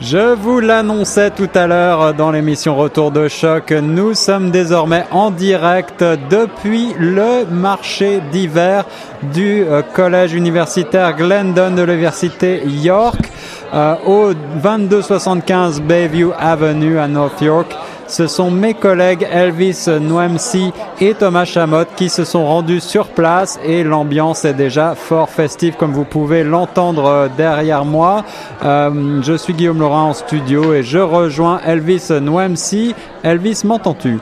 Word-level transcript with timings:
Je 0.00 0.34
vous 0.34 0.60
l'annonçais 0.60 1.30
tout 1.30 1.48
à 1.54 1.66
l'heure 1.66 2.12
dans 2.12 2.30
l'émission 2.30 2.76
Retour 2.76 3.10
de 3.10 3.28
choc, 3.28 3.70
nous 3.70 4.12
sommes 4.12 4.50
désormais 4.50 5.06
en 5.10 5.30
direct 5.30 6.04
depuis 6.28 6.92
le 6.98 7.46
marché 7.50 8.20
d'hiver 8.30 8.84
du 9.32 9.62
euh, 9.62 9.80
collège 9.80 10.34
universitaire 10.34 11.16
Glendon 11.16 11.70
de 11.74 11.80
l'université 11.80 12.60
York 12.66 13.30
euh, 13.72 13.94
au 14.04 14.34
2275 14.62 15.80
Bayview 15.80 16.30
Avenue 16.38 16.98
à 16.98 17.08
North 17.08 17.40
York. 17.40 17.74
Ce 18.08 18.28
sont 18.28 18.50
mes 18.50 18.74
collègues 18.74 19.26
Elvis 19.30 19.86
Noemsi 20.00 20.72
et 21.00 21.14
Thomas 21.14 21.44
Chamotte 21.44 21.88
qui 21.96 22.08
se 22.08 22.24
sont 22.24 22.46
rendus 22.46 22.80
sur 22.80 23.08
place 23.08 23.58
et 23.64 23.82
l'ambiance 23.82 24.44
est 24.44 24.54
déjà 24.54 24.94
fort 24.94 25.28
festive 25.28 25.74
comme 25.76 25.92
vous 25.92 26.04
pouvez 26.04 26.44
l'entendre 26.44 27.28
derrière 27.36 27.84
moi. 27.84 28.24
Euh, 28.64 29.20
je 29.22 29.36
suis 29.36 29.54
Guillaume 29.54 29.80
Laurent 29.80 30.10
en 30.10 30.14
studio 30.14 30.72
et 30.72 30.84
je 30.84 30.98
rejoins 30.98 31.60
Elvis 31.66 32.08
Noemsi. 32.10 32.94
Elvis, 33.24 33.62
m'entends-tu? 33.64 34.18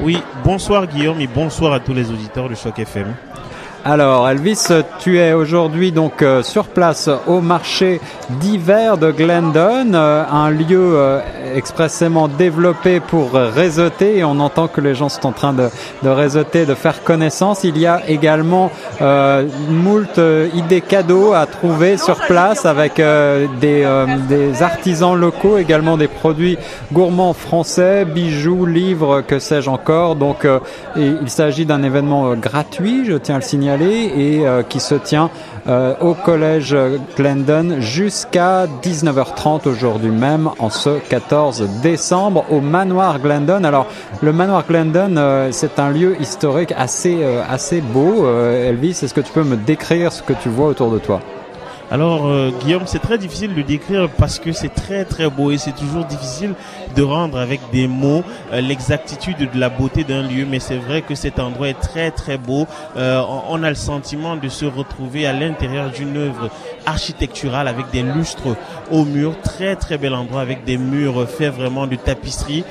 Oui, 0.00 0.22
bonsoir 0.44 0.86
Guillaume 0.86 1.20
et 1.20 1.26
bonsoir 1.26 1.72
à 1.72 1.80
tous 1.80 1.94
les 1.94 2.10
auditeurs 2.10 2.48
de 2.48 2.54
Choc 2.54 2.78
FM. 2.78 3.14
Alors 3.88 4.28
Elvis, 4.28 4.66
tu 4.98 5.20
es 5.20 5.32
aujourd'hui 5.32 5.92
donc 5.92 6.20
euh, 6.20 6.42
sur 6.42 6.64
place 6.64 7.08
au 7.28 7.40
marché 7.40 8.00
d'hiver 8.40 8.98
de 8.98 9.12
Glendon, 9.12 9.94
euh, 9.94 10.24
un 10.28 10.50
lieu 10.50 10.96
euh, 10.96 11.20
expressément 11.54 12.26
développé 12.26 12.98
pour 12.98 13.34
réseauter 13.34 14.18
et 14.18 14.24
on 14.24 14.40
entend 14.40 14.66
que 14.66 14.80
les 14.80 14.96
gens 14.96 15.08
sont 15.08 15.26
en 15.26 15.30
train 15.30 15.52
de, 15.52 15.68
de 16.02 16.08
réseauter, 16.08 16.66
de 16.66 16.74
faire 16.74 17.04
connaissance. 17.04 17.62
Il 17.62 17.78
y 17.78 17.86
a 17.86 18.02
également 18.08 18.72
moult 19.70 20.20
idées 20.52 20.80
cadeaux 20.80 21.32
à 21.32 21.46
trouver 21.46 21.96
sur 21.96 22.16
place 22.26 22.66
avec 22.66 22.96
des, 22.96 23.86
des 24.28 24.62
artisans 24.62 25.14
locaux, 25.14 25.58
également 25.58 25.96
des 25.96 26.08
produits 26.08 26.58
gourmands 26.92 27.34
français, 27.34 28.04
bijoux, 28.04 28.66
livres, 28.66 29.22
que 29.22 29.38
sais-je 29.38 29.70
encore. 29.70 30.16
Donc 30.16 30.46
il 30.96 31.30
s'agit 31.30 31.66
d'un 31.66 31.82
événement 31.84 32.34
gratuit, 32.34 33.04
je 33.06 33.14
tiens 33.14 33.36
à 33.36 33.38
le 33.38 33.44
signaler 33.44 33.75
et 33.84 34.46
euh, 34.46 34.62
qui 34.62 34.80
se 34.80 34.94
tient 34.94 35.30
euh, 35.68 35.94
au 36.00 36.14
collège 36.14 36.76
Glendon 37.16 37.80
jusqu'à 37.80 38.66
19h30 38.66 39.68
aujourd'hui 39.68 40.10
même 40.10 40.50
en 40.58 40.70
ce 40.70 40.98
14 40.98 41.68
décembre 41.82 42.44
au 42.50 42.60
manoir 42.60 43.18
Glendon. 43.18 43.64
Alors 43.64 43.86
le 44.22 44.32
manoir 44.32 44.64
Glendon 44.66 45.16
euh, 45.16 45.48
c'est 45.52 45.78
un 45.78 45.90
lieu 45.90 46.16
historique 46.20 46.72
assez 46.76 47.24
assez 47.48 47.80
beau. 47.80 48.28
Elvis, 48.28 49.00
est-ce 49.02 49.14
que 49.14 49.20
tu 49.20 49.32
peux 49.32 49.44
me 49.44 49.56
décrire 49.56 50.12
ce 50.12 50.22
que 50.22 50.32
tu 50.32 50.48
vois 50.48 50.68
autour 50.68 50.90
de 50.90 50.98
toi? 50.98 51.20
Alors 51.90 52.28
Guillaume, 52.60 52.82
c'est 52.86 52.98
très 52.98 53.18
difficile 53.18 53.54
de 53.54 53.62
décrire 53.62 54.08
parce 54.18 54.38
que 54.38 54.52
c'est 54.52 54.74
très 54.74 55.04
très 55.04 55.30
beau 55.30 55.50
et 55.52 55.58
c'est 55.58 55.74
toujours 55.74 56.04
difficile 56.04 56.54
de 56.96 57.02
rendre 57.02 57.38
avec 57.38 57.60
des 57.72 57.86
mots 57.86 58.22
euh, 58.52 58.60
l'exactitude 58.60 59.36
de 59.38 59.58
la 59.58 59.68
beauté 59.68 60.04
d'un 60.04 60.22
lieu. 60.22 60.46
Mais 60.48 60.60
c'est 60.60 60.76
vrai 60.76 61.02
que 61.02 61.14
cet 61.14 61.38
endroit 61.38 61.68
est 61.68 61.80
très 61.80 62.10
très 62.10 62.38
beau. 62.38 62.66
Euh, 62.96 63.22
on 63.48 63.62
a 63.62 63.68
le 63.68 63.76
sentiment 63.76 64.36
de 64.36 64.48
se 64.48 64.64
retrouver 64.64 65.26
à 65.26 65.32
l'intérieur 65.32 65.90
d'une 65.90 66.16
œuvre 66.16 66.50
architecturale 66.86 67.68
avec 67.68 67.90
des 67.90 68.02
lustres 68.02 68.56
au 68.90 69.04
mur. 69.04 69.34
Très 69.42 69.76
très 69.76 69.98
bel 69.98 70.14
endroit 70.14 70.40
avec 70.40 70.64
des 70.64 70.78
murs 70.78 71.28
faits 71.28 71.54
vraiment 71.54 71.86
de 71.86 71.96
tapisserie. 71.96 72.64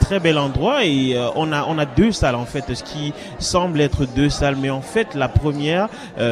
très 0.00 0.20
bel 0.20 0.38
endroit 0.38 0.84
et 0.84 1.16
on 1.36 1.52
a 1.52 1.64
on 1.68 1.78
a 1.78 1.84
deux 1.84 2.12
salles 2.12 2.34
en 2.34 2.44
fait, 2.44 2.74
ce 2.74 2.82
qui 2.82 3.12
semble 3.38 3.80
être 3.80 4.06
deux 4.06 4.30
salles, 4.30 4.56
mais 4.60 4.70
en 4.70 4.80
fait 4.80 5.14
la 5.14 5.28
première 5.28 5.88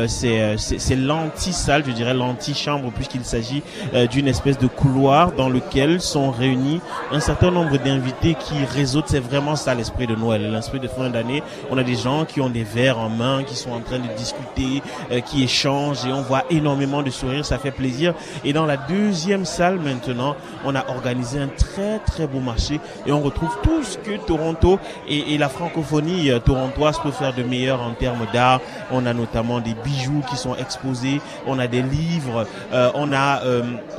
c'est 0.07 0.57
c'est 0.57 0.97
l'anti-salle, 0.97 1.85
je 1.87 1.93
dirais 1.93 2.15
l'antichambre 2.15 2.91
puisqu'il 2.93 3.25
s'agit 3.25 3.63
euh, 3.95 4.07
d'une 4.07 4.29
espèce 4.29 4.59
de 4.59 4.67
couloir 4.67 5.33
dans 5.33 5.49
lequel 5.49 6.01
sont 6.01 6.31
réunis 6.31 6.81
un 7.13 7.20
certain 7.21 7.51
nombre 7.51 7.77
d'invités 7.77 8.35
qui 8.35 8.65
réseautent. 8.65 9.09
C'est 9.09 9.21
vraiment 9.21 9.57
ça 9.57 9.75
l'esprit 9.75 10.07
de 10.07 10.15
Noël, 10.15 10.51
l'esprit 10.51 10.81
de 10.81 10.89
fin 10.89 11.11
d'année. 11.11 11.43
On 11.71 11.79
a 11.79 11.83
des 11.83 11.97
gens 11.97 12.25
qui 12.25 12.41
ont 12.41 12.51
des 12.51 12.65
verres 12.65 12.99
en 12.99 13.09
main, 13.09 13.43
qui 13.45 13.57
sont 13.57 13.73
en 13.73 13.81
train 13.81 13.99
de 13.99 14.09
discuter, 14.17 14.83
euh, 15.11 15.21
qui 15.21 15.43
échangent 15.43 16.05
et 16.07 16.13
on 16.13 16.23
voit 16.23 16.45
énormément 16.51 17.03
de 17.03 17.11
sourires. 17.11 17.45
Ça 17.45 17.59
fait 17.59 17.71
plaisir. 17.71 18.15
Et 18.45 18.53
dans 18.53 18.67
la 18.67 18.77
deuxième 18.77 19.45
salle 19.45 19.79
maintenant, 19.79 20.37
on 20.65 20.75
a 20.75 20.89
organisé 20.89 21.39
un 21.41 21.49
très 21.49 21.99
très 22.01 22.27
beau 22.27 22.41
marché 22.41 22.81
et 23.07 23.13
on 23.13 23.21
retrouve 23.21 23.57
tout 23.63 23.83
ce 23.83 23.99
que 23.99 24.17
Toronto 24.17 24.79
et, 25.09 25.39
la 25.39 25.49
francophonie 25.49 26.31
euh, 26.31 26.39
torontoise 26.39 26.99
peut 26.99 27.11
faire 27.11 27.35
de 27.35 27.43
meilleur 27.43 27.81
en 27.81 27.93
termes 27.93 28.27
d'art. 28.33 28.61
On 28.91 29.07
a 29.07 29.15
notamment 29.15 29.61
des 29.61 29.75
bijoux 29.85 30.23
qui 30.29 30.37
sont 30.37 30.55
exposés. 30.57 31.21
On 31.47 31.59
a 31.59 31.67
des 31.67 31.83
livres 31.83 32.47
euh, 32.73 32.91
on 32.95 33.13
a 33.13 33.41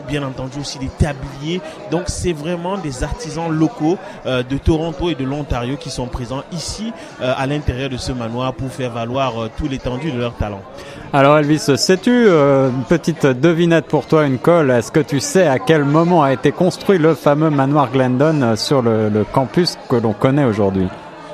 bien 0.08 0.24
entendu 0.24 0.60
aussi 0.60 0.80
des 0.80 0.90
tabliers. 0.90 1.62
Donc 1.90 2.04
c'est 2.08 2.34
vraiment 2.34 2.78
des 2.78 3.04
artisans 3.12 3.50
locaux 3.52 3.98
euh, 4.26 4.44
de 4.44 4.58
Toronto 4.58 5.10
et 5.10 5.16
de 5.16 5.24
l'Ontario 5.24 5.78
qui 5.78 5.90
sont 5.90 6.08
présents 6.08 6.44
ici 6.52 6.94
à 7.22 7.46
l'intérieur 7.46 7.90
de 7.90 7.98
ce 7.98 8.12
manoir 8.12 8.54
pour 8.54 8.70
faire 8.70 8.92
valoir 8.92 9.34
tout 9.58 9.68
l'étendue 9.68 10.12
de 10.12 10.20
leur 10.20 10.34
talent. 10.34 10.62
Alors 11.14 11.38
Elvis, 11.38 11.60
sais-tu, 11.78 12.28
une 12.28 12.84
petite 12.88 13.26
devinette 13.26 13.86
pour 13.86 14.06
toi, 14.08 14.26
une 14.26 14.40
colle, 14.40 14.72
est-ce 14.72 14.92
que 14.92 15.00
tu 15.00 15.20
sais 15.20 15.48
à 15.48 15.60
quel 15.60 15.84
moment 15.84 16.24
a 16.24 16.34
été 16.34 16.52
construit 16.52 16.98
le 16.98 17.16
fameux 17.16 17.50
manoir 17.50 17.92
Glendon 17.92 18.56
sur 18.56 18.82
le, 18.82 19.10
le 19.10 19.24
campus 19.24 19.78
que 19.90 19.96
l'on 19.96 20.14
connaît 20.14 20.46
aujourd'hui? 20.46 20.88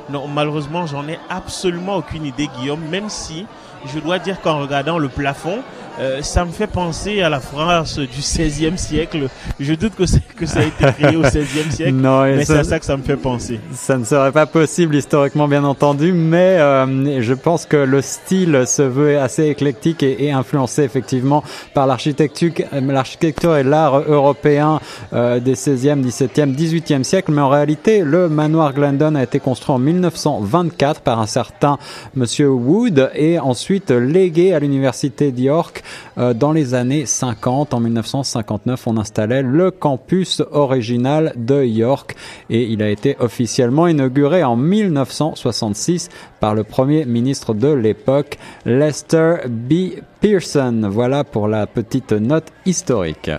Non, 0.10 0.28
malheureusement, 0.28 0.86
j'en 0.86 1.08
ai 1.08 1.20
absolument 1.30 1.98
aucune 1.98 2.26
idée, 2.26 2.50
Guillaume, 2.58 2.82
même 2.90 3.10
si 3.10 3.46
je 3.86 4.00
dois 4.00 4.20
dire 4.20 4.42
qu'en 4.42 4.60
regardant 4.60 4.98
le 4.98 5.10
plafond, 5.10 5.60
euh, 6.00 6.22
ça 6.22 6.46
me 6.46 6.52
fait 6.52 6.68
penser 6.68 7.22
à 7.22 7.30
la 7.30 7.40
France 7.40 8.00
du 8.00 8.22
16e 8.22 8.78
siècle. 8.78 9.28
Je 9.60 9.74
doute 9.74 9.96
que, 9.96 10.04
que 10.36 10.46
ça 10.46 10.60
a 10.60 10.64
été 10.64 10.86
créé 11.00 11.16
au 11.16 11.24
16e 11.24 11.72
siècle, 11.72 11.94
non, 11.94 12.24
mais 12.24 12.46
c'est 12.46 12.60
à 12.60 12.64
ça 12.64 12.80
que 12.80 12.86
ça 12.86 12.98
me 12.98 13.04
fait 13.04 13.18
penser. 13.18 13.60
Ça 13.74 13.98
ne 13.98 14.04
serait 14.04 14.32
pas 14.32 14.46
possible 14.46 14.96
historiquement, 14.96 15.48
bien 15.48 15.64
entendu, 15.64 16.14
mais 16.14 16.58
euh, 16.60 17.22
je 17.22 17.34
pense 17.34 17.66
que 17.66 17.78
le 17.78 18.02
style 18.02 18.64
se 18.68 18.82
veut 18.82 19.20
assez 19.20 19.48
éclectique 19.48 20.04
et, 20.04 20.26
et 20.26 20.32
influencé 20.32 20.84
effectivement 20.84 21.44
par 21.74 21.88
l'architecture, 21.88 22.52
l'architecture 22.72 23.58
et 23.58 23.64
l'art 23.64 24.02
européen 24.02 24.80
euh, 25.14 25.40
des 25.40 25.56
16e, 25.56 26.04
17e, 26.04 26.56
18e 26.56 27.04
siècle. 27.04 27.32
Mais 27.32 27.42
en 27.42 27.50
réalité, 27.50 28.02
le 28.04 28.30
manoir 28.30 28.74
Glendon 28.74 29.16
a 29.16 29.24
été 29.24 29.40
construit 29.40 29.74
en 29.74 29.80
1924 29.80 31.02
par 31.02 31.20
un 31.20 31.28
certain 31.28 31.78
Monsieur 32.16 32.50
Wood 32.50 33.12
et 33.16 33.40
ensuite 33.40 33.92
légué 33.92 34.54
à 34.54 34.60
l'université 34.60 35.32
d'York 35.32 35.84
euh, 36.18 36.34
dans 36.34 36.52
les 36.52 36.74
années 36.74 37.06
50. 37.06 37.74
En 37.74 37.80
1959, 37.80 38.88
on 38.88 38.98
installait 38.98 39.42
le 39.42 39.72
campus 39.72 40.42
original 40.52 41.34
de 41.36 41.64
York 41.64 42.16
et 42.50 42.64
il 42.64 42.82
a 42.82 42.90
été 42.90 43.16
officiellement 43.20 43.88
inauguré 43.88 44.44
en 44.44 44.56
1966 44.56 46.10
par 46.40 46.56
le 46.56 46.64
premier 46.64 47.06
ministre 47.06 47.54
de 47.54 47.70
l'époque, 47.70 48.38
Lester 48.66 49.38
B. 49.48 50.00
Pearson. 50.22 50.88
Voilà 50.90 51.24
pour 51.24 51.48
la 51.48 51.68
petite 51.68 52.12
note 52.12 52.48
historique. 52.66 53.32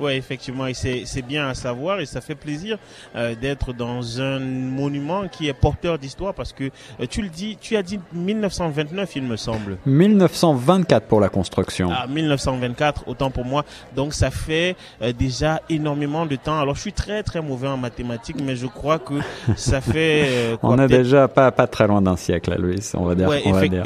Oui, 0.00 0.12
effectivement, 0.12 0.66
et 0.66 0.74
c'est 0.74 1.22
bien 1.22 1.48
à 1.48 1.54
savoir 1.54 2.00
et 2.00 2.06
ça 2.06 2.20
fait 2.20 2.34
plaisir 2.34 2.78
euh, 3.14 3.34
d'être 3.34 3.72
dans 3.72 4.20
un 4.20 4.40
monument 4.40 5.28
qui 5.28 5.48
est 5.48 5.52
porteur 5.52 5.98
d'histoire 5.98 6.34
parce 6.34 6.52
que 6.52 6.64
euh, 6.64 7.06
tu 7.08 7.22
le 7.22 7.28
dis, 7.28 7.56
tu 7.60 7.76
as 7.76 7.82
dit 7.82 8.00
1929, 8.12 9.16
il 9.16 9.22
me 9.22 9.36
semble. 9.36 9.78
1924 9.86 11.06
pour 11.06 11.20
la 11.20 11.28
construction. 11.28 11.90
Ah, 11.92 12.06
1924, 12.08 13.04
autant 13.06 13.30
pour 13.30 13.44
moi. 13.44 13.64
Donc 13.94 14.14
ça 14.14 14.30
fait 14.30 14.76
euh, 15.00 15.12
déjà 15.12 15.60
énormément 15.70 16.26
de 16.26 16.36
temps. 16.36 16.58
Alors 16.58 16.74
je 16.74 16.80
suis 16.80 16.92
très 16.92 17.22
très 17.22 17.40
mauvais 17.40 17.68
en 17.68 17.76
mathématiques, 17.76 18.40
mais 18.42 18.56
je 18.56 18.66
crois 18.66 18.98
que 18.98 19.14
ça 19.56 19.80
fait. 19.80 20.58
on 20.62 20.78
est 20.78 20.88
déjà 20.88 21.28
pas 21.28 21.52
pas 21.52 21.66
très 21.66 21.86
loin 21.86 22.02
d'un 22.02 22.16
siècle, 22.16 22.54
Louis, 22.58 22.80
on 22.94 23.04
va 23.04 23.14
dire. 23.14 23.30
on 23.44 23.52
va 23.52 23.68
dire. 23.68 23.84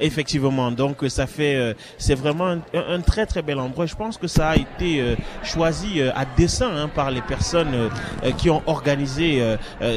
Effectivement, 0.00 0.70
donc 0.70 0.96
ça 1.08 1.26
fait, 1.26 1.56
euh, 1.56 1.74
c'est 1.98 2.14
vraiment 2.14 2.56
un, 2.74 3.00
très 3.00 3.26
très 3.26 3.42
bel 3.42 3.58
endroit. 3.58 3.86
Je 3.86 3.94
pense 3.94 4.16
que 4.16 4.26
ça 4.26 4.50
a 4.50 4.56
été 4.56 5.00
euh, 5.00 5.14
choisi 5.42 6.00
euh, 6.00 6.10
à 6.14 6.24
dessein 6.24 6.70
hein, 6.74 6.90
par 6.94 7.10
les 7.10 7.20
personnes 7.20 7.90
qui 8.38 8.50
ont 8.50 8.62
organisé 8.66 9.42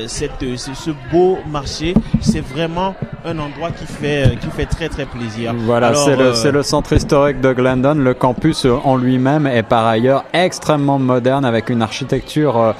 cette, 0.07 0.43
ce, 0.57 0.91
beau 1.11 1.37
marché. 1.49 1.93
C'est 2.21 2.41
vraiment 2.41 2.95
un 3.25 3.37
endroit 3.39 3.71
qui 3.71 3.85
fait 3.85 4.37
qui 4.41 4.47
fait 4.47 4.65
très 4.65 4.89
très 4.89 5.05
plaisir. 5.05 5.53
Voilà, 5.55 5.93
c'est 5.93 6.15
le 6.15 6.33
c'est 6.33 6.51
le 6.51 6.63
centre 6.63 6.93
historique 6.93 7.39
de 7.39 7.53
Glendon. 7.53 7.95
Le 7.95 8.13
campus 8.13 8.65
en 8.65 8.97
lui-même 8.97 9.47
est 9.47 9.63
par 9.63 9.85
ailleurs 9.85 10.25
extrêmement 10.33 10.99
moderne 10.99 11.45
avec 11.45 11.69
une 11.69 11.81
architecture 11.81 12.75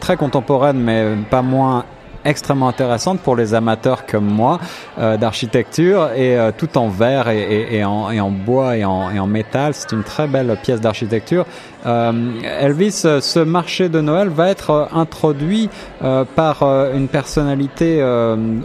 très 0.00 0.16
contemporaine, 0.16 0.78
mais 0.78 1.16
pas 1.30 1.42
moins 1.42 1.84
extrêmement 2.26 2.68
intéressante 2.68 3.20
pour 3.20 3.36
les 3.36 3.54
amateurs 3.54 4.06
comme 4.06 4.26
moi 4.26 4.58
euh, 4.98 5.16
d'architecture 5.16 6.10
et 6.14 6.36
euh, 6.36 6.50
tout 6.56 6.76
en 6.76 6.88
verre 6.88 7.28
et, 7.28 7.40
et, 7.40 7.76
et, 7.76 7.84
en, 7.84 8.10
et, 8.10 8.20
en, 8.20 8.30
bois 8.30 8.76
et 8.76 8.84
en, 8.84 9.10
et 9.10 9.18
en 9.18 9.26
métal. 9.26 9.74
C'est 9.74 9.92
une 9.92 10.02
très 10.02 10.26
belle 10.26 10.56
pièce 10.62 10.80
d'architecture. 10.80 11.46
Euh, 11.86 12.12
Elvis, 12.42 13.06
ce 13.20 13.38
marché 13.38 13.88
de 13.88 14.00
Noël 14.00 14.28
va 14.28 14.48
être 14.48 14.88
introduit 14.92 15.70
euh, 16.02 16.24
par 16.24 16.62
euh, 16.62 16.94
une 16.94 17.06
personnalité 17.08 18.02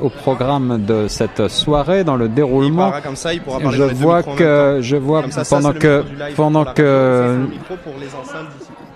au 0.02 0.10
programme 0.10 0.84
de 0.86 1.07
cette 1.07 1.48
soirée 1.48 2.04
dans 2.04 2.16
le 2.16 2.28
déroulement. 2.28 2.94
Il 2.98 3.04
comme 3.04 3.16
ça, 3.16 3.34
il 3.34 3.42
pourra 3.42 3.60
je 3.72 3.84
vois 3.84 4.24
que 4.24 4.80
je 4.81 4.98
vois 4.98 5.24
pendant 5.50 5.74
que 5.74 6.04
pendant 6.36 6.66
que 6.66 7.46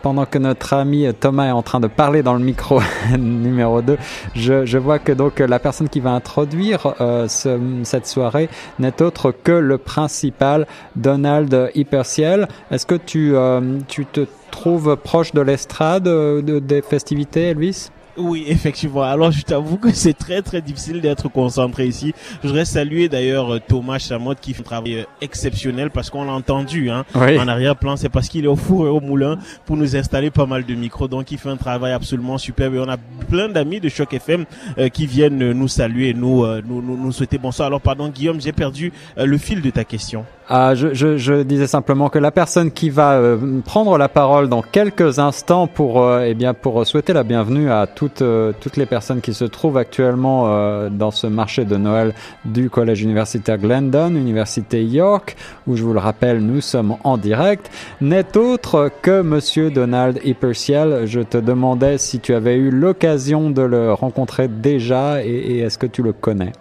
pendant 0.05 0.27
que 0.27 0.37
notre 0.37 0.73
ami 0.73 1.07
Thomas 1.19 1.47
est 1.47 1.51
en 1.51 1.63
train 1.63 1.79
de 1.79 1.87
parler 1.87 2.21
dans 2.21 2.35
le 2.35 2.39
micro 2.39 2.79
numéro 3.17 3.81
2, 3.81 3.97
je, 4.35 4.63
je, 4.63 4.77
vois 4.77 4.99
que 4.99 5.11
donc 5.11 5.39
la 5.39 5.57
personne 5.57 5.89
qui 5.89 5.99
va 5.99 6.11
introduire 6.11 6.93
euh, 7.01 7.27
ce, 7.27 7.57
cette 7.81 8.05
soirée 8.05 8.47
n'est 8.77 9.01
autre 9.01 9.31
que 9.31 9.51
le 9.51 9.79
principal 9.79 10.67
Donald 10.95 11.71
Hyperciel. 11.73 12.47
Est-ce 12.69 12.85
que 12.85 12.93
tu, 12.93 13.35
euh, 13.35 13.79
tu 13.87 14.05
te 14.05 14.27
trouves 14.51 14.95
proche 14.95 15.33
de 15.33 15.41
l'estrade 15.41 16.03
de, 16.03 16.59
des 16.59 16.83
festivités, 16.83 17.49
Elvis? 17.49 17.89
Oui, 18.17 18.45
effectivement. 18.49 19.03
Alors, 19.03 19.31
je 19.31 19.41
t'avoue 19.41 19.77
que 19.77 19.91
c'est 19.91 20.13
très, 20.13 20.41
très 20.41 20.61
difficile 20.61 21.01
d'être 21.01 21.29
concentré 21.29 21.87
ici. 21.87 22.13
Je 22.43 22.47
voudrais 22.47 22.65
saluer 22.65 23.09
d'ailleurs 23.09 23.59
Thomas 23.67 23.99
Chamotte 23.99 24.39
qui 24.39 24.53
fait 24.53 24.61
un 24.61 24.63
travail 24.63 24.95
euh, 24.99 25.03
exceptionnel 25.21 25.89
parce 25.91 26.09
qu'on 26.09 26.23
l'a 26.23 26.31
entendu 26.31 26.89
hein, 26.89 27.05
en 27.13 27.47
arrière-plan. 27.47 27.97
C'est 27.97 28.09
parce 28.09 28.29
qu'il 28.29 28.45
est 28.45 28.49
au 28.49 28.55
four 28.55 28.87
et 28.87 28.89
au 28.89 28.99
moulin 28.99 29.37
pour 29.65 29.77
nous 29.77 29.95
installer 29.95 30.31
pas 30.31 30.45
mal 30.45 30.65
de 30.65 30.75
micros. 30.75 31.07
Donc, 31.07 31.31
il 31.31 31.37
fait 31.37 31.49
un 31.49 31.57
travail 31.57 31.93
absolument 31.93 32.37
superbe. 32.37 32.75
Et 32.75 32.79
on 32.79 32.89
a 32.89 32.97
plein 32.97 33.49
d'amis 33.49 33.79
de 33.79 33.89
Choc 33.89 34.13
FM 34.13 34.45
euh, 34.77 34.89
qui 34.89 35.07
viennent 35.07 35.51
nous 35.51 35.67
saluer, 35.67 36.13
nous, 36.13 36.43
euh, 36.43 36.61
nous, 36.65 36.81
nous, 36.81 36.97
nous, 36.97 37.11
souhaiter 37.11 37.37
bonsoir. 37.37 37.67
Alors, 37.67 37.81
pardon, 37.81 38.09
Guillaume, 38.09 38.41
j'ai 38.41 38.53
perdu 38.53 38.91
le 39.17 39.37
fil 39.37 39.61
de 39.61 39.69
ta 39.69 39.83
question. 39.83 40.25
Ah, 40.47 40.75
je, 40.75 40.93
je, 40.93 41.17
je, 41.17 41.41
disais 41.41 41.65
simplement 41.65 42.09
que 42.09 42.19
la 42.19 42.29
personne 42.29 42.69
qui 42.69 42.91
va 42.91 43.19
prendre 43.65 43.97
la 43.97 44.07
parole 44.07 44.47
dans 44.47 44.61
quelques 44.61 45.17
instants 45.17 45.65
pour, 45.65 46.07
eh 46.19 46.35
bien, 46.35 46.53
pour 46.53 46.85
souhaiter 46.85 47.13
la 47.13 47.23
bienvenue 47.23 47.71
à 47.71 47.87
toutes, 47.87 48.21
euh, 48.21 48.53
toutes 48.59 48.77
les 48.77 48.85
personnes 48.85 49.21
qui 49.21 49.33
se 49.33 49.45
trouvent 49.45 49.77
actuellement 49.77 50.43
euh, 50.45 50.89
dans 50.89 51.09
ce 51.09 51.25
marché 51.25 51.65
de 51.65 51.77
Noël 51.77 52.13
du 52.45 52.69
collège 52.69 53.01
universitaire 53.01 53.57
Glendon, 53.57 54.13
Université 54.15 54.83
York, 54.83 55.35
où 55.65 55.75
je 55.75 55.83
vous 55.83 55.93
le 55.93 55.99
rappelle, 55.99 56.41
nous 56.41 56.61
sommes 56.61 56.95
en 57.03 57.17
direct, 57.17 57.71
n'est 57.99 58.37
autre 58.37 58.91
que 59.01 59.23
Monsieur 59.23 59.71
Donald 59.71 60.19
Hipperciel. 60.23 61.07
Je 61.07 61.21
te 61.21 61.39
demandais 61.39 61.97
si 61.97 62.19
tu 62.19 62.35
avais 62.35 62.55
eu 62.55 62.69
l'occasion 62.69 63.49
de 63.49 63.63
le 63.63 63.93
rencontrer 63.93 64.47
déjà 64.47 65.23
et, 65.23 65.29
et 65.29 65.59
est-ce 65.61 65.79
que 65.79 65.87
tu 65.87 66.03
le 66.03 66.13
connais? 66.13 66.51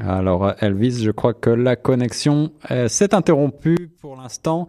Alors 0.00 0.54
Elvis, 0.60 1.02
je 1.02 1.10
crois 1.10 1.34
que 1.34 1.50
la 1.50 1.76
connexion 1.76 2.52
euh, 2.70 2.88
s'est 2.88 3.14
interrompue 3.14 3.90
pour 4.00 4.16
l'instant. 4.16 4.66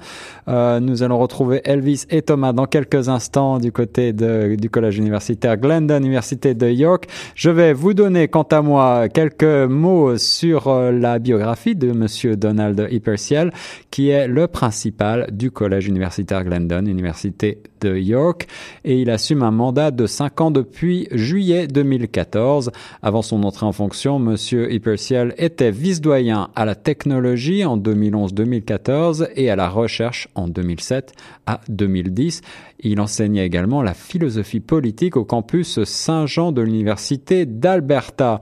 Euh, 0.47 0.79
nous 0.79 1.03
allons 1.03 1.19
retrouver 1.19 1.61
Elvis 1.65 2.05
et 2.09 2.21
Thomas 2.21 2.51
dans 2.51 2.65
quelques 2.65 3.09
instants 3.09 3.59
du 3.59 3.71
côté 3.71 4.11
du 4.11 4.69
collège 4.69 4.97
universitaire 4.97 5.57
Glendon, 5.57 5.97
Université 5.97 6.55
de 6.55 6.67
York. 6.67 7.07
Je 7.35 7.49
vais 7.49 7.73
vous 7.73 7.93
donner 7.93 8.27
quant 8.27 8.43
à 8.43 8.61
moi 8.61 9.07
quelques 9.07 9.43
mots 9.43 10.17
sur 10.17 10.67
euh, 10.67 10.91
la 10.91 11.19
biographie 11.19 11.75
de 11.75 11.91
Monsieur 11.91 12.35
Donald 12.35 12.87
Hipperciel, 12.89 13.51
qui 13.91 14.09
est 14.09 14.27
le 14.27 14.47
principal 14.47 15.27
du 15.31 15.51
collège 15.51 15.87
universitaire 15.87 16.43
Glendon, 16.43 16.85
Université 16.85 17.61
de 17.81 17.97
York, 17.97 18.47
et 18.83 18.99
il 18.99 19.09
assume 19.09 19.43
un 19.43 19.51
mandat 19.51 19.91
de 19.91 20.05
5 20.05 20.41
ans 20.41 20.51
depuis 20.51 21.07
juillet 21.11 21.67
2014. 21.67 22.71
Avant 23.01 23.21
son 23.21 23.43
entrée 23.43 23.65
en 23.65 23.71
fonction, 23.71 24.19
Monsieur 24.19 24.71
Hipperciel 24.71 25.33
était 25.37 25.71
vice-doyen 25.71 26.49
à 26.55 26.65
la 26.65 26.75
technologie 26.75 27.65
en 27.65 27.77
2011-2014 27.77 29.29
et 29.35 29.49
à 29.49 29.55
la 29.55 29.69
recherche 29.69 30.27
en 30.35 30.47
2007 30.47 31.13
à 31.45 31.61
2010. 31.69 32.41
Il 32.81 33.01
enseignait 33.01 33.45
également 33.45 33.81
la 33.81 33.93
philosophie 33.93 34.59
politique 34.59 35.17
au 35.17 35.25
campus 35.25 35.83
Saint-Jean 35.83 36.51
de 36.51 36.61
l'Université 36.61 37.45
d'Alberta. 37.45 38.39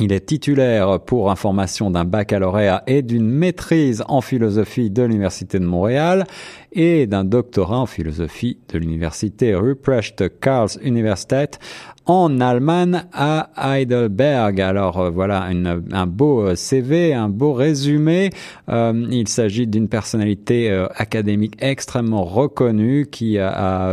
Il 0.00 0.10
est 0.10 0.24
titulaire 0.26 1.00
pour 1.00 1.30
information 1.30 1.90
d'un 1.90 2.06
baccalauréat 2.06 2.82
et 2.86 3.02
d'une 3.02 3.28
maîtrise 3.28 4.02
en 4.08 4.22
philosophie 4.22 4.88
de 4.88 5.02
l'Université 5.02 5.58
de 5.58 5.66
Montréal 5.66 6.24
et 6.72 7.06
d'un 7.06 7.24
doctorat 7.24 7.78
en 7.78 7.86
philosophie 7.86 8.58
de 8.70 8.78
l'Université 8.78 9.54
Ruprecht 9.54 10.40
Karls 10.40 10.78
Universität 10.82 11.58
en 12.06 12.40
Allemagne 12.40 13.04
à 13.12 13.50
Heidelberg. 13.56 14.60
Alors 14.60 14.98
euh, 14.98 15.10
voilà 15.10 15.48
un 15.92 16.06
beau 16.06 16.42
euh, 16.42 16.54
CV, 16.54 17.14
un 17.14 17.28
beau 17.28 17.52
résumé. 17.52 18.30
Euh, 18.68 19.06
il 19.10 19.28
s'agit 19.28 19.66
d'une 19.66 19.88
personnalité 19.88 20.70
académique 20.96 21.54
extrêmement 21.60 22.24
reconnue 22.24 23.06
qui 23.10 23.38
a, 23.38 23.92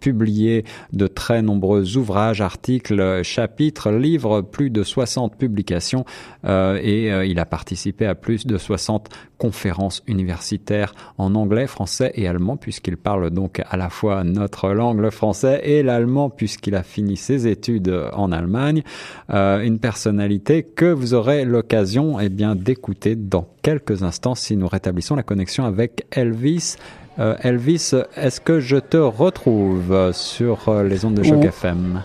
publié 0.00 0.64
de 0.92 1.06
très 1.06 1.42
nombreux 1.42 1.96
ouvrages, 1.96 2.40
articles, 2.40 3.22
chapitres, 3.22 3.90
livres, 3.90 4.40
plus 4.42 4.70
de 4.70 4.82
60 4.82 5.36
publications 5.36 6.04
et 6.46 7.08
il 7.26 7.38
a 7.38 7.46
participé 7.46 8.06
à 8.06 8.14
plus 8.14 8.46
de 8.46 8.58
60 8.58 9.08
conférences 9.38 10.02
universitaires 10.06 10.94
en 11.18 11.34
anglais, 11.34 11.66
français 11.66 12.12
et 12.14 12.28
allemand 12.28 12.56
puisqu'il 12.56 12.96
parle 12.96 13.30
donc 13.30 13.60
à 13.68 13.76
la 13.76 13.90
fois 13.90 14.24
notre 14.24 14.68
langue, 14.70 15.00
le 15.00 15.10
français 15.10 15.60
et 15.64 15.82
l'allemand 15.82 16.30
puisqu'il 16.30 16.74
a 16.74 16.82
fini 16.82 17.16
ses 17.16 17.49
études 17.50 17.94
en 18.12 18.32
Allemagne, 18.32 18.82
euh, 19.30 19.60
une 19.60 19.78
personnalité 19.78 20.62
que 20.62 20.86
vous 20.86 21.14
aurez 21.14 21.44
l'occasion 21.44 22.20
eh 22.20 22.28
bien 22.28 22.54
d'écouter 22.54 23.16
dans 23.16 23.46
quelques 23.62 24.02
instants 24.02 24.34
si 24.34 24.56
nous 24.56 24.68
rétablissons 24.68 25.16
la 25.16 25.22
connexion 25.22 25.64
avec 25.64 26.06
Elvis. 26.12 26.76
Euh, 27.18 27.34
Elvis, 27.42 27.92
est-ce 28.16 28.40
que 28.40 28.60
je 28.60 28.76
te 28.76 28.96
retrouve 28.96 30.12
sur 30.12 30.68
euh, 30.68 30.84
les 30.84 31.04
ondes 31.04 31.14
de 31.14 31.22
choc 31.22 31.44
FM 31.44 32.02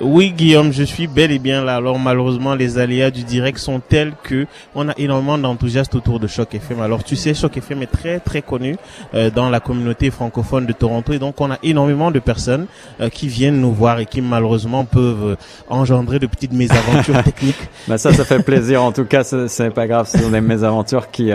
oui, 0.00 0.32
Guillaume, 0.32 0.72
je 0.72 0.82
suis 0.82 1.06
bel 1.06 1.30
et 1.30 1.38
bien 1.38 1.62
là. 1.62 1.76
Alors 1.76 1.98
malheureusement, 1.98 2.54
les 2.54 2.78
aléas 2.78 3.10
du 3.10 3.22
direct 3.22 3.58
sont 3.58 3.80
tels 3.80 4.12
que 4.22 4.46
on 4.74 4.88
a 4.88 4.94
énormément 4.96 5.36
d'enthousiastes 5.36 5.94
autour 5.94 6.18
de 6.18 6.26
Choc 6.26 6.54
FM. 6.54 6.80
Alors 6.80 7.04
tu 7.04 7.16
sais, 7.16 7.34
Choc 7.34 7.58
FM 7.58 7.82
est 7.82 7.86
très 7.86 8.18
très 8.18 8.40
connu 8.40 8.76
euh, 9.12 9.30
dans 9.30 9.50
la 9.50 9.60
communauté 9.60 10.10
francophone 10.10 10.64
de 10.64 10.72
Toronto 10.72 11.12
et 11.12 11.18
donc 11.18 11.38
on 11.40 11.50
a 11.50 11.58
énormément 11.62 12.10
de 12.10 12.18
personnes 12.18 12.66
euh, 13.00 13.10
qui 13.10 13.28
viennent 13.28 13.60
nous 13.60 13.72
voir 13.72 13.98
et 13.98 14.06
qui 14.06 14.22
malheureusement 14.22 14.86
peuvent 14.86 15.32
euh, 15.32 15.36
engendrer 15.68 16.18
de 16.18 16.26
petites 16.26 16.54
mésaventures 16.54 17.22
techniques. 17.22 17.68
Bah 17.86 17.98
ça, 17.98 18.14
ça 18.14 18.24
fait 18.24 18.42
plaisir. 18.42 18.82
En 18.82 18.92
tout 18.92 19.04
cas, 19.04 19.22
c'est 19.22 19.70
pas 19.70 19.86
grave. 19.86 20.08
Ce 20.08 20.16
sont 20.16 20.30
des 20.30 20.40
mésaventures 20.40 21.10
qui 21.10 21.30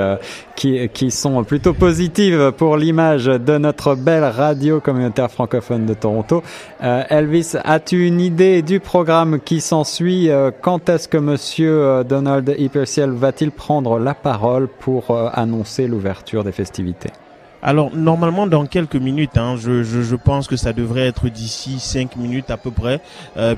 qui 0.55 0.89
qui 0.89 1.11
sont 1.11 1.43
plutôt 1.43 1.73
positives 1.73 2.51
pour 2.57 2.77
l'image 2.77 3.25
de 3.25 3.59
notre 3.59 3.93
belle 3.93 4.23
radio 4.23 4.79
communautaire 4.79 5.29
francophone 5.29 5.85
de 5.85 5.93
Toronto. 5.93 6.41
Elvis, 6.81 7.53
as-tu 7.63 8.07
une 8.07 8.21
idée 8.21 8.54
du 8.61 8.79
programme 8.79 9.39
qui 9.39 9.61
s'ensuit, 9.61 10.29
euh, 10.29 10.51
quand 10.61 10.89
est-ce 10.89 11.07
que 11.07 11.17
Monsieur 11.17 11.71
euh, 11.71 12.03
Donald 12.03 12.55
Hyperciel 12.57 13.09
va-t-il 13.11 13.51
prendre 13.51 13.99
la 13.99 14.13
parole 14.13 14.67
pour 14.67 15.11
euh, 15.11 15.29
annoncer 15.33 15.87
l'ouverture 15.87 16.43
des 16.43 16.51
festivités? 16.51 17.09
Alors 17.61 17.95
normalement 17.95 18.45
dans 18.45 18.65
quelques 18.67 18.95
minutes, 18.95 19.37
hein, 19.37 19.55
je, 19.57 20.15
pense 20.15 20.47
que 20.47 20.55
ça 20.55 20.71
devrait 20.71 21.07
être 21.07 21.29
d'ici 21.29 21.79
cinq 21.79 22.15
minutes 22.15 22.51
à 22.51 22.57
peu 22.57 22.69
près, 22.69 23.01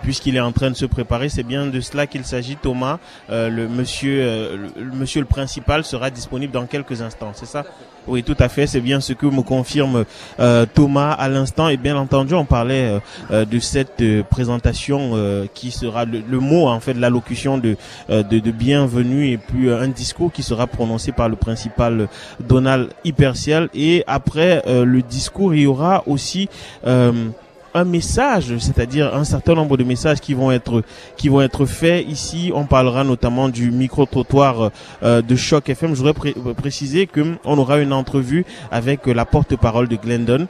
puisqu'il 0.01 0.37
est 0.37 0.39
en 0.39 0.53
train 0.53 0.69
de 0.69 0.77
se 0.77 0.85
préparer. 0.85 1.27
C'est 1.27 1.43
bien 1.43 1.65
de 1.65 1.81
cela 1.81 2.07
qu'il 2.07 2.23
s'agit, 2.23 2.55
Thomas. 2.55 2.99
Euh, 3.29 3.49
le 3.49 3.67
monsieur, 3.67 4.71
le, 4.77 4.91
monsieur 4.93 5.19
le 5.19 5.27
principal 5.27 5.83
sera 5.83 6.09
disponible 6.09 6.53
dans 6.53 6.67
quelques 6.67 7.01
instants. 7.01 7.31
C'est 7.33 7.47
ça? 7.47 7.65
Oui, 8.07 8.23
tout 8.23 8.35
à 8.39 8.49
fait. 8.49 8.67
C'est 8.67 8.81
bien 8.81 8.99
ce 8.99 9.13
que 9.13 9.25
me 9.25 9.41
confirme 9.41 10.05
euh, 10.39 10.65
Thomas 10.73 11.11
à 11.11 11.29
l'instant. 11.29 11.69
Et 11.69 11.77
bien 11.77 11.97
entendu, 11.97 12.33
on 12.33 12.45
parlait 12.45 12.99
euh, 13.31 13.45
de 13.45 13.59
cette 13.59 14.03
présentation 14.29 15.47
qui 15.53 15.71
sera 15.71 16.05
le, 16.05 16.21
le, 16.27 16.39
mot 16.39 16.67
en 16.67 16.79
fait, 16.79 16.93
l'allocution 16.93 17.57
de, 17.57 17.75
de, 18.09 18.23
de 18.23 18.51
bienvenue 18.51 19.31
et 19.31 19.37
puis 19.37 19.69
un 19.71 19.87
discours 19.87 20.31
qui 20.31 20.43
sera 20.43 20.67
prononcé 20.67 21.11
par 21.11 21.29
le 21.29 21.35
principal 21.35 22.07
Donald 22.39 22.89
Hyperciel 23.03 23.69
et 23.73 24.03
après 24.07 24.63
euh, 24.67 24.85
le 24.85 25.01
discours, 25.01 25.53
il 25.53 25.61
y 25.61 25.67
aura 25.67 26.03
aussi 26.07 26.49
euh, 26.85 27.11
un 27.77 27.85
message, 27.85 28.57
c'est-à-dire 28.57 29.15
un 29.15 29.23
certain 29.23 29.55
nombre 29.55 29.77
de 29.77 29.83
messages 29.83 30.19
qui 30.19 30.33
vont 30.33 30.51
être 30.51 30.83
qui 31.15 31.29
vont 31.29 31.41
être 31.41 31.65
faits 31.65 32.05
ici. 32.07 32.51
On 32.53 32.65
parlera 32.65 33.03
notamment 33.03 33.49
du 33.49 33.71
micro 33.71 34.05
trottoir 34.05 34.71
euh, 35.03 35.21
de 35.21 35.35
Choc 35.35 35.69
FM. 35.69 35.95
Je 35.95 36.03
voudrais 36.03 36.53
préciser 36.53 37.07
que 37.07 37.35
on 37.45 37.57
aura 37.57 37.79
une 37.79 37.93
entrevue 37.93 38.45
avec 38.71 39.07
la 39.07 39.25
porte-parole 39.25 39.87
de 39.87 39.95
Glendon. 39.95 40.47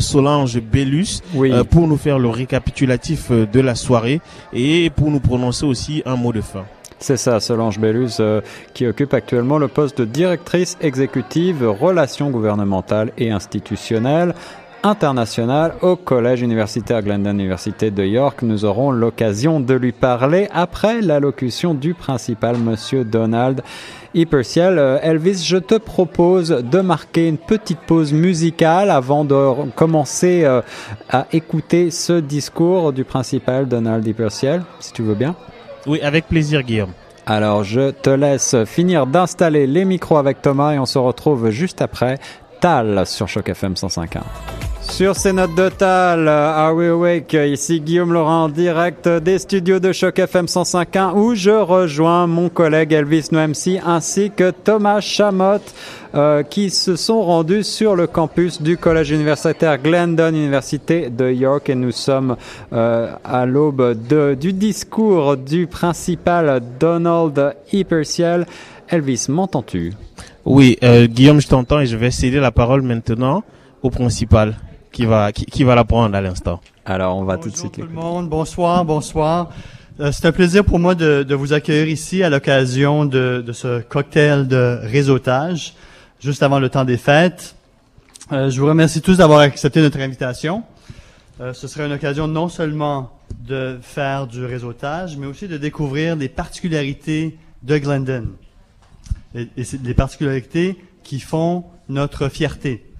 Solange 0.00 0.58
Bellus 0.62 1.20
pour 1.70 1.86
nous 1.86 1.98
faire 1.98 2.18
le 2.18 2.30
récapitulatif 2.30 3.30
de 3.30 3.60
la 3.60 3.74
soirée 3.74 4.22
et 4.54 4.88
pour 4.88 5.10
nous 5.10 5.20
prononcer 5.20 5.66
aussi 5.66 6.02
un 6.06 6.16
mot 6.16 6.32
de 6.32 6.40
fin. 6.40 6.64
C'est 7.04 7.18
ça, 7.18 7.38
Solange 7.38 7.78
Bellus, 7.78 8.16
euh, 8.20 8.40
qui 8.72 8.86
occupe 8.86 9.12
actuellement 9.12 9.58
le 9.58 9.68
poste 9.68 9.98
de 9.98 10.06
directrice 10.06 10.78
exécutive 10.80 11.62
relations 11.62 12.30
gouvernementales 12.30 13.12
et 13.18 13.30
institutionnelles 13.30 14.34
internationales 14.84 15.74
au 15.80 15.96
Collège 15.96 16.42
universitaire 16.42 17.02
Glendon 17.02 17.30
Université 17.30 17.90
de 17.90 18.04
York. 18.04 18.42
Nous 18.42 18.64
aurons 18.64 18.90
l'occasion 18.90 19.58
de 19.58 19.74
lui 19.74 19.92
parler 19.92 20.46
après 20.52 21.00
l'allocution 21.00 21.74
du 21.74 21.94
principal, 21.94 22.58
Monsieur 22.58 23.04
Donald 23.04 23.62
Hyperciel. 24.14 24.78
Euh, 24.78 24.98
Elvis, 25.02 25.42
je 25.44 25.56
te 25.56 25.74
propose 25.76 26.50
de 26.50 26.80
marquer 26.80 27.28
une 27.28 27.38
petite 27.38 27.80
pause 27.80 28.12
musicale 28.12 28.90
avant 28.90 29.24
de 29.24 29.70
commencer 29.74 30.44
euh, 30.44 30.60
à 31.10 31.26
écouter 31.32 31.90
ce 31.90 32.20
discours 32.20 32.92
du 32.92 33.04
principal 33.04 33.66
Donald 33.66 34.06
Hyperciel, 34.06 34.62
si 34.80 34.92
tu 34.92 35.02
veux 35.02 35.14
bien. 35.14 35.34
Oui, 35.86 36.00
avec 36.02 36.28
plaisir, 36.28 36.62
Guillaume. 36.62 36.92
Alors, 37.26 37.64
je 37.64 37.90
te 37.90 38.10
laisse 38.10 38.54
finir 38.66 39.06
d'installer 39.06 39.66
les 39.66 39.86
micros 39.86 40.18
avec 40.18 40.42
Thomas 40.42 40.74
et 40.74 40.78
on 40.78 40.86
se 40.86 40.98
retrouve 40.98 41.48
juste 41.48 41.80
après 41.80 42.18
Tal 42.60 43.06
sur 43.06 43.28
Choc 43.28 43.48
FM 43.48 43.74
105.1. 43.74 44.73
Sur 44.88 45.16
ces 45.16 45.32
notes 45.32 45.54
de 45.56 45.68
Tal, 45.68 46.28
Are 46.28 46.74
We 46.74 46.88
Awake 46.88 47.32
Ici 47.32 47.80
Guillaume 47.80 48.12
Laurent 48.12 48.44
en 48.44 48.48
direct 48.48 49.08
des 49.08 49.38
studios 49.38 49.80
de 49.80 49.92
Choc 49.92 50.18
FM 50.18 50.46
105.1 50.46 51.14
où 51.14 51.34
je 51.34 51.50
rejoins 51.50 52.26
mon 52.26 52.48
collègue 52.48 52.92
Elvis 52.92 53.28
Noemsi 53.32 53.80
ainsi 53.84 54.30
que 54.30 54.50
Thomas 54.52 55.00
Chamot 55.00 55.58
euh, 56.14 56.44
qui 56.44 56.70
se 56.70 56.94
sont 56.94 57.22
rendus 57.22 57.64
sur 57.64 57.96
le 57.96 58.06
campus 58.06 58.62
du 58.62 58.76
collège 58.76 59.10
universitaire 59.10 59.78
Glendon, 59.78 60.28
Université 60.28 61.10
de 61.10 61.28
York. 61.28 61.68
Et 61.70 61.74
nous 61.74 61.90
sommes 61.90 62.36
euh, 62.72 63.12
à 63.24 63.46
l'aube 63.46 63.96
du 64.38 64.52
discours 64.52 65.36
du 65.36 65.66
principal 65.66 66.62
Donald 66.78 67.56
Hyperciel. 67.72 68.46
Elvis, 68.88 69.26
m'entends-tu? 69.28 69.92
Oui, 70.44 70.78
euh, 70.84 71.06
Guillaume, 71.08 71.40
je 71.40 71.48
t'entends 71.48 71.80
et 71.80 71.86
je 71.86 71.96
vais 71.96 72.12
céder 72.12 72.38
la 72.38 72.52
parole 72.52 72.82
maintenant 72.82 73.42
au 73.82 73.90
principal 73.90 74.54
qui 74.94 75.04
va 75.04 75.32
qui, 75.32 75.64
va 75.64 75.74
la 75.74 75.84
prendre 75.84 76.14
à 76.14 76.20
l'instant. 76.20 76.60
Alors, 76.86 77.16
on 77.16 77.24
va 77.24 77.36
tout 77.36 77.50
de 77.50 77.56
suite. 77.56 77.74
tout 77.74 77.82
le 77.82 77.88
monde, 77.88 78.28
bonsoir, 78.28 78.84
bonsoir. 78.84 79.50
Euh, 80.00 80.10
c'est 80.12 80.26
un 80.26 80.32
plaisir 80.32 80.64
pour 80.64 80.78
moi 80.78 80.94
de, 80.94 81.22
de, 81.22 81.34
vous 81.34 81.52
accueillir 81.52 81.88
ici 81.88 82.22
à 82.22 82.30
l'occasion 82.30 83.04
de, 83.04 83.42
de, 83.46 83.52
ce 83.52 83.80
cocktail 83.80 84.48
de 84.48 84.78
réseautage, 84.82 85.74
juste 86.20 86.42
avant 86.42 86.58
le 86.58 86.68
temps 86.68 86.84
des 86.84 86.96
fêtes. 86.96 87.56
Euh, 88.32 88.50
je 88.50 88.60
vous 88.60 88.66
remercie 88.66 89.02
tous 89.02 89.18
d'avoir 89.18 89.40
accepté 89.40 89.82
notre 89.82 89.98
invitation. 90.00 90.62
Euh, 91.40 91.52
ce 91.52 91.66
serait 91.68 91.86
une 91.86 91.92
occasion 91.92 92.28
non 92.28 92.48
seulement 92.48 93.10
de 93.46 93.78
faire 93.82 94.26
du 94.26 94.44
réseautage, 94.44 95.16
mais 95.16 95.26
aussi 95.26 95.48
de 95.48 95.58
découvrir 95.58 96.16
les 96.16 96.28
particularités 96.28 97.36
de 97.62 97.78
Glendon. 97.78 98.28
Et, 99.34 99.48
et 99.56 99.64
les 99.82 99.94
particularités 99.94 100.76
qui 101.02 101.18
font 101.18 101.64
notre 101.88 102.28
fierté. 102.28 102.93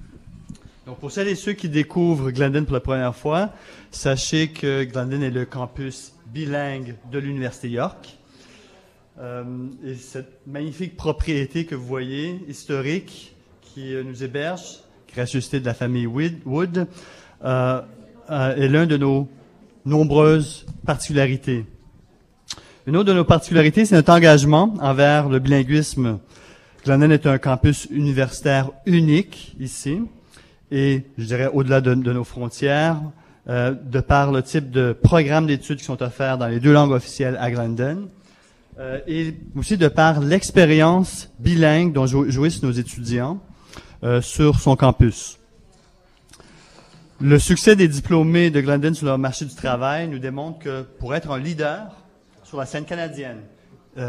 Donc, 0.86 0.98
pour 0.98 1.10
celles 1.10 1.28
et 1.28 1.34
ceux 1.34 1.54
qui 1.54 1.70
découvrent 1.70 2.30
Glendon 2.30 2.64
pour 2.64 2.74
la 2.74 2.80
première 2.80 3.14
fois, 3.14 3.50
sachez 3.90 4.48
que 4.48 4.84
Glendon 4.84 5.22
est 5.22 5.30
le 5.30 5.46
campus 5.46 6.12
bilingue 6.26 6.96
de 7.10 7.18
l'Université 7.18 7.70
York. 7.70 8.18
Euh, 9.18 9.44
et 9.82 9.94
cette 9.94 10.46
magnifique 10.46 10.94
propriété 10.94 11.64
que 11.64 11.74
vous 11.74 11.86
voyez, 11.86 12.38
historique, 12.48 13.34
qui 13.62 13.94
euh, 13.94 14.02
nous 14.02 14.22
héberge, 14.22 14.80
gracieuseté 15.14 15.58
de 15.58 15.64
la 15.64 15.72
famille 15.72 16.06
Wood, 16.06 16.86
euh, 17.44 17.80
euh, 18.30 18.56
est 18.56 18.68
l'un 18.68 18.84
de 18.84 18.98
nos 18.98 19.26
nombreuses 19.86 20.66
particularités. 20.84 21.64
Une 22.86 22.96
autre 22.96 23.08
de 23.08 23.14
nos 23.14 23.24
particularités, 23.24 23.86
c'est 23.86 23.94
notre 23.94 24.12
engagement 24.12 24.74
envers 24.80 25.30
le 25.30 25.38
bilinguisme. 25.38 26.18
Glendon 26.84 27.10
est 27.10 27.26
un 27.26 27.38
campus 27.38 27.86
universitaire 27.90 28.70
unique 28.84 29.56
ici 29.58 30.02
et 30.74 31.04
je 31.16 31.24
dirais 31.24 31.48
au-delà 31.52 31.80
de, 31.80 31.94
nos 31.94 32.24
frontières, 32.24 33.00
euh, 33.48 33.72
de 33.72 34.00
par 34.00 34.32
le 34.32 34.42
type 34.42 34.72
de 34.72 34.92
programmes 34.92 35.46
d'études 35.46 35.78
qui 35.78 35.84
sont 35.84 36.02
offerts 36.02 36.36
dans 36.36 36.48
les 36.48 36.58
deux 36.58 36.72
langues 36.72 36.90
officielles 36.90 37.38
à 37.40 37.48
Glendon, 37.52 38.08
euh, 38.80 38.98
et 39.06 39.36
aussi 39.54 39.76
de 39.76 39.86
par 39.86 40.18
l'expérience 40.18 41.30
bilingue 41.38 41.92
dont 41.92 42.06
jouissent 42.06 42.64
nos 42.64 42.72
étudiants 42.72 43.38
euh, 44.02 44.20
sur 44.20 44.58
son 44.58 44.74
campus. 44.74 45.38
Le 47.20 47.38
succès 47.38 47.76
des 47.76 47.86
diplômés 47.86 48.50
de 48.50 48.60
Glendon 48.60 48.94
sur 48.94 49.06
le 49.06 49.16
marché 49.16 49.44
du 49.44 49.54
travail 49.54 50.08
nous 50.08 50.18
démontre 50.18 50.58
que 50.58 50.82
pour 50.82 51.14
être 51.14 51.30
un 51.30 51.38
leader 51.38 51.86
sur 52.42 52.58
la 52.58 52.66
scène 52.66 52.84
canadienne 52.84 53.42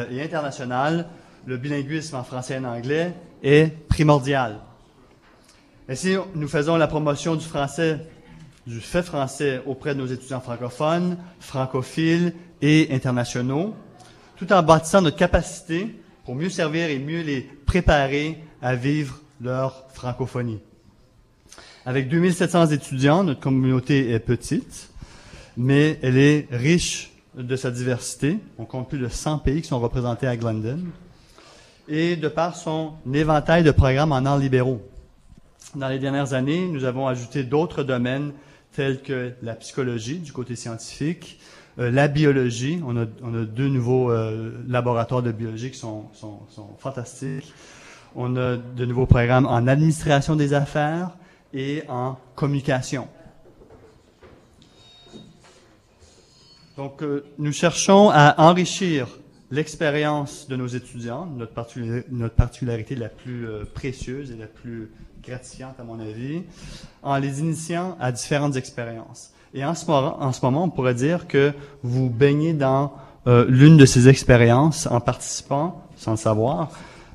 et 0.10 0.24
internationale, 0.24 1.05
le 1.45 1.57
bilinguisme 1.57 2.15
en 2.15 2.24
français 2.24 2.55
et 2.55 2.57
en 2.57 2.63
anglais 2.63 3.13
est 3.43 3.67
primordial. 3.88 4.62
Et 5.88 5.96
si 5.96 6.15
nous 6.34 6.48
faisons 6.48 6.77
la 6.77 6.88
promotion 6.88 7.36
du 7.36 7.46
français, 7.46 8.00
du 8.65 8.80
fait 8.80 9.04
français 9.04 9.62
auprès 9.68 9.94
de 9.94 10.00
nos 10.00 10.08
étudiants 10.08 10.42
francophones, 10.42 11.18
francophiles 11.39 12.34
et 12.62 12.88
internationaux, 12.92 13.75
tout 14.36 14.51
en 14.51 14.63
bâtissant 14.63 15.01
notre 15.01 15.18
capacité 15.18 15.96
pour 16.24 16.34
mieux 16.34 16.50
servir 16.50 16.89
et 16.89 16.98
mieux 16.98 17.22
les 17.22 17.42
préparer 17.42 18.39
à 18.63 18.74
vivre 18.74 19.20
leur 19.39 19.86
francophonie. 19.94 20.60
Avec 21.86 22.10
2700 22.10 22.68
étudiants, 22.68 23.24
notre 23.24 23.39
communauté 23.39 24.12
est 24.12 24.20
petite, 24.20 24.89
mais 25.56 26.00
elle 26.01 26.18
est 26.18 26.48
riche 26.50 27.12
de 27.38 27.56
sa 27.56 27.70
diversité. 27.70 28.39
On 28.58 28.65
compte 28.65 28.89
plus 28.89 28.98
de 28.98 29.08
100 29.08 29.38
pays 29.39 29.62
qui 29.62 29.68
sont 29.68 29.80
représentés 29.80 30.25
à 30.25 30.36
Glendon. 30.36 30.80
Et 31.88 32.15
de 32.15 32.27
par 32.27 32.56
son 32.56 32.94
éventail 33.13 33.63
de 33.63 33.70
programmes 33.70 34.13
en 34.13 34.25
arts 34.25 34.39
libéraux. 34.39 34.82
Dans 35.75 35.89
les 35.89 36.00
dernières 36.00 36.34
années, 36.34 36.67
nous 36.67 36.86
avons 36.86 37.05
ajouté 37.08 37.44
d'autres 37.44 37.84
domaines 37.84 38.32
tels 38.72 39.01
que 39.01 39.34
la 39.41 39.55
psychologie 39.55 40.20
du 40.20 40.32
côté 40.32 40.55
scientifique, 40.55 41.38
euh, 41.79 41.91
la 41.91 42.08
biologie. 42.08 42.82
On 42.86 42.96
a, 42.96 43.05
deux 43.05 43.67
nouveaux 43.67 44.10
euh, 44.10 44.53
laboratoires 44.70 45.22
de 45.22 45.34
biologie 45.34 45.72
qui 45.72 45.77
sont, 45.77 46.05
fantastiques. 46.77 47.53
On 48.15 48.38
a 48.38 48.55
de 48.55 48.86
nouveaux 48.86 49.05
programmes 49.05 49.46
en 49.46 49.67
administration 49.67 50.38
des 50.38 50.53
affaires 50.53 51.12
et 51.53 51.84
en 51.89 52.17
communication. 52.36 53.10
Donc, 56.77 57.03
euh, 57.03 57.25
nous 57.38 57.51
cherchons 57.51 58.12
à 58.13 58.36
enrichir 58.38 59.08
l'expérience 59.51 60.48
de 60.48 60.55
nos 60.55 60.67
étudiants, 60.67 61.27
notre 61.27 62.34
particularité 62.34 62.96
la 62.96 63.10
plus 63.10 63.48
précieuse 63.74 64.32
et 64.32 64.36
la 64.36 64.48
plus 64.48 64.89
gratifiante 65.25 65.75
à 65.79 65.84
mon 65.84 66.00
avis, 66.00 66.44
en 67.03 67.17
les 67.17 67.39
initiant 67.39 67.98
à 68.00 68.12
différentes 68.12 68.55
expériences. 68.55 69.32
Et 69.53 69.63
en 69.63 69.74
ce, 69.74 69.86
moment, 69.86 70.63
on 70.63 70.70
pourrait 70.70 70.94
dire 70.94 71.27
que 71.27 71.53
vous 71.82 72.10
baignez 72.10 72.53
dans 72.53 72.94
euh, 73.27 73.46
l'une 73.48 73.77
de 73.77 73.86
ces 73.86 74.10
expériences 74.10 74.88
en 74.88 75.00
participant, 75.00 75.84
sans 75.96 76.12
le 76.12 76.17
savoir, 76.17 76.72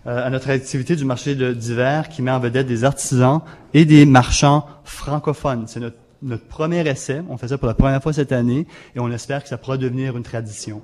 euh, 0.07 0.27
à 0.27 0.31
notre 0.31 0.49
activité 0.49 0.97
du 0.97 1.05
marché 1.05 1.35
d'hiver 1.35 2.09
qui 2.09 2.23
met 2.23 2.31
en 2.31 2.41
vedette 2.41 2.67
des 2.67 2.85
artisans 2.85 3.43
et 3.75 3.85
des 3.85 4.07
marchands 4.07 4.67
francophones. 4.85 5.65
C'est 5.67 5.81
notre, 5.81 5.99
notre 6.23 6.47
premier 6.47 6.89
essai. 6.89 7.21
On 7.29 7.37
fait 7.37 7.49
ça 7.49 7.59
pour 7.59 7.69
la 7.69 7.75
première 7.75 8.03
fois 8.03 8.15
cette 8.15 8.33
année 8.33 8.67
et 8.97 9.01
on 9.01 9.11
espère 9.11 9.43
que 9.43 9.49
ça 9.49 9.59
pourra 9.59 9.77
devenir 9.77 10.17
une 10.17 10.23
tradition. 10.23 10.83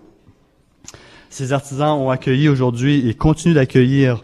Ces 1.31 1.53
artisans 1.53 1.99
ont 1.99 2.11
accueilli 2.11 2.49
aujourd'hui 2.49 3.09
et 3.09 3.15
continuent 3.15 3.55
d'accueillir 3.55 4.23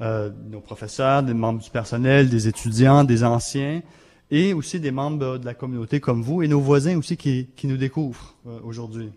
euh, 0.00 0.30
nos 0.50 0.60
professeurs, 0.60 1.22
des 1.22 1.34
membres 1.34 1.60
du 1.60 1.68
personnel, 1.68 2.30
des 2.30 2.48
étudiants, 2.48 3.04
des 3.04 3.22
anciens, 3.22 3.82
et 4.30 4.54
aussi 4.54 4.80
des 4.80 4.92
membres 4.92 5.36
de 5.36 5.44
la 5.44 5.52
communauté 5.52 6.00
comme 6.00 6.22
vous 6.22 6.42
et 6.42 6.48
nos 6.48 6.60
voisins 6.60 6.96
aussi 6.96 7.18
qui, 7.18 7.48
qui 7.54 7.66
nous 7.66 7.76
découvrent 7.76 8.34
euh, 8.46 8.60
aujourd'hui. 8.64 9.10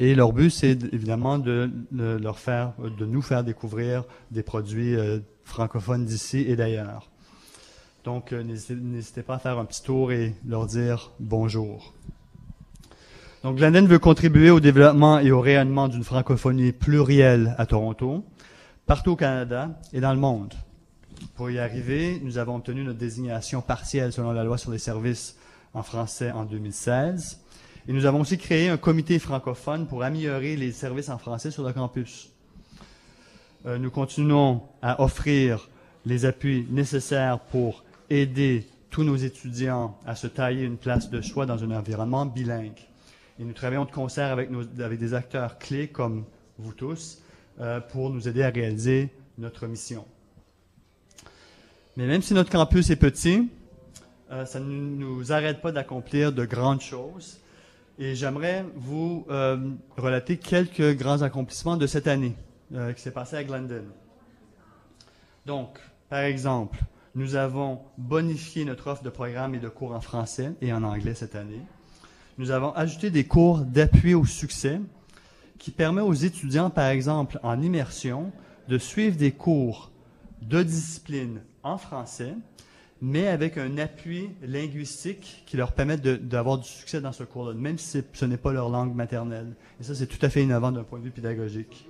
Et 0.00 0.16
leur 0.16 0.32
but, 0.32 0.50
c'est 0.50 0.92
évidemment 0.92 1.38
de, 1.38 1.70
leur 1.92 2.40
faire, 2.40 2.72
de 2.98 3.06
nous 3.06 3.22
faire 3.22 3.44
découvrir 3.44 4.02
des 4.32 4.42
produits 4.42 4.96
euh, 4.96 5.20
francophones 5.44 6.04
d'ici 6.04 6.38
et 6.48 6.56
d'ailleurs. 6.56 7.10
Donc, 8.02 8.32
n'hésitez 8.32 9.22
pas 9.22 9.36
à 9.36 9.38
faire 9.38 9.58
un 9.58 9.64
petit 9.64 9.82
tour 9.82 10.10
et 10.10 10.34
leur 10.46 10.66
dire 10.66 11.12
bonjour. 11.20 11.94
Donc, 13.44 13.56
Glendon 13.56 13.86
veut 13.86 13.98
contribuer 14.00 14.50
au 14.50 14.58
développement 14.58 15.20
et 15.20 15.30
au 15.30 15.40
rayonnement 15.40 15.86
d'une 15.86 16.02
francophonie 16.02 16.72
plurielle 16.72 17.54
à 17.56 17.66
Toronto 17.66 18.24
partout 18.86 19.12
au 19.12 19.16
Canada 19.16 19.70
et 19.92 20.00
dans 20.00 20.12
le 20.12 20.20
monde. 20.20 20.54
Pour 21.34 21.50
y 21.50 21.58
arriver, 21.58 22.20
nous 22.22 22.38
avons 22.38 22.56
obtenu 22.56 22.84
notre 22.84 22.98
désignation 22.98 23.62
partielle 23.62 24.12
selon 24.12 24.32
la 24.32 24.44
loi 24.44 24.58
sur 24.58 24.70
les 24.70 24.78
services 24.78 25.36
en 25.72 25.82
français 25.82 26.30
en 26.30 26.44
2016. 26.44 27.40
Et 27.86 27.92
nous 27.92 28.06
avons 28.06 28.20
aussi 28.20 28.38
créé 28.38 28.68
un 28.68 28.76
comité 28.76 29.18
francophone 29.18 29.86
pour 29.86 30.02
améliorer 30.02 30.56
les 30.56 30.72
services 30.72 31.08
en 31.08 31.18
français 31.18 31.50
sur 31.50 31.64
le 31.64 31.72
campus. 31.72 32.30
Euh, 33.66 33.78
nous 33.78 33.90
continuons 33.90 34.62
à 34.82 35.02
offrir 35.02 35.68
les 36.06 36.24
appuis 36.24 36.66
nécessaires 36.70 37.40
pour 37.40 37.84
aider 38.10 38.66
tous 38.90 39.02
nos 39.02 39.16
étudiants 39.16 39.98
à 40.06 40.14
se 40.14 40.26
tailler 40.26 40.62
une 40.62 40.76
place 40.76 41.10
de 41.10 41.20
choix 41.20 41.46
dans 41.46 41.62
un 41.64 41.70
environnement 41.70 42.26
bilingue. 42.26 42.78
Et 43.38 43.44
nous 43.44 43.52
travaillons 43.52 43.84
de 43.84 43.90
concert 43.90 44.30
avec, 44.30 44.50
des 44.98 45.14
acteurs 45.14 45.58
clés 45.58 45.88
comme 45.88 46.24
vous 46.58 46.72
tous 46.72 47.18
euh, 47.60 47.80
pour 47.80 48.10
nous 48.10 48.28
aider 48.28 48.42
à 48.42 48.50
réaliser 48.50 49.10
notre 49.38 49.66
mission. 49.66 50.04
Mais 51.96 52.06
même 52.06 52.20
si 52.20 52.34
notre 52.34 52.50
campus 52.50 52.90
est 52.90 52.96
petit, 52.96 53.48
euh, 54.32 54.44
ça 54.44 54.58
ne 54.58 54.66
nous 54.66 55.32
arrête 55.32 55.60
pas 55.60 55.70
d'accomplir 55.70 56.32
de 56.32 56.44
grandes 56.44 56.80
choses. 56.80 57.38
Et 57.98 58.16
j'aimerais 58.16 58.64
vous 58.74 59.24
euh, 59.30 59.56
relater 59.96 60.36
quelques 60.36 60.96
grands 60.96 61.22
accomplissements 61.22 61.76
de 61.76 61.86
cette 61.86 62.08
année 62.08 62.34
qui 62.96 63.02
s'est 63.02 63.12
passé 63.12 63.36
à 63.36 63.44
Glendon. 63.44 63.84
Donc, 65.46 65.78
par 66.08 66.20
exemple, 66.20 66.80
nous 67.14 67.36
avons 67.36 67.82
bonifié 67.98 68.64
notre 68.64 68.88
offre 68.88 69.04
de 69.04 69.10
programmes 69.10 69.54
et 69.54 69.60
de 69.60 69.68
cours 69.68 69.92
en 69.92 70.00
français 70.00 70.54
et 70.60 70.72
en 70.72 70.82
anglais 70.82 71.14
cette 71.14 71.36
année. 71.36 71.60
Nous 72.36 72.50
avons 72.50 72.72
ajouté 72.72 73.10
des 73.10 73.24
cours 73.24 73.58
d'appui 73.58 74.14
au 74.14 74.24
succès 74.24 74.80
qui 75.58 75.70
permet 75.70 76.02
aux 76.02 76.14
étudiants, 76.14 76.70
par 76.70 76.88
exemple, 76.88 77.38
en 77.42 77.60
immersion, 77.60 78.32
de 78.68 78.78
suivre 78.78 79.16
des 79.16 79.32
cours 79.32 79.90
de 80.42 80.62
discipline 80.62 81.40
en 81.62 81.78
français, 81.78 82.34
mais 83.00 83.28
avec 83.28 83.58
un 83.58 83.78
appui 83.78 84.30
linguistique 84.42 85.42
qui 85.46 85.56
leur 85.56 85.72
permet 85.72 85.96
d'avoir 85.96 86.58
du 86.58 86.68
succès 86.68 87.00
dans 87.00 87.12
ce 87.12 87.24
cours-là, 87.24 87.54
même 87.54 87.78
si 87.78 88.02
ce 88.12 88.24
n'est 88.24 88.36
pas 88.36 88.52
leur 88.52 88.68
langue 88.68 88.94
maternelle. 88.94 89.54
Et 89.80 89.84
ça, 89.84 89.94
c'est 89.94 90.06
tout 90.06 90.24
à 90.24 90.30
fait 90.30 90.42
innovant 90.42 90.72
d'un 90.72 90.84
point 90.84 90.98
de 90.98 91.04
vue 91.04 91.10
pédagogique. 91.10 91.86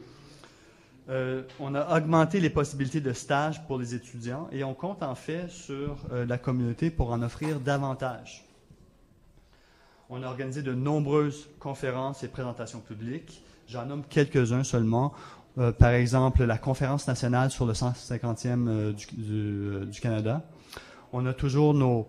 Euh, 1.10 1.42
on 1.60 1.74
a 1.74 1.98
augmenté 1.98 2.40
les 2.40 2.48
possibilités 2.48 3.00
de 3.00 3.12
stage 3.12 3.66
pour 3.66 3.78
les 3.78 3.94
étudiants 3.94 4.48
et 4.50 4.64
on 4.64 4.72
compte 4.72 5.02
en 5.02 5.14
fait 5.14 5.50
sur 5.50 5.98
euh, 6.10 6.24
la 6.24 6.38
communauté 6.38 6.90
pour 6.90 7.12
en 7.12 7.20
offrir 7.22 7.60
davantage. 7.60 8.46
On 10.08 10.22
a 10.22 10.26
organisé 10.26 10.62
de 10.62 10.72
nombreuses 10.72 11.48
conférences 11.58 12.22
et 12.22 12.28
présentations 12.28 12.80
publiques. 12.80 13.44
J'en 13.68 13.86
nomme 13.86 14.02
quelques-uns 14.08 14.64
seulement. 14.64 15.12
Euh, 15.58 15.72
par 15.72 15.90
exemple, 15.90 16.44
la 16.44 16.58
conférence 16.58 17.06
nationale 17.06 17.50
sur 17.50 17.66
le 17.66 17.72
150e 17.72 18.92
du, 18.92 19.86
du, 19.86 20.00
Canada. 20.00 20.42
On 21.12 21.24
a 21.26 21.32
toujours 21.32 21.74
nos, 21.74 22.08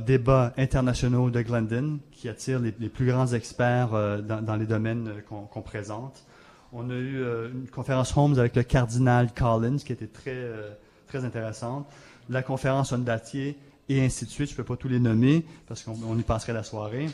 débats 0.00 0.52
internationaux 0.56 1.30
de 1.30 1.42
Glendon 1.42 1.98
qui 2.10 2.28
attirent 2.28 2.60
les, 2.60 2.72
plus 2.88 3.06
grands 3.06 3.32
experts 3.32 3.90
dans, 4.22 4.56
les 4.56 4.66
domaines 4.66 5.22
qu'on 5.28 5.62
présente. 5.62 6.24
On 6.72 6.90
a 6.90 6.94
eu 6.94 7.22
euh, 7.22 7.50
une 7.52 7.68
conférence 7.68 8.16
Holmes 8.16 8.38
avec 8.38 8.56
le 8.56 8.62
cardinal 8.62 9.32
Collins 9.32 9.78
qui 9.78 9.92
était 9.92 10.06
très, 10.06 10.34
euh, 10.34 10.70
très 11.06 11.24
intéressante. 11.24 11.86
La 12.28 12.42
conférence 12.42 12.92
Ondatier 12.92 13.56
et 13.88 14.04
ainsi 14.04 14.24
de 14.24 14.30
suite. 14.30 14.48
Je 14.48 14.54
ne 14.54 14.56
peux 14.58 14.64
pas 14.64 14.76
tous 14.76 14.88
les 14.88 14.98
nommer 14.98 15.46
parce 15.68 15.82
qu'on 15.82 16.18
y 16.18 16.22
passerait 16.22 16.52
la 16.52 16.64
soirée. 16.64 17.08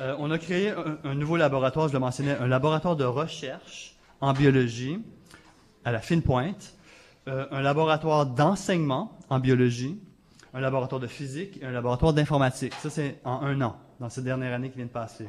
Euh, 0.00 0.14
on 0.18 0.30
a 0.30 0.38
créé 0.38 0.72
un, 1.04 1.14
nouveau 1.14 1.36
laboratoire, 1.36 1.88
je 1.88 1.92
le 1.92 1.98
mentionnais, 1.98 2.36
un 2.38 2.46
laboratoire 2.46 2.96
de 2.96 3.04
recherche 3.04 3.96
en 4.20 4.32
biologie 4.32 5.00
à 5.84 5.92
la 5.92 6.00
fine 6.00 6.22
pointe, 6.22 6.74
un 7.26 7.60
laboratoire 7.60 8.24
d'enseignement 8.24 9.18
en 9.28 9.38
biologie, 9.38 10.00
un 10.54 10.60
laboratoire 10.60 11.00
de 11.00 11.06
physique 11.06 11.58
et 11.60 11.66
un 11.66 11.70
laboratoire 11.70 12.12
d'informatique. 12.12 12.72
Ça, 12.80 12.90
c'est 12.90 13.20
en 13.24 13.42
un 13.42 13.60
an, 13.60 13.76
dans 14.00 14.08
cette 14.08 14.24
dernière 14.24 14.54
année 14.54 14.70
qui 14.70 14.76
vient 14.76 14.86
de 14.86 14.90
passer. 14.90 15.28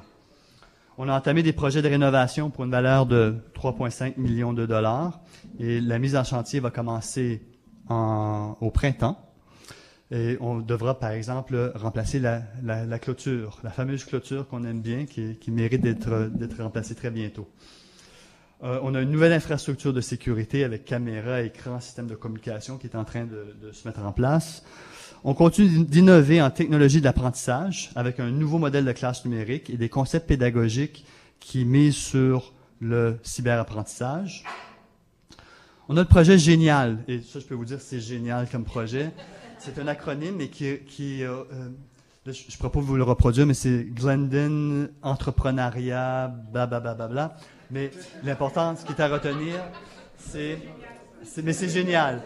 On 0.97 1.07
a 1.07 1.17
entamé 1.17 1.43
des 1.43 1.53
projets 1.53 1.81
de 1.81 1.87
rénovation 1.87 2.49
pour 2.49 2.65
une 2.65 2.71
valeur 2.71 3.05
de 3.05 3.37
3,5 3.55 4.15
millions 4.17 4.51
de 4.51 4.65
dollars 4.65 5.21
et 5.57 5.79
la 5.79 5.97
mise 5.97 6.15
en 6.15 6.25
chantier 6.25 6.59
va 6.59 6.71
commencer 6.71 7.41
au 7.89 8.69
printemps. 8.73 9.28
Et 10.11 10.37
on 10.41 10.57
devra, 10.59 10.99
par 10.99 11.11
exemple, 11.11 11.71
remplacer 11.75 12.19
la, 12.19 12.41
clôture, 12.99 13.59
la 13.63 13.69
fameuse 13.69 14.03
clôture 14.03 14.47
qu'on 14.47 14.63
aime 14.63 14.81
bien, 14.81 15.05
qui, 15.05 15.51
mérite 15.51 15.81
d'être 15.81 16.61
remplacée 16.61 16.95
très 16.95 17.11
bientôt. 17.11 17.47
Euh, 18.61 18.79
on 18.83 18.93
a 18.95 19.01
une 19.01 19.11
nouvelle 19.11 19.31
infrastructure 19.31 19.93
de 19.93 20.01
sécurité 20.01 20.63
avec 20.63 20.83
caméras, 20.83 21.43
écran, 21.43 21.79
système 21.79 22.07
de 22.07 22.15
communication 22.15 22.77
qui 22.77 22.87
est 22.87 22.95
en 22.95 23.05
train 23.05 23.25
de 23.25 23.71
se 23.71 23.87
mettre 23.87 24.03
en 24.03 24.11
place. 24.11 24.63
On 25.25 25.33
continue 25.33 25.83
d'innover 25.83 26.41
en 26.41 26.49
technologie 26.49 27.01
d'apprentissage 27.01 27.91
avec 27.95 28.21
un 28.21 28.31
nouveau 28.31 28.57
modèle 28.57 28.85
de 28.85 28.91
classe 28.93 29.25
numérique 29.25 29.69
et 29.69 29.75
des 29.75 29.89
concepts 29.89 30.27
pédagogiques 30.27 31.05
qui 31.41 31.65
misent 31.65 31.97
sur 31.97 32.53
le 32.79 33.17
cyberapprentissage. 33.23 34.45
On 35.89 35.97
a 35.97 36.01
le 36.01 36.07
projet 36.07 36.37
Génial, 36.37 37.03
et 37.09 37.19
ça 37.19 37.39
je 37.39 37.45
peux 37.45 37.55
vous 37.55 37.65
dire 37.65 37.81
c'est 37.81 37.99
génial 37.99 38.47
comme 38.49 38.63
projet. 38.63 39.11
C'est 39.59 39.77
un 39.77 39.87
acronyme 39.87 40.35
mais 40.37 40.47
qui, 40.47 41.23
euh, 41.23 41.43
euh 41.53 41.69
je 42.25 42.57
pourrais 42.57 42.69
pas 42.69 42.79
vous 42.79 42.95
le 42.95 43.03
reproduire, 43.03 43.45
mais 43.47 43.53
c'est 43.53 43.85
Glendon 43.85 44.89
Entrepreneuriat, 45.01 46.27
blablabla. 46.27 46.79
Bla, 46.79 46.93
bla, 46.93 47.07
bla, 47.07 47.35
mais 47.71 47.91
l'important, 48.23 48.75
ce 48.75 48.85
qui 48.85 48.91
est 48.91 49.01
à 49.01 49.07
retenir, 49.07 49.55
c'est, 50.17 50.59
mais 51.43 51.53
c'est 51.53 51.69
génial 51.69 52.21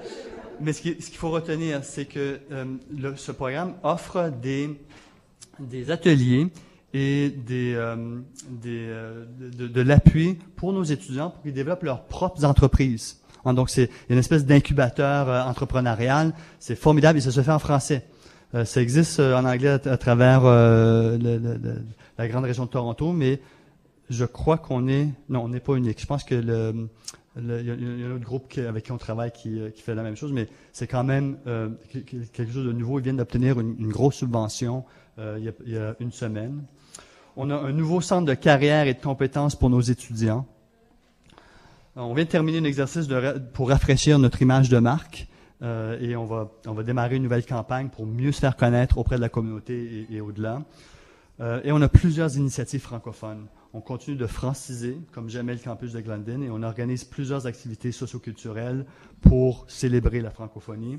mais 0.60 0.72
ce 0.74 0.82
qu'il 0.82 1.18
faut 1.18 1.32
retenir, 1.32 1.84
c'est 1.84 2.06
que 2.06 2.40
euh, 2.52 2.78
ce 3.16 3.32
programme 3.32 3.74
offre 3.84 4.32
des, 4.42 4.80
ateliers 5.92 6.48
et 6.94 7.29
des, 7.29 7.74
de, 7.74 9.68
de 9.68 9.81
l'appui 9.81 10.38
pour 10.55 10.74
nos 10.74 10.84
étudiants 10.84 11.31
pour 11.31 11.42
qu'ils 11.42 11.53
développent 11.53 11.84
leurs 11.84 12.05
propres 12.05 12.46
entreprises. 12.46 13.23
Hein, 13.46 13.53
donc, 13.53 13.70
c'est 13.70 13.90
une 14.10 14.18
espèce 14.18 14.46
d'incubateur 14.46 15.48
entrepreneurial. 15.48 16.34
C'est 16.60 16.75
formidable 16.75 17.18
et 17.20 17.22
ça 17.22 17.32
se 17.32 17.42
fait 17.42 17.51
en 17.51 17.60
français. 17.60 18.06
ça 18.64 18.82
existe 18.82 19.20
en 19.20 19.46
anglais 19.46 19.79
à, 19.86 19.98
travers 19.98 20.44
la 20.44 22.27
grande 22.27 22.46
région 22.46 22.66
de 22.66 22.70
Toronto, 22.70 23.12
mais 23.12 23.42
je 24.10 24.25
crois 24.25 24.58
qu'on 24.58 24.88
est... 24.88 25.08
Non, 25.29 25.44
on 25.44 25.50
n'est 25.50 25.60
pas 25.60 25.75
unique. 25.75 26.00
Je 26.00 26.06
pense 26.06 26.24
que 26.24 26.36
il 27.36 27.66
y, 27.66 27.70
a, 27.72 27.74
un 27.74 28.16
autre 28.16 28.25
groupe 28.25 28.53
avec 28.58 28.86
qui 28.86 28.92
on 28.92 28.98
travaille 28.98 29.32
qui, 29.32 29.60
euh, 29.60 29.72
fait 29.72 29.96
la 29.96 30.03
même 30.03 30.16
chose, 30.16 30.32
mais 30.32 30.48
c'est 30.72 30.88
quand 30.88 31.03
même 31.03 31.38
euh, 31.48 31.70
quelque 31.92 32.51
chose 32.51 32.66
de 32.66 32.72
nouveau. 32.72 33.00
Ils 33.00 33.03
viennent 33.03 33.18
d'obtenir 33.18 33.60
une, 33.60 33.90
grosse 33.90 34.16
subvention 34.16 34.86
euh, 35.18 35.40
il, 35.66 35.72
y 35.72 35.77
a, 35.77 35.96
une 36.00 36.12
semaine. 36.12 36.64
On 37.36 37.50
a 37.50 37.56
un 37.56 37.72
nouveau 37.72 38.01
centre 38.01 38.27
de 38.27 38.36
carrière 38.36 38.88
et 38.88 38.94
de 38.94 39.01
compétences 39.01 39.56
pour 39.56 39.72
nos 39.72 39.82
étudiants. 39.82 40.46
On 41.96 42.16
vient 42.16 42.24
de 42.24 42.29
terminer 42.29 42.58
un 42.58 42.64
exercice 42.64 43.08
pour 43.53 43.70
rafraîchir 43.70 44.18
notre 44.18 44.42
image 44.42 44.68
de 44.68 44.79
marque 44.79 45.27
euh, 45.62 46.00
et 46.00 46.16
on 46.16 46.25
va, 46.25 46.50
démarrer 46.84 47.18
une 47.18 47.24
nouvelle 47.24 47.46
campagne 47.46 47.90
pour 47.90 48.08
mieux 48.08 48.32
se 48.32 48.40
faire 48.40 48.56
connaître 48.56 48.98
auprès 48.98 49.18
de 49.18 49.22
la 49.22 49.29
communauté 49.29 50.08
et, 50.10 50.16
et 50.16 50.22
au-delà. 50.22 50.64
Euh, 51.40 51.62
et 51.64 51.72
on 51.72 51.79
a 51.84 51.90
plusieurs 51.90 52.36
initiatives 52.36 52.82
francophones. 52.82 53.46
On 53.74 53.82
continue 53.82 54.18
de 54.18 54.25
franciser, 54.25 54.98
comme 55.12 55.29
jamais 55.29 55.53
le 55.53 55.60
campus 55.60 55.94
de 55.94 56.01
Glendon, 56.01 56.42
et 56.42 56.50
on 56.50 56.64
organise 56.64 57.03
plusieurs 57.03 57.46
activités 57.46 57.92
socioculturelles 57.92 58.88
pour 59.22 59.66
célébrer 59.68 60.22
la 60.22 60.32
francophonie. 60.32 60.98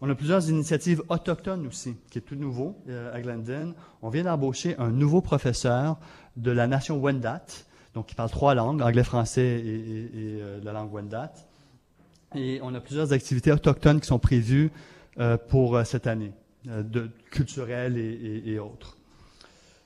On 0.00 0.08
a 0.08 0.14
plusieurs 0.14 0.48
initiatives 0.48 1.02
autochtones 1.10 1.66
aussi, 1.66 1.94
qui 2.10 2.16
est 2.18 2.22
tout 2.22 2.36
nouveau 2.36 2.82
euh, 2.88 3.14
à 3.14 3.20
Glendon. 3.20 3.74
On 4.00 4.08
vient 4.08 4.24
d'embaucher 4.24 4.76
un 4.78 4.90
nouveau 4.90 5.20
professeur 5.20 5.98
de 6.38 6.50
la 6.50 6.66
nation 6.66 6.98
Wendat, 6.98 7.44
donc 7.94 8.06
qui 8.06 8.14
parle 8.14 8.30
trois 8.30 8.54
langues, 8.54 8.82
anglais, 8.82 9.04
français 9.04 9.62
et, 9.64 10.10
euh, 10.16 10.60
la 10.62 10.72
langue 10.72 10.92
Wendat. 10.92 11.32
Et 12.34 12.60
on 12.62 12.74
a 12.74 12.80
plusieurs 12.80 13.12
activités 13.12 13.50
autochtones 13.52 14.00
qui 14.00 14.06
sont 14.06 14.20
prévues 14.20 14.70
euh, 15.18 15.36
pour 15.36 15.84
cette 15.84 16.06
année, 16.06 16.32
de, 16.64 17.10
culturelles 17.30 17.98
et 17.98 18.58
autres. 18.58 18.96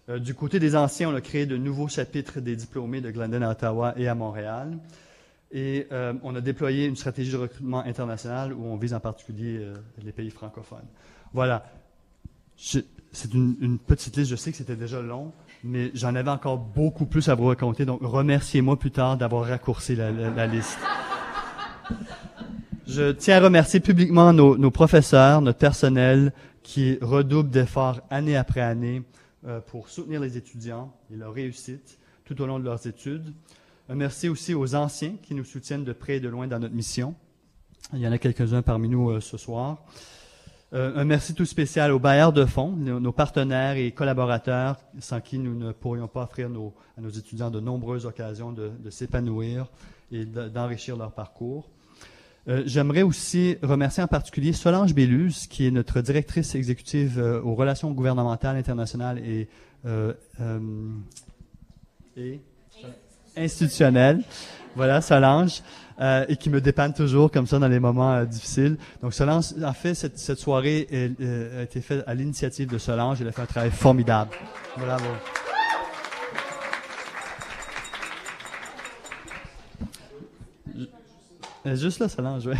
Euh, 0.08 0.18
du 0.18 0.34
côté 0.34 0.58
des 0.58 0.76
anciens, 0.76 1.10
on 1.10 1.14
a 1.14 1.20
créé 1.20 1.46
de 1.46 1.56
nouveaux 1.56 1.88
chapitres 1.88 2.40
des 2.40 2.56
diplômés 2.56 3.00
de 3.00 3.10
Glendon 3.10 3.42
à 3.42 3.50
Ottawa 3.50 3.94
et 3.96 4.08
à 4.08 4.14
Montréal. 4.14 4.78
Et 5.50 5.86
euh, 5.92 6.12
on 6.22 6.34
a 6.34 6.40
déployé 6.40 6.86
une 6.86 6.96
stratégie 6.96 7.32
de 7.32 7.36
recrutement 7.36 7.80
international 7.80 8.52
où 8.52 8.64
on 8.64 8.76
vise 8.76 8.92
en 8.92 9.00
particulier 9.00 9.58
euh, 9.58 9.74
les 10.02 10.12
pays 10.12 10.30
francophones. 10.30 10.86
Voilà. 11.32 11.64
C'est 12.56 13.32
une, 13.32 13.78
petite 13.78 14.16
liste, 14.16 14.30
je 14.30 14.36
sais 14.36 14.50
que 14.50 14.56
c'était 14.56 14.76
déjà 14.76 15.00
long, 15.00 15.32
mais 15.64 15.90
j'en 15.94 16.14
avais 16.14 16.30
encore 16.30 16.58
beaucoup 16.58 17.06
plus 17.06 17.28
à 17.30 17.34
vous 17.34 17.46
raconter, 17.46 17.86
donc 17.86 18.00
remerciez-moi 18.02 18.78
plus 18.78 18.90
tard 18.90 19.16
d'avoir 19.16 19.46
raccourci 19.46 19.96
la, 19.96 20.46
liste. 20.46 20.78
Je 22.86 23.12
tiens 23.12 23.38
à 23.38 23.40
remercier 23.40 23.80
publiquement 23.80 24.34
nos, 24.34 24.70
professeurs, 24.70 25.40
notre 25.40 25.58
personnel 25.58 26.34
qui 26.62 26.98
redouble 27.00 27.48
d'efforts 27.48 28.00
année 28.10 28.36
après 28.36 28.60
année 28.60 29.02
euh, 29.46 29.60
pour 29.60 29.88
soutenir 29.88 30.20
les 30.20 30.36
étudiants 30.36 30.92
et 31.10 31.16
leur 31.16 31.32
réussite 31.32 31.98
tout 32.26 32.40
au 32.42 32.46
long 32.46 32.58
de 32.58 32.64
leurs 32.64 32.86
études. 32.86 33.32
Un 33.88 33.94
merci 33.94 34.28
aussi 34.28 34.52
aux 34.54 34.74
anciens 34.74 35.14
qui 35.22 35.34
nous 35.34 35.44
soutiennent 35.44 35.84
de 35.84 35.92
près 35.92 36.16
et 36.16 36.20
de 36.20 36.28
loin 36.28 36.46
dans 36.46 36.58
notre 36.58 36.74
mission. 36.74 37.14
Il 37.94 38.00
y 38.00 38.08
en 38.08 38.12
a 38.12 38.18
quelques-uns 38.18 38.62
parmi 38.62 38.88
nous 38.88 39.10
euh, 39.10 39.20
ce 39.20 39.38
soir. 39.38 39.78
Euh, 40.74 40.92
un 40.96 41.04
merci 41.04 41.34
tout 41.34 41.44
spécial 41.44 41.92
aux 41.92 42.00
bailleurs 42.00 42.32
de 42.32 42.44
fonds, 42.44 42.72
nos, 42.72 43.12
partenaires 43.12 43.76
et 43.76 43.92
collaborateurs, 43.92 44.76
sans 44.98 45.20
qui 45.20 45.38
nous 45.38 45.54
ne 45.54 45.70
pourrions 45.70 46.08
pas 46.08 46.24
offrir 46.24 46.48
à 46.48 47.00
nos 47.00 47.10
étudiants 47.10 47.50
de 47.50 47.60
nombreuses 47.60 48.06
occasions 48.06 48.50
de, 48.50 48.72
de 48.82 48.90
s'épanouir 48.90 49.70
et 50.10 50.24
d'enrichir 50.24 50.96
leur 50.96 51.12
parcours. 51.12 51.70
Euh, 52.48 52.64
j'aimerais 52.66 53.02
aussi 53.02 53.56
remercier 53.62 54.02
en 54.02 54.08
particulier 54.08 54.52
Solange 54.52 54.94
Belluz, 54.94 55.46
qui 55.46 55.64
est 55.64 55.70
notre 55.70 56.00
directrice 56.00 56.56
exécutive 56.56 57.20
euh, 57.20 57.40
aux 57.40 57.54
relations 57.54 57.92
gouvernementales 57.92 58.56
internationales 58.56 59.20
et, 59.20 59.48
et 62.16 62.40
institutionnelles. 63.36 64.24
Voilà, 64.76 65.00
Solange. 65.00 65.62
et 66.00 66.36
qui 66.36 66.50
me 66.50 66.60
dépanne 66.60 66.92
toujours 66.92 67.30
comme 67.30 67.46
ça 67.46 67.58
dans 67.58 67.68
les 67.68 67.78
moments 67.78 68.24
difficiles. 68.24 68.76
Donc 69.02 69.14
Solange, 69.14 69.54
en 69.64 69.72
fait, 69.72 69.94
cette, 69.94 70.38
soirée 70.38 70.88
a 70.90 71.62
été 71.62 71.80
faite 71.80 72.02
à 72.06 72.14
l'initiative 72.14 72.68
de 72.68 72.78
Solange. 72.78 73.20
Elle 73.20 73.28
a 73.28 73.32
fait 73.32 73.42
un 73.42 73.46
travail 73.46 73.70
formidable. 73.70 74.30
Bravo. 74.76 75.06
Juste 81.64 81.98
là, 81.98 82.08
ça 82.08 82.20
lance, 82.20 82.44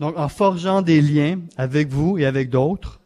Donc, 0.00 0.16
en 0.16 0.28
forgeant 0.28 0.82
des 0.82 1.02
liens 1.02 1.40
avec 1.56 1.88
vous 1.88 2.16
et 2.16 2.26
avec 2.26 2.48
d'autres, 2.48 3.00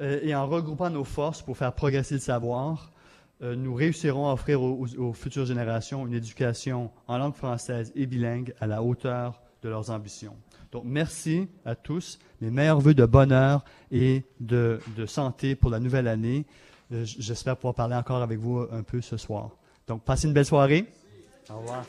euh, 0.00 0.20
et 0.22 0.34
en 0.34 0.46
regroupant 0.46 0.90
nos 0.90 1.04
forces 1.04 1.40
pour 1.40 1.56
faire 1.56 1.72
progresser 1.72 2.14
le 2.14 2.20
savoir, 2.20 2.90
euh, 2.92 2.95
nous 3.40 3.74
réussirons 3.74 4.28
à 4.28 4.32
offrir 4.32 4.62
aux, 4.62 4.86
aux, 4.96 5.12
futures 5.12 5.44
générations 5.44 6.06
une 6.06 6.14
éducation 6.14 6.90
en 7.06 7.18
langue 7.18 7.34
française 7.34 7.92
et 7.94 8.06
bilingue 8.06 8.54
à 8.60 8.66
la 8.66 8.82
hauteur 8.82 9.42
de 9.62 9.68
leurs 9.68 9.90
ambitions. 9.90 10.36
Donc, 10.72 10.84
merci 10.86 11.48
à 11.64 11.74
tous. 11.74 12.18
Mes 12.40 12.50
meilleurs 12.50 12.80
voeux 12.80 12.94
de 12.94 13.06
bonheur 13.06 13.64
et 13.90 14.24
de, 14.40 14.80
de 14.96 15.06
santé 15.06 15.54
pour 15.54 15.70
la 15.70 15.80
nouvelle 15.80 16.08
année. 16.08 16.46
Euh, 16.92 17.04
j'espère 17.04 17.56
pouvoir 17.56 17.74
parler 17.74 17.96
encore 17.96 18.22
avec 18.22 18.38
vous 18.38 18.66
un 18.70 18.82
peu 18.82 19.00
ce 19.00 19.16
soir. 19.16 19.50
Donc, 19.86 20.02
passez 20.04 20.28
une 20.28 20.34
belle 20.34 20.46
soirée. 20.46 20.86
Au 21.50 21.58
revoir. 21.58 21.84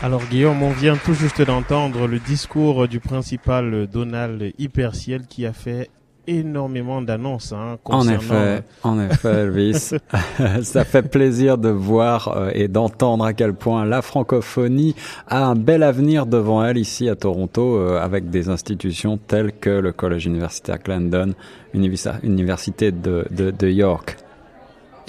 Alors 0.00 0.24
Guillaume, 0.26 0.62
on 0.62 0.70
vient 0.70 0.96
tout 0.96 1.12
juste 1.12 1.42
d'entendre 1.42 2.06
le 2.06 2.20
discours 2.20 2.86
du 2.86 3.00
principal 3.00 3.88
Donald 3.88 4.52
Hyperciel 4.56 5.26
qui 5.26 5.44
a 5.44 5.52
fait 5.52 5.90
énormément 6.28 7.02
d'annonces. 7.02 7.52
Hein, 7.52 7.78
en 7.84 8.06
effet, 8.08 8.62
en 8.82 9.00
effet, 9.00 9.28
Elvis, 9.28 9.90
ça 10.62 10.84
fait 10.84 11.02
plaisir 11.02 11.58
de 11.58 11.70
voir 11.70 12.36
euh, 12.36 12.50
et 12.54 12.68
d'entendre 12.68 13.24
à 13.24 13.32
quel 13.32 13.54
point 13.54 13.84
la 13.84 14.02
francophonie 14.02 14.94
a 15.26 15.46
un 15.46 15.54
bel 15.54 15.82
avenir 15.82 16.26
devant 16.26 16.64
elle 16.64 16.78
ici 16.78 17.08
à 17.08 17.16
Toronto, 17.16 17.76
euh, 17.76 18.00
avec 18.00 18.30
des 18.30 18.48
institutions 18.48 19.16
telles 19.18 19.52
que 19.52 19.70
le 19.70 19.92
Collège 19.92 20.26
universitaire 20.26 20.78
Glendon, 20.78 21.34
Université 21.74 22.92
de, 22.92 23.26
de, 23.30 23.50
de 23.50 23.68
York. 23.68 24.16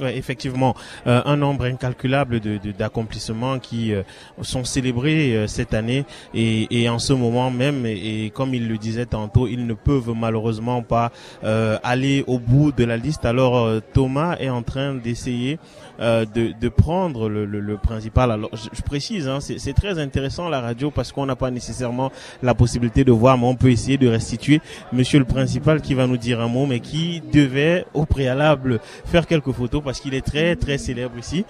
Effectivement, 0.08 0.76
euh, 1.08 1.22
un 1.26 1.38
nombre 1.38 1.66
incalculable 1.66 2.40
de, 2.40 2.60
d'accomplissements 2.78 3.60
qui 3.60 3.94
euh, 3.94 4.04
sont 4.42 4.64
célébrés 4.64 5.36
euh, 5.36 5.48
cette 5.48 5.74
année 5.74 6.06
et, 6.34 6.82
et, 6.82 6.90
en 6.90 7.00
ce 7.00 7.14
moment 7.14 7.52
même. 7.52 7.86
Et, 7.86 8.32
comme 8.34 8.54
il 8.54 8.68
le 8.68 8.78
disait 8.78 9.06
tantôt, 9.06 9.48
ils 9.48 9.66
ne 9.66 9.74
peuvent 9.74 10.14
malheureusement 10.16 10.82
pas 10.82 11.12
aller 11.42 12.24
au 12.28 12.40
bout 12.40 12.72
de 12.72 12.84
la 12.84 12.98
liste. 12.98 13.26
Alors 13.26 13.82
Thomas 13.94 14.36
est 14.40 14.50
en 14.50 14.62
train 14.62 14.94
d'essayer 14.94 15.60
de, 16.00 16.54
de, 16.60 16.70
prendre 16.70 17.30
le, 17.30 17.46
le, 17.46 17.60
le, 17.60 17.78
principal. 17.78 18.32
Alors 18.32 18.50
je, 18.54 18.82
précise, 18.82 19.28
hein, 19.28 19.40
c'est, 19.42 19.60
c'est 19.60 19.74
très 19.74 20.00
intéressant 20.00 20.50
la 20.50 20.62
radio 20.62 20.92
parce 20.92 21.12
qu'on 21.12 21.26
n'a 21.26 21.36
pas 21.36 21.52
nécessairement 21.52 22.12
la 22.42 22.54
possibilité 22.54 23.04
de 23.04 23.12
voir, 23.12 23.38
mais 23.38 23.46
on 23.46 23.56
peut 23.56 23.70
essayer 23.70 23.98
de 23.98 24.08
restituer 24.08 24.62
Monsieur 24.94 25.20
le 25.20 25.26
principal 25.26 25.82
qui 25.82 25.94
va 25.94 26.08
nous 26.08 26.18
dire 26.18 26.40
un 26.40 26.48
mot, 26.48 26.66
mais 26.66 26.80
qui 26.80 27.22
devait 27.34 27.86
au 27.94 28.06
préalable 28.06 28.80
faire 29.06 29.28
quelques 29.28 29.52
photos 29.52 29.82
parce 29.84 30.00
qu'il 30.00 30.14
est 30.14 30.26
très 30.26 30.56
très 30.56 30.78
célèbre 30.78 31.18
ici. 31.18 31.46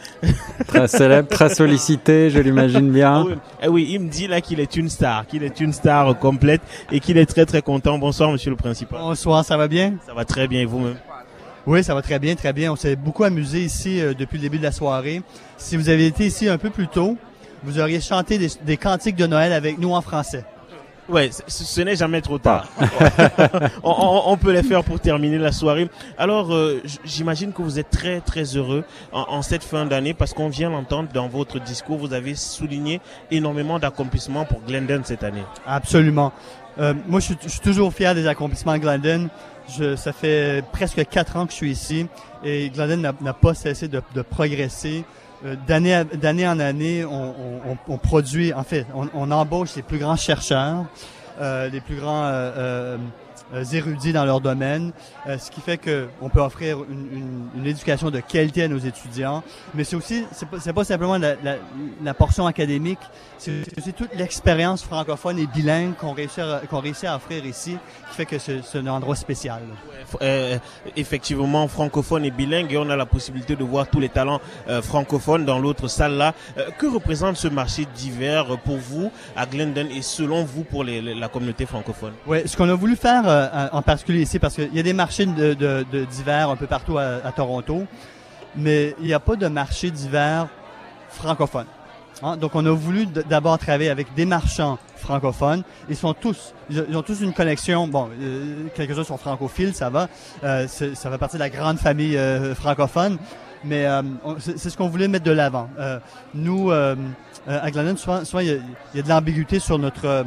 Très 0.68 0.88
célèbre, 0.88 1.28
très 1.30 1.54
sollicité, 1.54 2.30
je 2.30 2.40
l'imagine 2.40 2.92
bien. 2.92 3.24
Oui, 3.24 3.34
eh 3.64 3.68
oui, 3.68 3.88
il 3.92 4.00
me 4.00 4.10
dit 4.10 4.28
là 4.28 4.42
qu'il 4.42 4.60
est 4.60 4.76
une 4.76 4.90
star, 4.90 5.26
qu'il 5.28 5.44
est 5.44 5.60
une 5.60 5.74
star 5.74 6.18
complète 6.18 6.62
et 6.92 7.00
qu'il 7.00 7.18
est 7.18 7.26
très 7.26 7.46
très 7.46 7.62
content. 7.62 7.98
Bonsoir 7.98 8.32
monsieur 8.32 8.50
le 8.52 8.58
principal. 8.58 9.00
Bonsoir, 9.00 9.46
ça 9.46 9.58
va 9.58 9.68
bien? 9.68 9.96
Ça 10.06 10.14
va 10.14 10.26
très 10.26 10.48
bien 10.48 10.62
et 10.62 10.66
vous-même? 10.66 10.98
Oui, 11.70 11.84
ça 11.84 11.94
va 11.94 12.02
très 12.02 12.18
bien, 12.18 12.34
très 12.34 12.52
bien. 12.52 12.72
On 12.72 12.76
s'est 12.76 12.96
beaucoup 12.96 13.24
amusé 13.24 13.62
ici 13.62 14.02
euh, 14.02 14.16
depuis 14.16 14.38
le 14.38 14.42
début 14.42 14.58
de 14.58 14.64
la 14.64 14.72
soirée. 14.72 15.22
Si 15.56 15.78
vous 15.78 15.90
avez 15.90 16.08
été 16.08 16.26
ici 16.26 16.50
un 16.50 16.58
peu 16.58 16.72
plus 16.72 16.88
tôt, 16.88 17.16
vous 17.64 17.80
auriez 17.80 18.02
chanté 18.02 18.40
des, 18.40 18.50
des 18.66 18.76
cantiques 18.76 19.16
de 19.16 19.28
Noël 19.28 19.54
avec 19.54 19.78
nous 19.78 19.94
en 19.94 20.02
français. 20.02 20.44
Ouais, 21.10 21.32
ce, 21.48 21.82
n'est 21.82 21.96
jamais 21.96 22.22
trop 22.22 22.38
tard. 22.38 22.68
on, 23.84 24.38
peut 24.38 24.52
les 24.52 24.62
faire 24.62 24.84
pour 24.84 25.00
terminer 25.00 25.40
la 25.40 25.52
soirée. 25.52 25.90
Alors, 26.20 26.54
euh, 26.54 26.84
j'imagine 27.04 27.52
que 27.52 27.64
vous 27.64 27.80
êtes 27.80 27.90
très 27.90 28.22
très 28.22 28.44
heureux 28.44 28.84
en, 29.12 29.42
cette 29.42 29.64
fin 29.64 29.86
d'année 29.88 30.14
parce 30.14 30.34
qu'on 30.34 30.50
vient 30.50 30.70
l'entendre 30.70 31.10
dans 31.12 31.28
votre 31.28 31.60
discours. 31.60 31.98
Vous 31.98 32.14
avez 32.14 32.36
souligné 32.36 33.02
énormément 33.32 33.80
d'accomplissements 33.80 34.46
pour 34.46 34.62
Glendon 34.62 35.02
cette 35.04 35.24
année. 35.24 35.44
Absolument. 35.66 36.32
Euh, 36.80 36.94
moi, 37.08 37.20
je 37.20 37.34
suis, 37.48 37.60
toujours 37.60 37.92
fier 37.92 38.14
des 38.14 38.28
accomplissements 38.28 38.74
de 38.74 38.80
Glendon. 38.80 39.30
Je, 39.78 39.96
ça 39.96 40.14
fait 40.14 40.64
presque 40.72 41.06
quatre 41.08 41.38
ans 41.38 41.46
que 41.46 41.52
je 41.52 41.58
suis 41.58 41.72
ici 41.72 42.08
et 42.44 42.70
Glendon 42.70 43.14
n'a 43.22 43.34
pas 43.34 43.54
cessé 43.54 43.88
de, 43.88 44.02
de 44.16 44.22
progresser. 44.22 45.04
Euh, 45.46 45.56
d'année 45.68 46.48
en 46.48 46.60
année, 46.60 47.06
on, 47.06 47.34
on, 47.66 47.78
on, 47.88 47.98
produit, 47.98 48.54
en 48.54 48.64
fait, 48.64 48.86
on, 48.94 49.08
on 49.14 49.32
embauche 49.32 49.76
les 49.76 49.82
plus 49.82 49.98
grands 49.98 50.18
chercheurs, 50.18 50.86
euh, 51.40 51.70
les 51.70 51.80
plus 51.80 51.96
grands 51.96 52.26
euh 52.26 52.52
euh, 52.58 52.98
érudits 53.72 54.14
dans 54.14 54.26
leur 54.26 54.42
domaine, 54.42 54.92
euh, 55.28 55.38
ce 55.38 55.52
qui 55.52 55.62
fait 55.62 55.78
qu'on 55.78 56.30
peut 56.30 56.42
offrir 56.42 56.78
une, 56.90 57.08
une, 57.12 57.50
une, 57.56 57.66
éducation 57.66 58.10
de 58.10 58.20
qualité 58.20 58.64
à 58.64 58.68
nos 58.68 58.78
étudiants. 58.78 59.44
Mais 59.74 59.84
c'est 59.84 59.96
aussi, 59.96 60.26
c'est 60.32 60.48
pas, 60.48 60.58
pas 60.74 60.84
simplement 60.84 61.18
la, 61.18 61.36
la, 61.44 61.56
la, 62.04 62.14
portion 62.14 62.48
académique, 62.48 63.00
c'est 63.38 63.78
aussi 63.78 63.94
toute 63.94 64.14
l'expérience 64.16 64.84
francophone 64.84 65.40
et 65.40 65.48
bilingue 65.48 65.94
qu'on 65.96 66.14
réussit, 66.14 66.40
à 67.06 67.16
offrir 67.16 67.46
ici, 67.46 67.78
qui 68.10 68.16
fait 68.16 68.26
que 68.26 68.38
c'est 68.40 68.78
un 68.78 68.88
endroit 68.88 69.16
spécial. 69.16 69.62
Euh, 70.22 70.58
effectivement, 70.96 71.68
francophone 71.68 72.26
et 72.26 72.32
bilingue, 72.32 72.74
et 72.74 72.78
on 72.78 72.90
a 72.90 72.96
la 72.96 73.06
possibilité 73.06 73.56
de 73.56 73.64
voir 73.64 73.88
tous 73.88 74.00
les 74.00 74.10
talents 74.10 74.42
euh, 74.68 74.82
francophones 74.82 75.46
dans 75.46 75.60
l'autre 75.60 75.88
salle 75.88 76.14
là. 76.14 76.34
que 76.78 76.88
représente 76.88 77.38
ce 77.38 77.48
marché 77.48 77.86
d'hiver 77.96 78.58
pour 78.66 78.78
vous 78.78 79.12
à 79.36 79.46
Glendon 79.46 79.88
et 79.96 80.02
selon 80.02 80.44
vous 80.44 80.64
pour 80.64 80.84
les, 80.84 81.02
la 81.02 81.28
communauté 81.28 81.66
francophone? 81.66 82.14
Ouais, 82.28 82.44
ce 82.46 82.58
qu'on 82.58 82.70
a 82.70 82.74
voulu 82.74 82.96
faire 82.96 83.24
euh, 83.30 83.68
en 83.72 83.82
particulier 83.82 84.22
ici 84.22 84.40
parce 84.40 84.56
qu'il 84.56 84.74
y 84.74 84.80
a 84.80 84.84
des 84.84 84.94
marchés 84.94 85.26
d'hiver 85.26 86.50
un 86.50 86.56
peu 86.56 86.68
partout 86.68 86.98
à, 86.98 87.32
Toronto, 87.36 87.86
mais 88.56 88.96
il 89.00 89.06
n'y 89.06 89.14
a 89.14 89.20
pas 89.20 89.36
de 89.36 89.48
marché 89.48 89.92
d'hiver 89.92 90.48
francophone. 91.10 91.66
Hein? 92.22 92.38
Donc, 92.38 92.56
on 92.56 92.66
a 92.66 92.72
voulu 92.72 93.06
d'abord 93.06 93.58
travailler 93.58 93.90
avec 93.90 94.14
des 94.14 94.26
marchands 94.26 94.78
francophones. 94.96 95.64
Ils 95.90 95.96
sont 95.96 96.14
tous, 96.14 96.54
ils 96.70 96.96
ont 96.96 97.02
tous 97.02 97.22
une 97.22 97.34
connexion. 97.34 97.88
Bon, 97.88 98.10
euh, 98.22 98.68
quelques-uns 98.76 99.04
sont 99.04 99.18
francophiles, 99.18 99.74
ça 99.74 99.90
va. 99.90 100.08
Euh, 100.44 100.68
ça 100.68 101.12
fait 101.12 101.18
partie 101.18 101.38
de 101.38 101.40
la 101.40 101.50
grande 101.50 101.78
famille 101.78 102.18
euh, 102.18 102.54
francophone. 102.56 103.18
Mais 103.64 103.86
euh, 103.86 104.02
c'est 104.40 104.70
ce 104.70 104.78
qu'on 104.78 104.88
voulait 104.88 105.08
mettre 105.08 105.26
de 105.26 105.32
l'avant. 105.32 105.70
nous, 106.34 106.72
à 106.72 107.72
Glennon, 107.72 107.98
souvent, 107.98 108.40
il 108.40 108.62
y 108.96 109.00
a 109.00 109.02
de 109.02 109.10
l'ambiguïté 109.10 109.60
sur 109.60 109.78
notre 109.78 110.26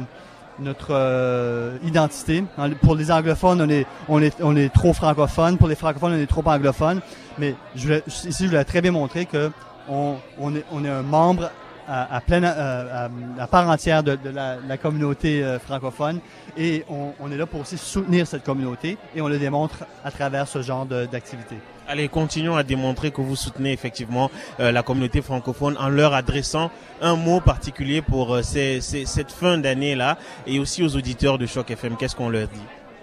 notre 0.59 0.89
euh, 0.91 1.77
identité. 1.83 2.43
Pour 2.81 2.95
les 2.95 3.11
anglophones, 3.11 3.61
on 3.61 3.69
est, 3.69 3.85
on 4.07 4.21
est, 4.21 4.35
on 4.41 4.55
est 4.55 4.73
trop 4.73 4.93
francophone. 4.93 5.57
Pour 5.57 5.67
les 5.67 5.75
francophones, 5.75 6.13
on 6.13 6.21
est 6.21 6.27
trop 6.27 6.43
anglophone. 6.45 7.01
Mais 7.37 7.55
je 7.75 7.95
ici, 8.07 8.43
je 8.43 8.49
voulais 8.49 8.63
très 8.63 8.81
bien 8.81 8.91
montrer 8.91 9.25
que 9.25 9.51
on, 9.89 10.15
on, 10.39 10.55
est, 10.55 10.63
on 10.71 10.85
est 10.85 10.89
un 10.89 11.01
membre 11.01 11.49
à, 11.87 12.15
à, 12.15 12.21
pleine, 12.21 12.45
à, 12.45 13.09
à, 13.39 13.47
part 13.47 13.69
entière 13.69 14.03
de, 14.03 14.15
de 14.15 14.29
la, 14.29 14.57
la, 14.65 14.77
communauté 14.77 15.43
euh, 15.43 15.59
francophone 15.59 16.19
et 16.57 16.85
on, 16.89 17.13
on, 17.19 17.31
est 17.31 17.37
là 17.37 17.45
pour 17.45 17.61
aussi 17.61 17.77
soutenir 17.77 18.25
cette 18.25 18.43
communauté 18.43 18.97
et 19.15 19.21
on 19.21 19.27
le 19.27 19.37
démontre 19.37 19.83
à 20.05 20.11
travers 20.11 20.47
ce 20.47 20.61
genre 20.61 20.85
d'activité. 20.85 21.57
Allez, 21.87 22.07
continuons 22.07 22.55
à 22.55 22.63
démontrer 22.63 23.11
que 23.11 23.19
vous 23.19 23.35
soutenez 23.35 23.73
effectivement 23.73 24.31
euh, 24.59 24.71
la 24.71 24.83
communauté 24.83 25.21
francophone 25.21 25.75
en 25.77 25.89
leur 25.89 26.13
adressant 26.13 26.71
un 27.01 27.15
mot 27.15 27.41
particulier 27.41 28.01
pour 28.01 28.33
euh, 28.33 28.41
ces, 28.41 28.79
ces, 28.79 29.05
cette 29.05 29.31
fin 29.31 29.57
d'année-là 29.57 30.17
et 30.47 30.59
aussi 30.59 30.81
aux 30.83 30.95
auditeurs 30.95 31.37
de 31.37 31.45
Choc 31.45 31.71
FM. 31.71 31.97
Qu'est-ce 31.97 32.15
qu'on 32.15 32.29
leur 32.29 32.47
dit? 32.47 32.61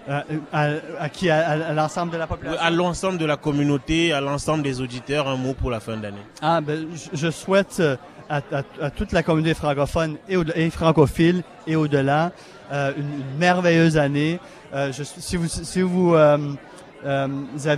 Euh, 0.09 0.21
à, 0.51 0.69
à, 0.99 1.09
qui? 1.09 1.29
À, 1.29 1.73
l'ensemble 1.73 2.11
de 2.11 2.17
la 2.17 2.25
population? 2.25 2.59
À 2.59 2.71
l'ensemble 2.71 3.19
de 3.19 3.25
la 3.25 3.37
communauté, 3.37 4.13
à 4.13 4.19
l'ensemble 4.19 4.63
des 4.63 4.81
auditeurs, 4.81 5.27
un 5.27 5.37
mot 5.37 5.53
pour 5.53 5.69
la 5.69 5.79
fin 5.79 5.95
d'année. 5.97 6.25
Ah, 6.41 6.59
ben, 6.59 6.87
je 7.13 7.29
souhaite 7.29 7.83
à, 8.29 8.41
à, 8.81 8.89
toute 8.89 9.11
la 9.11 9.21
communauté 9.21 9.53
francophone 9.53 10.17
et, 10.27 10.37
au, 10.37 10.43
et 10.55 10.71
francophile 10.71 11.43
et 11.67 11.75
au-delà 11.75 12.31
une, 12.71 12.79
une, 12.97 13.37
merveilleuse 13.37 13.97
année. 13.97 14.39
Je, 14.73 15.03
si 15.03 15.35
vous, 15.35 15.47
si 15.47 15.81
vous 15.81 16.15
euh, 17.05 17.27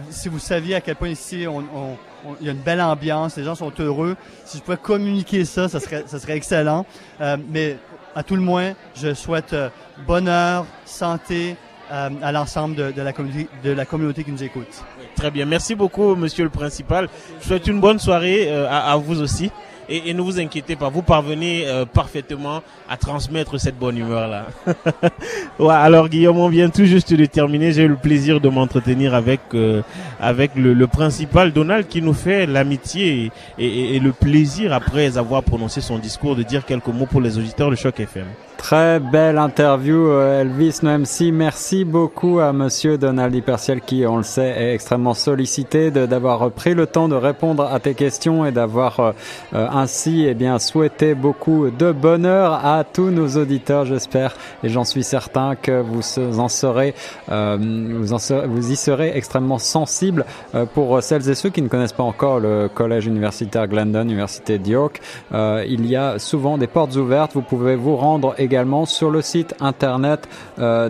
si 0.09 0.29
vous 0.29 0.39
saviez 0.39 0.75
à 0.75 0.81
quel 0.81 0.95
point 0.95 1.09
ici, 1.09 1.45
on, 1.47 1.59
on, 1.59 1.97
il 2.39 2.47
y 2.47 2.49
a 2.49 2.53
une 2.53 2.59
belle 2.59 2.81
ambiance, 2.81 3.37
les 3.37 3.43
gens 3.43 3.55
sont 3.55 3.71
heureux. 3.79 4.15
Si 4.45 4.57
je 4.57 4.63
pouvais 4.63 4.77
communiquer 4.77 5.45
ça, 5.45 5.69
ça 5.69 5.79
serait, 5.79 6.03
ça 6.05 6.19
serait 6.19 6.37
excellent. 6.37 6.85
Euh, 7.21 7.37
mais 7.49 7.77
à 8.15 8.23
tout 8.23 8.35
le 8.35 8.41
moins, 8.41 8.73
je 8.95 9.13
souhaite 9.13 9.53
euh, 9.53 9.69
bonheur, 10.05 10.65
santé 10.85 11.55
euh, 11.91 12.09
à 12.21 12.31
l'ensemble 12.31 12.75
de, 12.75 12.91
de, 12.91 13.01
la 13.01 13.13
communauté, 13.13 13.49
de 13.63 13.71
la 13.71 13.85
communauté 13.85 14.23
qui 14.23 14.31
nous 14.31 14.43
écoute. 14.43 14.83
Très 15.15 15.31
bien. 15.31 15.45
Merci 15.45 15.75
beaucoup, 15.75 16.15
Monsieur 16.15 16.43
le 16.43 16.49
Principal. 16.49 17.09
Je 17.41 17.47
souhaite 17.47 17.67
une 17.67 17.79
bonne 17.79 17.99
soirée 17.99 18.53
à, 18.53 18.91
à 18.91 18.95
vous 18.97 19.21
aussi 19.21 19.51
et, 19.89 20.09
et, 20.09 20.13
ne 20.13 20.21
vous 20.21 20.39
inquiétez 20.39 20.75
pas, 20.75 20.89
vous 20.89 21.01
parvenez 21.01 21.63
euh, 21.67 21.85
parfaitement 21.85 22.61
à 22.89 22.97
transmettre 22.97 23.59
cette 23.59 23.77
bonne 23.77 23.97
humeur-là. 23.97 24.47
ouais, 25.59 25.73
alors 25.73 26.09
Guillaume, 26.09 26.37
on 26.37 26.49
vient 26.49 26.69
tout 26.69 26.85
juste 26.85 27.13
de 27.13 27.25
terminer. 27.25 27.71
J'ai 27.73 27.83
eu 27.83 27.87
le 27.87 27.95
plaisir 27.95 28.39
de 28.39 28.49
m'entretenir 28.49 29.13
avec 29.13 29.41
euh, 29.53 29.81
avec 30.19 30.55
le, 30.55 30.73
le, 30.73 30.87
principal 30.87 31.51
Donald 31.51 31.87
qui 31.87 32.01
nous 32.01 32.13
fait 32.13 32.45
l'amitié 32.45 33.31
et, 33.57 33.95
et, 33.95 33.99
le 33.99 34.11
plaisir 34.11 34.73
après 34.73 35.17
avoir 35.17 35.43
prononcé 35.43 35.81
son 35.81 35.97
discours 35.97 36.35
de 36.35 36.43
dire 36.43 36.65
quelques 36.65 36.87
mots 36.87 37.05
pour 37.05 37.21
les 37.21 37.37
auditeurs 37.37 37.69
de 37.69 37.75
Choc 37.75 37.99
FM. 37.99 38.25
Très 38.57 38.99
belle 38.99 39.37
interview, 39.37 40.07
euh, 40.07 40.41
Elvis 40.41 40.79
Noemsi. 40.83 41.31
Merci 41.31 41.83
beaucoup 41.83 42.39
à 42.39 42.53
Monsieur 42.53 42.97
Donald 42.97 43.35
Hyperciel 43.35 43.81
qui, 43.81 44.05
on 44.07 44.17
le 44.17 44.23
sait, 44.23 44.55
est 44.57 44.73
extrêmement 44.73 45.13
sollicité 45.13 45.91
d'avoir 45.91 46.49
pris 46.51 46.73
le 46.73 46.87
temps 46.87 47.07
de 47.09 47.15
répondre 47.15 47.69
à 47.69 47.79
tes 47.79 47.93
questions 47.93 48.45
et 48.45 48.51
d'avoir 48.51 48.99
euh, 48.99 49.11
euh, 49.53 49.67
ainsi, 49.69 50.25
eh 50.27 50.33
bien, 50.33 50.59
souhaité 50.59 51.13
beaucoup 51.13 51.69
de 51.71 51.91
bonheur 51.91 52.65
à 52.65 52.83
tous 52.85 53.09
nos 53.09 53.27
auditeurs, 53.37 53.85
j'espère, 53.85 54.35
et 54.63 54.69
j'en 54.69 54.85
suis 54.85 55.03
certain 55.03 55.55
que 55.55 55.81
vous 55.81 56.01
en 56.39 56.47
serez, 56.47 56.95
vous, 57.27 58.13
en 58.13 58.19
serez, 58.19 58.47
vous 58.47 58.71
y 58.71 58.75
serez 58.75 59.11
extrêmement 59.15 59.57
sensibles 59.57 60.25
pour 60.73 61.01
celles 61.01 61.29
et 61.29 61.35
ceux 61.35 61.49
qui 61.49 61.61
ne 61.61 61.67
connaissent 61.67 61.93
pas 61.93 62.03
encore 62.03 62.39
le 62.39 62.69
collège 62.73 63.07
universitaire 63.07 63.67
Glendon, 63.67 64.03
Université 64.03 64.57
de 64.57 64.67
York. 64.67 65.01
il 65.33 65.85
y 65.85 65.95
a 65.95 66.19
souvent 66.19 66.57
des 66.57 66.67
portes 66.67 66.95
ouvertes. 66.95 67.33
Vous 67.33 67.41
pouvez 67.41 67.75
vous 67.75 67.95
rendre 67.95 68.35
également 68.43 68.85
sur 68.85 69.09
le 69.09 69.21
site 69.21 69.55
internet 69.59 70.29
euh, 70.59 70.89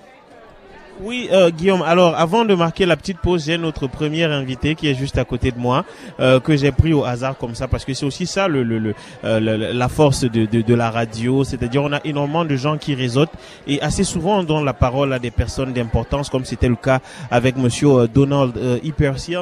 Oui, 1.03 1.29
euh, 1.31 1.49
Guillaume. 1.49 1.81
Alors, 1.81 2.15
avant 2.15 2.45
de 2.45 2.53
marquer 2.53 2.85
la 2.85 2.95
petite 2.95 3.19
pause, 3.19 3.45
j'ai 3.45 3.57
notre 3.57 3.87
premier 3.87 4.23
invité 4.23 4.75
qui 4.75 4.87
est 4.87 4.93
juste 4.93 5.17
à 5.17 5.25
côté 5.25 5.51
de 5.51 5.57
moi, 5.57 5.83
euh, 6.19 6.39
que 6.39 6.55
j'ai 6.55 6.71
pris 6.71 6.93
au 6.93 7.03
hasard 7.03 7.37
comme 7.37 7.55
ça, 7.55 7.67
parce 7.67 7.85
que 7.85 7.93
c'est 7.93 8.05
aussi 8.05 8.27
ça 8.27 8.47
le, 8.47 8.63
le, 8.63 8.79
le, 8.79 8.93
euh, 9.23 9.73
la 9.73 9.89
force 9.89 10.23
de, 10.23 10.45
de, 10.45 10.61
de 10.61 10.73
la 10.73 10.91
radio, 10.91 11.43
c'est-à-dire 11.43 11.83
on 11.83 11.91
a 11.91 11.99
énormément 12.05 12.45
de 12.45 12.55
gens 12.55 12.77
qui 12.77 12.93
réseautent 12.95 13.31
et 13.67 13.81
assez 13.81 14.03
souvent 14.03 14.39
on 14.39 14.43
donne 14.43 14.65
la 14.65 14.73
parole 14.73 15.11
à 15.13 15.19
des 15.19 15.31
personnes 15.31 15.73
d'importance, 15.73 16.29
comme 16.29 16.45
c'était 16.45 16.69
le 16.69 16.75
cas 16.75 16.99
avec 17.29 17.57
Monsieur 17.57 18.07
Donald 18.07 18.57
euh, 18.57 18.79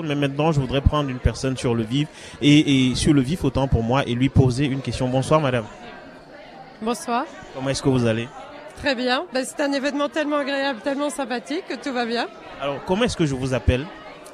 Mais 0.04 0.16
maintenant, 0.16 0.52
je 0.52 0.60
voudrais 0.60 0.82
prendre 0.82 1.10
une 1.10 1.20
personne 1.20 1.58
sur 1.58 1.76
le 1.76 1.84
vif 1.84 2.08
et, 2.42 2.90
et 2.90 2.96
sur 2.96 3.14
le 3.14 3.22
vif 3.22 3.44
autant 3.44 3.68
pour 3.68 3.84
moi 3.84 4.04
et 4.08 4.16
lui 4.16 4.30
poser 4.30 4.66
une 4.66 4.82
question. 4.82 5.08
Bonsoir, 5.10 5.42
madame. 5.42 5.66
Bonsoir. 6.82 7.26
Comment 7.54 7.70
est-ce 7.70 7.84
que 7.84 7.90
vous 7.90 8.06
allez? 8.06 8.28
Très 8.80 8.96
bien. 8.96 9.26
Ben, 9.34 9.46
c'est 9.46 9.62
un 9.62 9.72
événement 9.74 10.08
tellement 10.08 10.38
agréable, 10.38 10.80
tellement 10.82 11.10
sympathique 11.10 11.66
que 11.68 11.76
tout 11.76 11.94
va 11.94 12.06
bien. 12.06 12.28
Alors, 12.62 12.84
comment 12.86 13.04
est-ce 13.04 13.18
que 13.18 13.26
je 13.26 13.36
vous 13.36 13.54
appelle? 13.54 13.86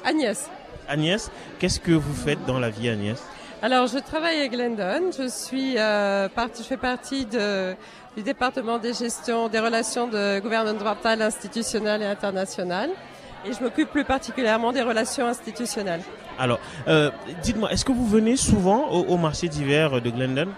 Agnès. 0.04 0.48
Agnès, 0.88 1.30
qu'est-ce 1.58 1.80
que 1.80 1.90
vous 1.90 2.14
faites 2.14 2.44
dans 2.46 2.60
la 2.60 2.70
vie, 2.70 2.88
Agnès? 2.88 3.20
Alors, 3.60 3.88
je 3.88 3.98
travaille 3.98 4.40
à 4.42 4.48
Glendon. 4.48 5.10
Je 5.18 5.26
suis 5.28 5.74
euh, 5.78 6.28
partie, 6.28 6.62
je 6.62 6.68
fais 6.68 6.76
partie 6.76 7.26
de, 7.26 7.74
du 8.16 8.22
département 8.22 8.78
des 8.78 8.92
gestions 8.92 9.48
des 9.48 9.58
relations 9.58 10.06
de 10.06 10.38
gouvernementales, 10.38 11.22
institutionnelles 11.22 12.02
et 12.02 12.06
internationales. 12.06 12.90
Et 13.44 13.52
je 13.52 13.62
m'occupe 13.62 13.90
plus 13.90 14.04
particulièrement 14.04 14.72
des 14.72 14.82
relations 14.82 15.26
institutionnelles. 15.26 16.02
Alors, 16.38 16.60
euh, 16.86 17.10
dites-moi, 17.42 17.72
est-ce 17.72 17.84
que 17.84 17.92
vous 17.92 18.06
venez 18.06 18.36
souvent 18.36 18.90
au, 18.90 19.14
au 19.14 19.16
marché 19.16 19.48
d'hiver 19.48 20.00
de 20.00 20.10
Glendon? 20.10 20.48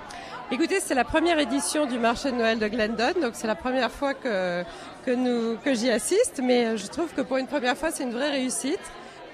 Écoutez, 0.50 0.80
c'est 0.80 0.94
la 0.94 1.04
première 1.04 1.38
édition 1.38 1.84
du 1.84 1.98
marché 1.98 2.30
de 2.30 2.36
Noël 2.36 2.58
de 2.58 2.66
Glendon, 2.68 3.12
donc 3.20 3.32
c'est 3.34 3.46
la 3.46 3.54
première 3.54 3.90
fois 3.90 4.14
que, 4.14 4.62
que, 5.04 5.10
nous, 5.10 5.58
que 5.58 5.74
j'y 5.74 5.90
assiste, 5.90 6.40
mais 6.42 6.78
je 6.78 6.86
trouve 6.86 7.12
que 7.12 7.20
pour 7.20 7.36
une 7.36 7.46
première 7.46 7.76
fois, 7.76 7.90
c'est 7.90 8.04
une 8.04 8.12
vraie 8.12 8.30
réussite. 8.30 8.80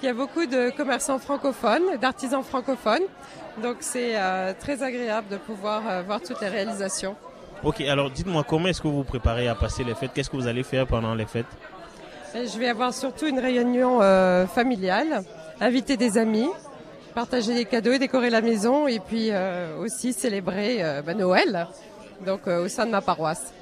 Il 0.03 0.07
y 0.07 0.09
a 0.09 0.12
beaucoup 0.12 0.44
de 0.44 0.70
commerçants 0.70 1.20
francophones, 1.20 1.98
d'artisans 2.00 2.42
francophones, 2.42 3.05
donc 3.62 3.77
c'est 3.79 4.16
euh, 4.16 4.55
très 4.59 4.83
agréable 4.83 5.29
de 5.29 5.37
pouvoir 5.37 5.83
euh, 5.88 6.03
voir 6.03 6.20
toutes 6.20 6.40
les 6.40 6.48
réalisations. 6.48 7.14
Ok, 7.62 7.81
alors 7.83 8.11
dites-moi 8.11 8.42
comment 8.42 8.66
est-ce 8.66 8.83
que 8.83 8.88
vous 8.88 8.96
vous 8.96 9.05
préparez 9.05 9.46
à 9.46 9.55
passer 9.55 9.85
les 9.85 9.94
fêtes? 9.94 10.11
Qu'est-ce 10.12 10.29
que 10.29 10.37
vous 10.37 10.48
allez 10.48 10.64
faire 10.64 10.85
pendant 10.88 11.14
les 11.14 11.27
fêtes? 11.27 11.46
Je 12.35 12.59
vais 12.59 12.68
avoir 12.68 12.92
surtout 12.92 13.29
une 13.29 13.38
réunion 13.38 14.03
euh, 14.03 14.48
familiale, 14.48 15.22
inviter 15.61 15.96
des 15.96 16.18
amis, 16.18 16.50
partager 17.14 17.55
des 17.55 17.64
cadeaux, 17.64 17.96
décorer 17.96 18.31
la 18.31 18.40
maison 18.40 18.87
et 18.87 18.98
puis 18.98 19.29
euh, 19.31 19.79
aussi 19.79 20.12
célébrer 20.12 20.83
euh, 20.83 21.03
bah, 21.03 21.14
Noël 21.14 21.68
donc 22.27 22.46
euh, 22.46 22.64
au 22.64 22.68
sein 22.68 22.87
de 22.87 22.90
ma 22.90 23.00
paroisse. 23.00 23.53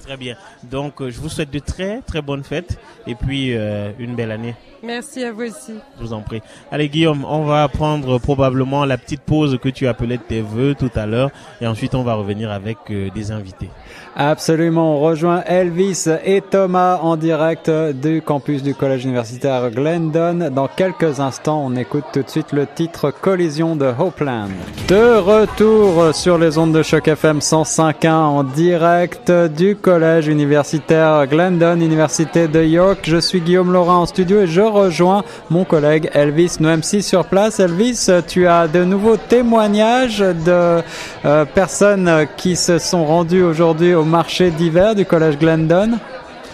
Très 0.00 0.16
bien. 0.16 0.36
Donc 0.62 1.06
je 1.06 1.20
vous 1.20 1.28
souhaite 1.28 1.50
de 1.50 1.58
très 1.58 2.00
très 2.02 2.22
bonnes 2.22 2.44
fêtes 2.44 2.78
et 3.06 3.14
puis 3.14 3.50
une 3.50 4.14
belle 4.14 4.30
année. 4.30 4.54
Merci 4.82 5.24
à 5.24 5.32
vous 5.32 5.42
aussi. 5.42 5.74
Je 5.98 6.04
vous 6.06 6.12
en 6.12 6.20
prie. 6.22 6.40
Allez 6.70 6.88
Guillaume, 6.88 7.24
on 7.28 7.44
va 7.44 7.68
prendre 7.68 8.18
probablement 8.18 8.84
la 8.84 8.96
petite 8.98 9.22
pause 9.22 9.58
que 9.62 9.68
tu 9.68 9.86
appelais 9.86 10.16
de 10.16 10.22
tes 10.22 10.40
voeux 10.40 10.74
tout 10.74 10.90
à 10.94 11.06
l'heure 11.06 11.30
et 11.60 11.66
ensuite 11.66 11.94
on 11.94 12.02
va 12.02 12.14
revenir 12.14 12.50
avec 12.50 12.78
des 12.88 13.30
invités. 13.30 13.70
Absolument, 14.16 14.96
on 14.96 15.00
rejoint 15.00 15.42
Elvis 15.46 16.06
et 16.24 16.40
Thomas 16.40 16.98
en 16.98 17.16
direct 17.16 17.70
du 17.70 18.22
campus 18.22 18.62
du 18.62 18.74
collège 18.74 19.04
universitaire 19.04 19.70
Glendon. 19.70 20.50
Dans 20.50 20.68
quelques 20.68 21.20
instants, 21.20 21.62
on 21.64 21.76
écoute 21.76 22.04
tout 22.12 22.22
de 22.22 22.28
suite 22.28 22.52
le 22.52 22.66
titre 22.66 23.10
Collision 23.10 23.76
de 23.76 23.86
Hopeland. 23.86 24.48
De 24.88 25.16
retour 25.16 26.14
sur 26.14 26.38
les 26.38 26.58
ondes 26.58 26.72
de 26.72 26.82
choc 26.82 27.06
FM 27.06 27.38
105.1 27.38 28.10
en 28.10 28.44
direct 28.44 29.30
du 29.30 29.76
collège 29.76 30.26
universitaire 30.26 31.26
Glendon, 31.26 31.80
Université 31.80 32.48
de 32.48 32.62
York. 32.64 33.00
Je 33.04 33.18
suis 33.18 33.40
Guillaume 33.40 33.72
Laurent 33.72 34.02
en 34.02 34.06
studio 34.06 34.40
et 34.40 34.46
je 34.46 34.60
rejoins 34.72 35.24
mon 35.50 35.64
collègue 35.64 36.10
Elvis 36.12 36.56
Noemsi 36.60 37.02
sur 37.02 37.26
place. 37.26 37.60
Elvis, 37.60 38.08
tu 38.26 38.46
as 38.46 38.68
de 38.68 38.84
nouveaux 38.84 39.16
témoignages 39.16 40.20
de 40.20 40.82
euh, 41.24 41.44
personnes 41.44 42.26
qui 42.36 42.56
se 42.56 42.78
sont 42.78 43.04
rendues 43.04 43.42
aujourd'hui 43.42 43.94
au 43.94 44.04
marché 44.04 44.50
d'hiver 44.50 44.94
du 44.94 45.04
collège 45.04 45.38
Glendon 45.38 45.98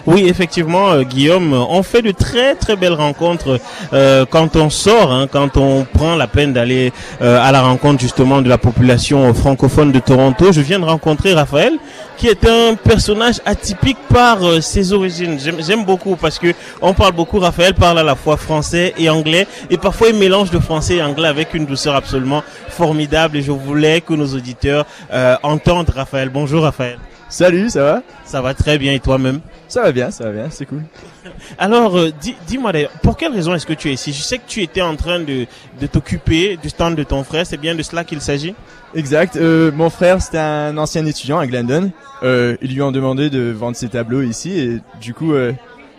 oui, 0.06 0.26
effectivement, 0.28 0.90
euh, 0.90 1.02
Guillaume, 1.02 1.52
on 1.52 1.82
fait 1.82 2.02
de 2.02 2.12
très 2.12 2.54
très 2.54 2.76
belles 2.76 2.92
rencontres 2.92 3.58
euh, 3.92 4.24
quand 4.28 4.54
on 4.56 4.70
sort, 4.70 5.10
hein, 5.12 5.26
quand 5.30 5.56
on 5.56 5.84
prend 5.84 6.14
la 6.14 6.26
peine 6.26 6.52
d'aller 6.52 6.92
euh, 7.22 7.38
à 7.42 7.50
la 7.50 7.62
rencontre 7.62 8.00
justement 8.00 8.40
de 8.40 8.48
la 8.48 8.58
population 8.58 9.34
francophone 9.34 9.90
de 9.90 9.98
Toronto. 9.98 10.52
Je 10.52 10.60
viens 10.60 10.78
de 10.78 10.84
rencontrer 10.84 11.32
Raphaël, 11.34 11.72
qui 12.16 12.28
est 12.28 12.46
un 12.46 12.74
personnage 12.74 13.40
atypique 13.44 13.98
par 14.08 14.44
euh, 14.44 14.60
ses 14.60 14.92
origines. 14.92 15.38
J'aime 15.58 15.84
beaucoup 15.84 16.16
parce 16.16 16.38
que 16.38 16.54
on 16.80 16.94
parle 16.94 17.12
beaucoup. 17.12 17.38
Raphaël 17.38 17.74
parle 17.74 17.98
à 17.98 18.02
la 18.02 18.14
fois 18.14 18.36
français 18.36 18.94
et 18.98 19.10
anglais, 19.10 19.46
et 19.70 19.76
parfois 19.76 20.08
il 20.08 20.16
mélange 20.16 20.50
de 20.50 20.58
français 20.58 20.96
et 20.96 21.02
anglais 21.02 21.28
avec 21.28 21.52
une 21.54 21.66
douceur 21.66 21.94
absolument 21.94 22.42
formidable. 22.68 23.38
Et 23.38 23.42
je 23.42 23.52
voulais 23.52 24.00
que 24.00 24.14
nos 24.14 24.34
auditeurs 24.34 24.86
euh, 25.12 25.36
entendent 25.42 25.90
Raphaël. 25.90 26.28
Bonjour 26.28 26.62
Raphaël. 26.62 26.98
Salut, 27.28 27.70
ça 27.70 27.82
va? 27.82 28.02
Ça 28.24 28.40
va 28.40 28.54
très 28.54 28.78
bien 28.78 28.92
et 28.92 29.00
toi-même? 29.00 29.40
Ça 29.68 29.82
va 29.82 29.90
bien, 29.90 30.12
ça 30.12 30.24
va 30.24 30.30
bien, 30.30 30.46
c'est 30.48 30.64
cool. 30.64 30.82
Alors, 31.58 31.98
euh, 31.98 32.10
dis-moi 32.46 32.70
d'ailleurs, 32.70 32.92
pour 33.02 33.16
quelle 33.16 33.32
raison 33.32 33.52
est-ce 33.54 33.66
que 33.66 33.72
tu 33.72 33.88
es 33.90 33.94
ici? 33.94 34.12
Je 34.12 34.22
sais 34.22 34.38
que 34.38 34.46
tu 34.46 34.62
étais 34.62 34.80
en 34.80 34.94
train 34.94 35.18
de, 35.18 35.46
de 35.80 35.86
t'occuper 35.88 36.56
du 36.56 36.68
stand 36.68 36.94
de 36.94 37.02
ton 37.02 37.24
frère, 37.24 37.44
c'est 37.44 37.56
bien 37.56 37.74
de 37.74 37.82
cela 37.82 38.04
qu'il 38.04 38.20
s'agit? 38.20 38.54
Exact, 38.94 39.36
euh, 39.36 39.72
mon 39.72 39.90
frère 39.90 40.22
c'était 40.22 40.38
un 40.38 40.78
ancien 40.78 41.04
étudiant 41.04 41.38
à 41.38 41.46
Glendon. 41.48 41.90
Euh, 42.22 42.56
ils 42.62 42.72
lui 42.72 42.82
ont 42.82 42.92
demandé 42.92 43.28
de 43.28 43.50
vendre 43.50 43.76
ses 43.76 43.88
tableaux 43.88 44.22
ici 44.22 44.58
et 44.58 44.80
du 45.00 45.12
coup... 45.12 45.32
Euh, 45.32 45.52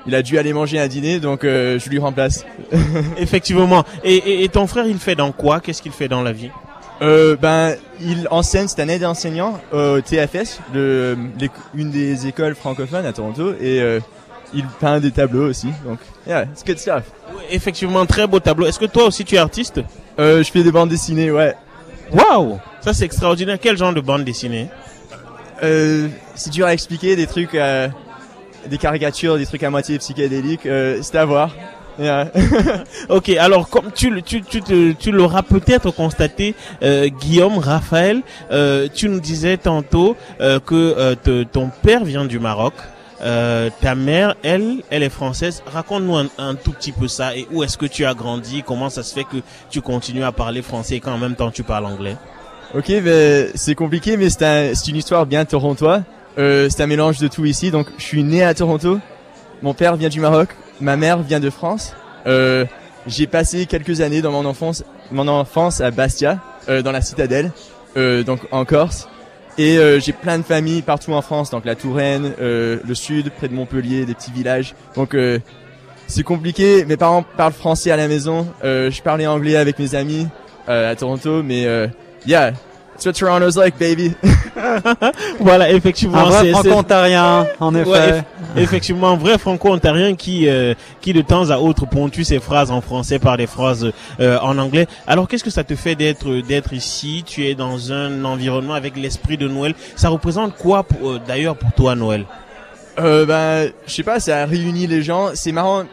il 0.10 0.16
a 0.16 0.22
dû 0.22 0.38
aller 0.38 0.54
manger 0.54 0.80
un 0.80 0.88
dîner, 0.88 1.20
donc 1.20 1.44
euh, 1.44 1.80
je 1.80 1.90
lui 1.90 2.00
remplace. 2.00 2.46
Effectivement. 3.18 3.84
Et, 4.06 4.16
et, 4.16 4.44
et 4.46 4.48
ton 4.48 4.66
frère, 4.66 4.88
il 4.88 5.00
fait 5.00 5.16
dans 5.16 5.34
quoi? 5.34 5.60
Qu'est-ce 5.60 5.82
qu'il 5.82 5.92
fait 5.92 6.08
dans 6.08 6.22
la 6.22 6.32
vie? 6.32 6.50
Euh, 7.02 7.36
ben, 7.36 7.76
il 8.02 8.28
enseigne 8.32 8.68
cette 8.68 8.80
année 8.80 9.00
d'enseignant 9.00 9.60
au 9.72 10.02
TFS, 10.02 10.60
de, 10.74 11.18
une 11.76 11.92
des 11.92 12.28
écoles 12.28 12.56
francophones 12.56 13.06
à 13.06 13.14
Toronto, 13.14 13.54
et 13.60 13.82
euh, 13.82 14.00
il 14.54 14.66
peint 14.80 15.00
des 15.00 15.12
tableaux 15.12 15.48
aussi. 15.50 15.68
Donc, 15.86 16.00
yeah, 16.26 16.44
it's 16.44 16.64
good 16.66 16.80
stuff. 16.80 17.04
Effectivement, 17.50 18.06
très 18.06 18.28
beau 18.28 18.40
tableau. 18.40 18.66
Est-ce 18.66 18.80
que 18.80 18.86
toi 18.86 19.06
aussi 19.06 19.26
tu 19.26 19.36
es 19.36 19.38
artiste? 19.38 19.80
Euh, 20.20 20.44
Je 20.44 20.52
fais 20.52 20.64
des 20.64 20.72
bandes 20.72 20.90
dessinées, 20.90 21.32
ouais. 21.32 21.54
Waouh, 22.12 22.60
ça 22.82 22.94
c'est 22.94 23.06
extraordinaire. 23.06 23.58
Quel 23.62 23.78
genre 23.78 23.94
de 23.94 24.02
bande 24.02 24.24
dessinée? 24.24 24.70
Euh, 25.64 26.08
C'est 26.36 26.52
dur 26.52 26.66
à 26.66 26.74
expliquer, 26.74 27.16
des 27.16 27.28
trucs, 27.28 27.56
euh, 27.56 27.90
des 28.68 28.78
caricatures, 28.78 29.38
des 29.38 29.46
trucs 29.46 29.64
à 29.64 29.70
moitié 29.70 29.98
psychédéliques. 29.98 30.66
Euh, 30.66 31.00
c'est 31.02 31.18
à 31.18 31.26
voir. 31.26 31.52
Yeah. 32.00 32.32
ok, 33.10 33.30
alors 33.30 33.70
comme 33.70 33.92
tu, 33.92 34.22
tu, 34.22 34.42
tu, 34.42 34.96
tu, 34.98 35.12
l'auras 35.12 35.42
peut-être 35.42 35.92
constaté, 35.92 36.54
euh, 36.84 37.08
Guillaume, 37.08 37.58
Raphaël, 37.58 38.22
euh, 38.52 38.88
tu 38.94 39.10
nous 39.10 39.20
disais 39.20 39.58
tantôt 39.58 40.16
euh, 40.40 40.60
que 40.60 40.76
euh, 40.76 41.16
te, 41.16 41.44
ton 41.44 41.70
père 41.82 42.04
vient 42.06 42.26
du 42.26 42.40
Maroc. 42.40 42.74
Euh, 43.22 43.72
ta 43.82 43.96
mère, 43.96 44.36
elle, 44.44 44.84
elle 44.92 45.02
est 45.02 45.10
française. 45.10 45.64
Raconte-nous 45.66 46.18
un, 46.38 46.56
tout 46.56 46.72
petit 46.72 46.92
peu 46.92 47.08
ça 47.08 47.36
et 47.36 47.48
où 47.52 47.64
est-ce 47.64 47.78
que 47.78 47.88
tu 47.88 48.06
as 48.06 48.14
grandi? 48.14 48.64
Comment 48.66 48.90
ça 48.90 49.02
se 49.02 49.14
fait 49.14 49.24
que 49.24 49.38
tu 49.70 49.82
continues 49.82 50.24
à 50.24 50.32
parler 50.32 50.62
français 50.62 51.00
quand 51.00 51.14
en 51.14 51.18
même 51.18 51.36
temps 51.36 51.50
tu 51.50 51.64
parles 51.64 51.86
anglais? 51.86 52.16
Ok, 52.76 52.92
ben, 53.02 53.50
c'est 53.56 53.76
compliqué, 53.76 54.18
mais 54.18 54.30
c'est 54.30 54.44
un, 54.44 54.74
une 54.88 54.96
histoire 54.98 55.26
bien 55.26 55.46
torontois. 55.46 56.02
Euh, 56.38 56.68
c'est 56.70 56.84
un 56.84 56.88
mélange 56.88 57.18
de 57.18 57.28
tout 57.28 57.46
ici. 57.46 57.72
Donc, 57.72 57.88
je 57.98 58.04
suis 58.04 58.24
né 58.24 58.44
à 58.44 58.54
Toronto. 58.54 59.00
Mon 59.64 59.74
père 59.74 59.96
vient 59.96 60.10
du 60.10 60.20
Maroc. 60.20 60.50
Ma 60.80 60.96
mère 60.98 61.20
vient 61.20 61.40
de 61.40 61.50
France. 61.50 61.94
Euh, 62.26 62.66
j'ai 63.08 63.28
passé 63.28 63.66
quelques 63.66 64.02
années 64.02 64.22
dans 64.22 64.32
mon 64.32 64.46
enfance, 64.46 64.84
mon 65.12 65.28
enfance 65.28 65.82
à 65.82 65.92
Bastia, 65.92 66.40
euh, 66.70 66.82
dans 66.82 66.92
la 66.92 67.02
citadelle, 67.02 67.52
euh, 67.96 68.24
donc 68.24 68.42
en 68.52 68.66
Corse. 68.66 69.08
Et 69.58 69.78
euh, 69.80 70.00
j'ai 70.00 70.14
plein 70.14 70.38
de 70.38 70.44
familles 70.44 70.84
partout 70.84 71.14
en 71.14 71.22
France, 71.22 71.50
donc 71.50 71.66
la 71.66 71.76
Touraine, 71.76 72.34
euh, 72.40 72.78
le 72.88 72.96
sud, 72.96 73.32
près 73.32 73.48
de 73.48 73.54
Montpellier, 73.54 74.06
des 74.06 74.14
petits 74.14 74.32
villages. 74.32 74.76
Donc 74.96 75.16
euh, 75.16 75.40
c'est 76.06 76.24
compliqué. 76.24 76.86
Mes 76.86 76.98
parents 76.98 77.24
parlent 77.24 77.54
français 77.54 77.90
à 77.92 77.98
la 77.98 78.08
maison. 78.08 78.48
Je 78.64 79.02
parlais 79.02 79.26
anglais 79.26 79.56
avec 79.56 79.80
mes 79.80 79.96
amis 79.96 80.28
à 80.68 80.96
Toronto, 80.96 81.44
mais 81.44 81.64
yeah, 82.26 82.52
that's 82.94 83.06
what 83.06 83.14
Toronto's 83.14 83.58
like, 83.58 83.78
baby. 83.80 84.14
voilà, 85.40 85.72
effectivement. 85.72 86.18
Un 86.18 86.24
vrai 86.30 86.52
franco-ontarien, 86.52 87.48
en 87.60 87.76
effet. 87.76 87.90
Ouais, 87.90 88.10
eff- 88.20 88.24
effectivement, 88.58 89.10
un 89.10 89.18
vrai 89.18 89.38
franco-ontarien 89.38 90.16
qui, 90.16 90.48
euh, 90.48 90.74
qui 91.02 91.14
de 91.14 91.22
temps 91.22 91.50
à 91.50 91.58
autre 91.58 91.86
ponctue 91.86 92.24
ses 92.24 92.40
phrases 92.40 92.72
en 92.72 92.82
français 92.82 93.20
par 93.20 93.38
des 93.38 93.48
phrases 93.48 93.92
euh, 94.20 94.38
en 94.40 94.58
anglais. 94.58 94.88
Alors, 95.06 95.28
qu'est-ce 95.28 95.44
que 95.44 95.50
ça 95.50 95.64
te 95.64 95.76
fait 95.76 95.96
d'être 95.96 96.30
d'être 96.48 96.74
ici? 96.74 97.24
Tu 97.26 97.46
es 97.48 97.56
dans 97.56 97.92
un 97.92 98.24
environnement 98.26 98.74
avec 98.74 98.98
l'esprit 98.98 99.38
de 99.38 99.48
Noël. 99.48 99.74
Ça 99.96 100.10
représente 100.10 100.56
quoi, 100.56 100.84
pour- 100.84 101.12
euh, 101.12 101.22
d'ailleurs, 101.28 101.56
pour 101.56 101.72
toi, 101.74 101.96
Noël? 101.96 102.26
Euh, 103.00 103.26
ben, 103.26 103.72
je 103.86 103.94
sais 103.94 104.04
pas, 104.04 104.20
ça 104.20 104.46
réunit 104.46 104.88
les 104.88 105.04
gens. 105.04 105.30
C'est 105.36 105.52
marrant, 105.52 105.84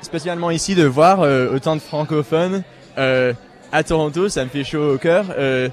spécialement 0.00 0.50
ici, 0.50 0.74
de 0.74 0.84
voir 0.84 1.20
euh, 1.20 1.54
autant 1.54 1.76
de 1.76 1.80
francophones 1.82 2.62
euh, 2.96 3.32
à 3.72 3.82
Toronto. 3.82 4.28
Ça 4.30 4.42
me 4.44 4.48
fait 4.48 4.64
chaud 4.64 4.94
au 4.94 4.98
cœur. 4.98 5.26
Euh, 5.38 5.68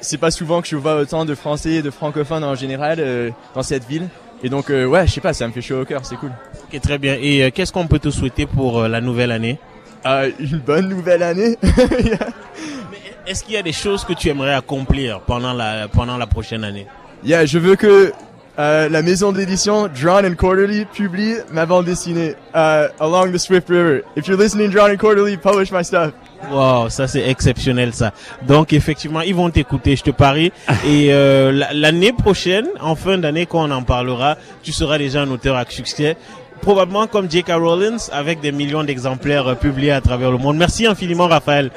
c'est 0.00 0.18
pas 0.18 0.30
souvent 0.30 0.62
que 0.62 0.68
je 0.68 0.76
vois 0.76 0.96
autant 0.96 1.24
de 1.24 1.34
Français 1.34 1.70
et 1.72 1.82
de 1.82 1.90
francophones 1.90 2.44
en 2.44 2.54
général 2.54 2.98
euh, 3.00 3.30
dans 3.54 3.62
cette 3.62 3.86
ville. 3.86 4.08
Et 4.42 4.48
donc, 4.48 4.70
euh, 4.70 4.86
ouais, 4.86 5.06
je 5.06 5.12
sais 5.12 5.20
pas, 5.20 5.34
ça 5.34 5.46
me 5.46 5.52
fait 5.52 5.60
chaud 5.60 5.82
au 5.82 5.84
cœur. 5.84 6.00
C'est 6.04 6.16
cool. 6.16 6.32
Ok, 6.64 6.80
très 6.80 6.98
bien. 6.98 7.16
Et 7.20 7.42
euh, 7.44 7.50
qu'est-ce 7.52 7.72
qu'on 7.72 7.86
peut 7.86 7.98
te 7.98 8.10
souhaiter 8.10 8.46
pour 8.46 8.80
euh, 8.80 8.88
la 8.88 9.00
nouvelle 9.00 9.32
année? 9.32 9.58
Euh, 10.06 10.30
une 10.38 10.58
bonne 10.58 10.88
nouvelle 10.88 11.22
année. 11.22 11.58
Est-ce 13.26 13.44
qu'il 13.44 13.54
y 13.54 13.58
a 13.58 13.62
des 13.62 13.72
choses 13.72 14.04
que 14.04 14.14
tu 14.14 14.28
aimerais 14.28 14.54
accomplir 14.54 15.20
pendant 15.20 15.52
la 15.52 15.88
pendant 15.88 16.16
la 16.16 16.26
prochaine 16.26 16.64
année? 16.64 16.86
Yeah, 17.22 17.44
je 17.44 17.58
veux 17.58 17.76
que 17.76 18.12
euh, 18.58 18.88
la 18.88 19.02
maison 19.02 19.30
d'édition 19.30 19.88
Drawn 19.88 20.24
and 20.24 20.34
Quarterly 20.36 20.86
publie 20.86 21.34
ma 21.52 21.66
bande 21.66 21.84
dessinée 21.84 22.34
euh, 22.56 22.88
Along 22.98 23.30
the 23.30 23.38
Swift 23.38 23.68
River. 23.68 24.02
If 24.16 24.26
you're 24.26 24.38
listening, 24.38 24.70
Drawn 24.70 24.90
and 24.90 24.96
Quarterly, 24.96 25.36
publish 25.36 25.70
my 25.70 25.84
stuff. 25.84 26.12
Wow, 26.50 26.88
ça 26.88 27.06
c'est 27.06 27.28
exceptionnel 27.28 27.92
ça. 27.94 28.12
Donc 28.46 28.72
effectivement, 28.72 29.20
ils 29.20 29.34
vont 29.34 29.50
t'écouter, 29.50 29.94
je 29.96 30.02
te 30.02 30.10
parie. 30.10 30.52
Et 30.86 31.12
euh, 31.12 31.52
la- 31.52 31.72
l'année 31.72 32.12
prochaine, 32.12 32.66
en 32.80 32.94
fin 32.96 33.18
d'année, 33.18 33.46
quand 33.46 33.68
on 33.68 33.70
en 33.70 33.82
parlera, 33.82 34.36
tu 34.62 34.72
seras 34.72 34.98
déjà 34.98 35.22
un 35.22 35.30
auteur 35.30 35.56
à 35.56 35.64
succès. 35.68 36.16
Probablement 36.62 37.06
comme 37.06 37.30
J.K. 37.30 37.52
Rowling, 37.52 37.98
avec 38.12 38.40
des 38.40 38.52
millions 38.52 38.84
d'exemplaires 38.84 39.46
euh, 39.48 39.54
publiés 39.54 39.92
à 39.92 40.00
travers 40.00 40.30
le 40.30 40.38
monde. 40.38 40.56
Merci 40.56 40.86
infiniment, 40.86 41.26
Raphaël. 41.28 41.70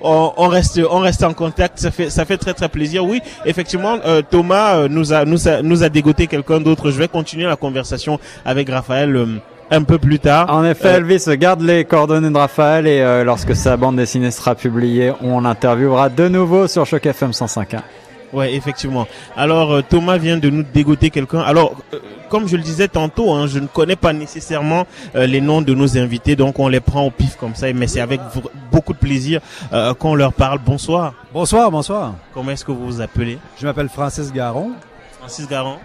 On, 0.00 0.32
on 0.36 0.48
reste, 0.48 0.80
on 0.90 0.98
reste 1.00 1.22
en 1.24 1.32
contact. 1.32 1.78
Ça 1.78 1.90
fait, 1.90 2.10
ça 2.10 2.24
fait 2.24 2.36
très 2.38 2.54
très 2.54 2.68
plaisir. 2.68 3.04
Oui, 3.04 3.20
effectivement, 3.46 3.98
euh, 4.04 4.22
Thomas 4.28 4.76
euh, 4.76 4.88
nous 4.88 5.12
a, 5.12 5.24
nous 5.24 5.48
a, 5.48 5.62
nous 5.62 5.82
a 5.82 5.88
dégoté 5.88 6.26
quelqu'un 6.26 6.60
d'autre. 6.60 6.90
Je 6.90 6.98
vais 6.98 7.08
continuer 7.08 7.46
la 7.46 7.56
conversation 7.56 8.18
avec 8.44 8.68
Raphaël 8.68 9.14
euh, 9.16 9.26
un 9.70 9.82
peu 9.82 9.98
plus 9.98 10.18
tard. 10.18 10.46
En 10.50 10.64
effet, 10.64 10.88
Euh, 10.88 10.96
Elvis, 10.96 11.24
garde 11.38 11.60
les 11.62 11.84
coordonnées 11.84 12.30
de 12.30 12.36
Raphaël 12.36 12.86
et 12.86 13.00
euh, 13.00 13.24
lorsque 13.24 13.54
sa 13.54 13.76
bande 13.76 13.96
dessinée 13.96 14.30
sera 14.30 14.54
publiée, 14.54 15.12
on 15.22 15.40
l'interviewera 15.40 16.08
de 16.08 16.28
nouveau 16.28 16.66
sur 16.68 16.86
Choc 16.86 17.04
FM 17.06 17.30
105.1. 17.32 17.80
Ouais, 18.32 18.52
effectivement. 18.54 19.06
Alors 19.36 19.72
euh, 19.72 19.82
Thomas 19.82 20.18
vient 20.18 20.36
de 20.36 20.50
nous 20.50 20.62
dégoter 20.62 21.08
quelqu'un. 21.08 21.40
Alors, 21.40 21.74
euh, 21.94 21.98
comme 22.28 22.46
je 22.46 22.56
le 22.56 22.62
disais 22.62 22.86
tantôt, 22.88 23.32
hein, 23.32 23.46
je 23.46 23.58
ne 23.58 23.66
connais 23.66 23.96
pas 23.96 24.12
nécessairement 24.12 24.86
euh, 25.16 25.26
les 25.26 25.40
noms 25.40 25.62
de 25.62 25.72
nos 25.74 25.96
invités, 25.96 26.36
donc 26.36 26.58
on 26.58 26.68
les 26.68 26.80
prend 26.80 27.02
au 27.06 27.10
pif 27.10 27.36
comme 27.36 27.54
ça. 27.54 27.72
Mais 27.72 27.86
c'est 27.86 28.00
avec 28.02 28.20
beaucoup 28.70 28.92
de 28.92 28.98
plaisir 28.98 29.40
euh, 29.72 29.94
qu'on 29.94 30.14
leur 30.14 30.34
parle. 30.34 30.58
Bonsoir. 30.64 31.14
Bonsoir, 31.32 31.70
bonsoir. 31.70 32.14
Comment 32.34 32.50
est-ce 32.50 32.66
que 32.66 32.72
vous 32.72 32.84
vous 32.86 33.00
appelez? 33.00 33.38
Je 33.58 33.66
m'appelle 33.66 33.88
Francis 33.88 34.30
Garon. 34.30 34.72
Francis 35.18 35.48
Garon. 35.48 35.76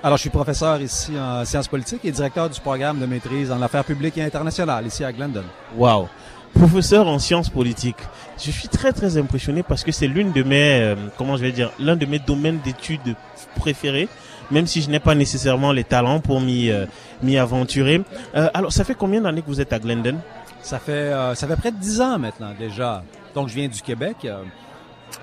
Alors, 0.00 0.16
je 0.16 0.20
suis 0.20 0.30
professeur 0.30 0.80
ici 0.80 1.12
en 1.18 1.44
sciences 1.44 1.66
politiques 1.66 2.04
et 2.04 2.12
directeur 2.12 2.48
du 2.48 2.60
programme 2.60 3.00
de 3.00 3.06
maîtrise 3.06 3.50
en 3.50 3.60
affaires 3.60 3.84
publiques 3.84 4.16
et 4.16 4.22
internationales 4.22 4.86
ici 4.86 5.02
à 5.02 5.12
Glendon. 5.12 5.42
Wow. 5.76 6.08
Professeur 6.54 7.08
en 7.08 7.18
sciences 7.18 7.50
politiques. 7.50 7.98
Je 8.38 8.52
suis 8.52 8.68
très 8.68 8.92
très 8.92 9.16
impressionné 9.16 9.64
parce 9.64 9.82
que 9.82 9.90
c'est 9.90 10.06
l'une 10.06 10.30
de 10.30 10.44
mes, 10.44 10.80
euh, 10.80 10.94
comment 11.16 11.36
je 11.36 11.42
vais 11.42 11.50
dire, 11.50 11.72
l'un 11.80 11.96
de 11.96 12.06
mes 12.06 12.20
domaines 12.20 12.60
d'études 12.60 13.16
préférés, 13.56 14.08
même 14.52 14.68
si 14.68 14.82
je 14.82 14.88
n'ai 14.88 15.00
pas 15.00 15.16
nécessairement 15.16 15.72
les 15.72 15.84
talents 15.84 16.20
pour 16.20 16.40
m'y 16.40 16.70
euh, 16.70 16.86
m'y 17.24 17.36
aventurer. 17.36 18.00
Euh, 18.36 18.48
alors, 18.54 18.72
ça 18.72 18.84
fait 18.84 18.94
combien 18.94 19.20
d'années 19.20 19.42
que 19.42 19.48
vous 19.48 19.60
êtes 19.60 19.72
à 19.72 19.80
Glendon? 19.80 20.18
Ça 20.62 20.78
fait, 20.78 20.92
euh, 20.92 21.34
ça 21.34 21.48
fait 21.48 21.56
près 21.56 21.72
de 21.72 21.76
dix 21.76 22.00
ans 22.00 22.20
maintenant 22.20 22.52
déjà. 22.56 23.02
Donc, 23.34 23.48
je 23.48 23.54
viens 23.54 23.68
du 23.68 23.82
Québec. 23.82 24.28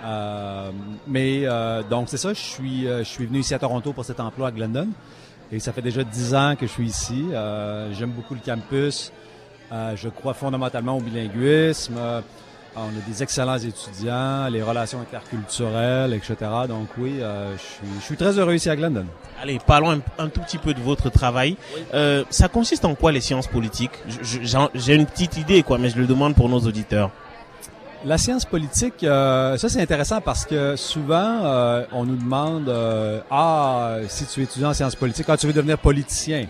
Euh, 0.06 0.72
mais 1.08 1.42
euh, 1.46 1.82
donc 1.90 2.08
c'est 2.10 2.18
ça, 2.18 2.34
je 2.34 2.40
suis, 2.40 2.88
euh, 2.88 3.00
je 3.00 3.10
suis 3.10 3.26
venu 3.26 3.40
ici 3.40 3.54
à 3.54 3.60
Toronto 3.60 3.92
pour 3.92 4.06
cet 4.06 4.20
emploi 4.20 4.50
à 4.50 4.52
Glendon. 4.52 4.88
Et 5.52 5.60
ça 5.60 5.72
fait 5.74 5.82
déjà 5.82 6.04
dix 6.04 6.34
ans 6.34 6.56
que 6.56 6.66
je 6.68 6.72
suis 6.72 6.88
ici. 6.88 7.26
Euh, 7.32 7.92
J'aime 7.94 8.12
beaucoup 8.12 8.34
le 8.34 8.40
campus. 8.40 9.12
Euh, 9.72 9.96
je 9.96 10.10
crois 10.10 10.34
fondamentalement 10.34 10.98
au 10.98 11.02
bilinguisme. 11.02 11.96
Euh, 11.98 12.22
on 12.78 12.90
a 12.90 13.08
des 13.08 13.24
excellents 13.24 13.58
étudiants, 13.58 14.48
les 14.50 14.62
relations 14.62 15.00
interculturelles, 15.00 16.14
etc. 16.14 16.36
Donc 16.68 16.90
oui, 16.98 17.20
euh, 17.22 17.56
je, 17.56 17.62
suis, 17.62 17.88
je 18.00 18.04
suis 18.04 18.18
très 18.18 18.38
heureux 18.38 18.56
ici 18.56 18.70
à 18.70 18.76
Glendon. 18.76 19.06
Allez, 19.42 19.60
parlons 19.66 19.92
un, 19.92 20.00
un 20.20 20.28
tout 20.28 20.42
petit 20.42 20.58
peu 20.58 20.74
de 20.74 20.82
votre 20.82 21.10
travail. 21.10 21.56
Euh, 21.94 22.24
ça 22.30 22.50
consiste 22.50 22.84
en 22.84 22.94
quoi 22.96 23.12
les 23.14 23.22
sciences 23.22 23.48
politiques? 23.48 23.94
J'ai 24.22 24.96
une 24.96 25.06
petite 25.06 25.38
idée, 25.38 25.64
quoi, 25.64 25.78
mais 25.78 25.90
je 25.90 25.98
le 25.98 26.06
demande 26.06 26.36
pour 26.36 26.50
nos 26.50 26.60
auditeurs. 26.60 27.12
La 28.06 28.20
science 28.20 28.46
politique, 28.46 29.04
euh, 29.04 29.58
ça 29.58 29.68
c'est 29.68 29.82
intéressant 29.82 30.22
parce 30.22 30.46
que 30.46 30.76
souvent 30.76 31.44
euh, 31.44 31.84
on 31.92 32.06
nous 32.06 32.18
demande 32.18 32.70
euh, 32.70 33.20
ah 33.32 33.98
si 34.08 34.28
tu 34.28 34.42
es 34.42 34.44
étudiant 34.44 34.70
en 34.70 34.74
sciences 34.76 34.96
politiques, 34.96 35.26
ah 35.28 35.38
tu 35.38 35.48
veux 35.48 35.54
devenir 35.54 35.80
politicien. 35.80 36.46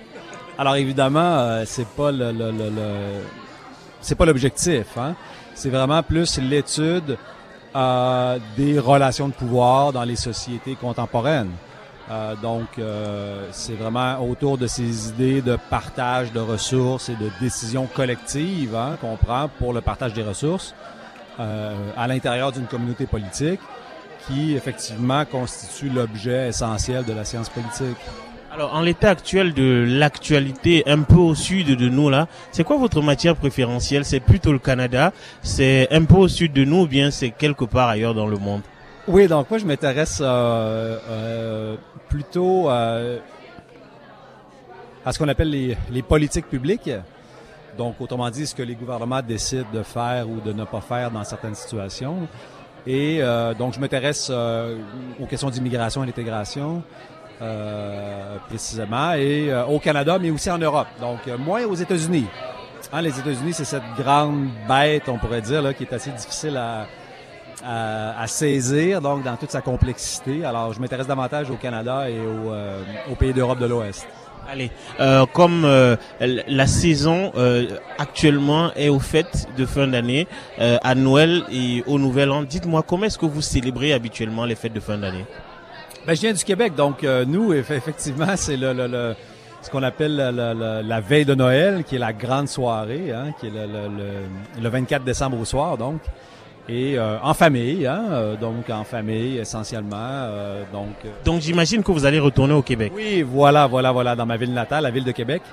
Alors 0.58 0.76
évidemment 0.76 1.20
euh, 1.22 1.64
c'est 1.66 1.88
pas 1.88 2.12
le, 2.12 2.34
le, 2.34 2.52
le, 2.52 2.70
le- 2.70 3.22
c'est 4.02 4.16
pas 4.16 4.26
l'objectif. 4.26 4.98
Hein? 4.98 5.16
C'est 5.54 5.70
vraiment 5.70 6.04
plus 6.04 6.38
l'étude 6.40 7.18
euh, 7.74 8.38
des 8.58 8.78
relations 8.78 9.30
de 9.30 9.34
pouvoir 9.34 9.94
dans 9.94 10.04
les 10.04 10.18
sociétés 10.18 10.76
contemporaines. 10.76 11.52
Euh, 12.12 12.36
donc, 12.40 12.68
c'est 13.52 13.74
vraiment 13.74 14.20
autour 14.20 14.60
de 14.60 14.68
ces 14.68 15.10
idées 15.10 15.42
de 15.42 15.58
partage 15.72 16.32
de 16.32 16.40
ressources 16.40 17.10
et 17.10 17.16
de 17.16 17.32
décisions 17.42 17.88
collectives 17.88 18.76
hein, 18.76 18.96
qu'on 19.02 19.16
prend 19.16 19.50
pour 19.58 19.74
le 19.74 19.82
partage 19.82 20.14
des 20.14 20.22
ressources 20.22 20.76
euh, 21.40 21.74
à 21.98 22.08
l'intérieur 22.08 22.52
d'une 22.52 22.66
communauté 22.66 23.06
politique 23.06 23.60
qui, 24.28 24.56
effectivement, 24.56 25.24
constitue 25.26 25.90
l'objet 25.90 26.50
essentiel 26.50 27.04
de 27.06 27.14
la 27.14 27.26
science 27.26 27.50
politique. 27.50 27.98
Alors, 28.52 28.74
en 28.74 28.82
l'état 28.82 29.10
actuel 29.10 29.54
de 29.54 29.86
l'actualité, 29.86 30.84
un 30.88 31.02
peu 31.02 31.18
au 31.18 31.36
sud 31.36 31.76
de 31.76 31.90
nous 31.90 32.10
là, 32.10 32.28
c'est 32.52 32.64
quoi 32.64 32.78
votre 32.78 33.02
matière 33.02 33.36
préférentielle? 33.36 34.06
C'est 34.06 34.22
plutôt 34.22 34.54
le 34.54 34.60
Canada, 34.60 35.12
c'est 35.42 35.90
un 35.92 36.06
peu 36.06 36.16
au 36.16 36.28
sud 36.30 36.54
de 36.54 36.64
nous, 36.64 36.84
ou 36.84 36.88
bien 36.88 37.12
c'est 37.12 37.32
quelque 37.32 37.66
part 37.66 37.90
ailleurs 37.90 38.14
dans 38.14 38.28
le 38.28 38.38
monde? 38.38 38.62
Oui, 39.08 39.28
donc 39.28 39.50
moi, 39.50 39.60
je 39.60 39.66
m'intéresse 39.66 40.20
euh, 40.22 40.98
euh, 41.10 41.76
plutôt 42.08 42.70
euh, 42.70 43.20
à 45.06 45.12
ce 45.12 45.20
qu'on 45.20 45.28
appelle 45.28 45.50
les, 45.50 45.78
les 45.92 46.02
politiques 46.02 46.48
publiques. 46.48 46.90
Donc, 47.78 47.96
autrement 48.00 48.30
dit, 48.30 48.48
ce 48.48 48.56
que 48.56 48.64
les 48.64 48.76
gouvernements 48.76 49.22
décident 49.22 49.68
de 49.74 49.84
faire 49.84 50.30
ou 50.30 50.40
de 50.40 50.54
ne 50.54 50.64
pas 50.64 50.82
faire 50.82 51.12
dans 51.12 51.24
certaines 51.24 51.56
situations. 51.56 52.28
Et 52.88 53.18
euh, 53.22 53.54
donc, 53.54 53.74
je 53.74 53.80
m'intéresse 53.80 54.30
euh, 54.32 54.78
aux 55.20 55.26
questions 55.26 55.50
d'immigration 55.50 56.04
et 56.04 56.06
d'intégration, 56.06 56.84
euh, 57.42 58.38
précisément, 58.48 59.14
et 59.14 59.52
euh, 59.52 59.66
au 59.66 59.80
Canada, 59.80 60.18
mais 60.20 60.30
aussi 60.30 60.50
en 60.50 60.58
Europe. 60.58 60.88
Donc, 61.02 61.28
euh, 61.28 61.38
moins 61.38 61.66
aux 61.66 61.76
États-Unis. 61.76 62.28
Hein, 62.94 63.02
les 63.02 63.20
États-Unis, 63.20 63.54
c'est 63.54 63.66
cette 63.66 63.84
grande 63.98 64.48
bête, 64.70 65.10
on 65.10 65.18
pourrait 65.18 65.42
dire, 65.42 65.62
là, 65.62 65.74
qui 65.74 65.84
est 65.84 65.94
assez 65.94 66.12
difficile 66.12 66.56
à, 66.56 66.86
à, 67.66 68.22
à 68.22 68.28
saisir, 68.28 69.02
donc 69.02 69.24
dans 69.24 69.36
toute 69.36 69.52
sa 69.52 69.62
complexité. 69.62 70.46
Alors, 70.46 70.72
je 70.72 70.80
m'intéresse 70.80 71.08
davantage 71.08 71.50
au 71.50 71.56
Canada 71.56 72.10
et 72.10 72.16
euh, 72.18 72.84
aux 73.12 73.16
pays 73.16 73.34
d'Europe 73.34 73.60
de 73.60 73.66
l'Ouest. 73.66 74.08
Allez, 74.52 74.70
euh, 75.00 75.26
comme 75.34 75.66
euh, 75.66 75.96
la 76.20 76.68
saison 76.68 77.32
euh, 77.36 77.66
actuellement 77.98 78.72
est 78.76 78.90
au 78.90 79.00
fait 79.00 79.48
de 79.58 79.66
fin 79.66 79.88
d'année, 79.88 80.28
euh, 80.60 80.78
à 80.84 80.94
Noël 80.94 81.44
et 81.52 81.84
au 81.88 81.98
Nouvel 81.98 82.30
An, 82.32 82.44
dites-moi 82.44 82.84
comment 82.88 83.06
est-ce 83.06 83.18
que 83.18 83.26
vous 83.26 83.42
célébrez 83.42 83.92
habituellement 83.94 84.46
les 84.46 84.56
fêtes 84.56 84.74
de 84.74 84.80
fin 84.80 84.98
d'année? 84.98 85.26
Ben, 86.06 86.16
je 86.16 86.22
viens 86.22 86.34
du 86.34 86.44
Québec, 86.44 86.76
donc 86.76 87.04
euh, 87.04 87.26
nous, 87.26 87.54
eff- 87.54 87.72
effectivement, 87.74 88.28
c'est 88.36 88.58
le, 88.58 88.72
le, 88.74 88.86
le- 88.88 89.16
ce 89.64 89.70
qu'on 89.72 89.82
appelle 89.82 90.16
la, 90.16 91.02
veille 91.02 91.26
de 91.26 91.34
Noël, 91.34 91.84
qui 91.84 91.96
est 91.96 92.00
la 92.00 92.14
grande 92.14 92.48
soirée, 92.48 93.12
hein, 93.12 93.34
qui 93.40 93.48
est 93.48 93.50
le, 93.50 94.62
le, 94.62 94.70
24 94.70 95.04
décembre 95.04 95.40
au 95.40 95.46
soir, 95.46 95.76
donc. 95.76 96.02
Et 96.68 96.98
euh, 96.98 97.20
en 97.22 97.36
famille, 97.36 97.86
hein, 97.86 98.06
euh, 98.10 98.36
donc 98.36 98.70
en 98.72 98.84
famille 98.84 99.38
essentiellement. 99.38 99.98
Euh, 100.00 100.64
donc, 100.74 100.96
donc 101.24 101.42
j'imagine 101.42 101.84
que 101.84 101.92
vous 101.92 102.06
allez 102.06 102.20
retourner 102.20 102.54
au 102.54 102.64
Québec. 102.64 102.92
Oui, 102.96 103.22
voilà, 103.22 103.68
voilà, 103.68 103.92
voilà, 103.92 104.16
dans 104.16 104.26
ma 104.26 104.38
ville 104.38 104.54
natale, 104.54 104.84
la 104.84 104.92
ville 104.92 105.04
de 105.04 105.12
Québec. 105.12 105.44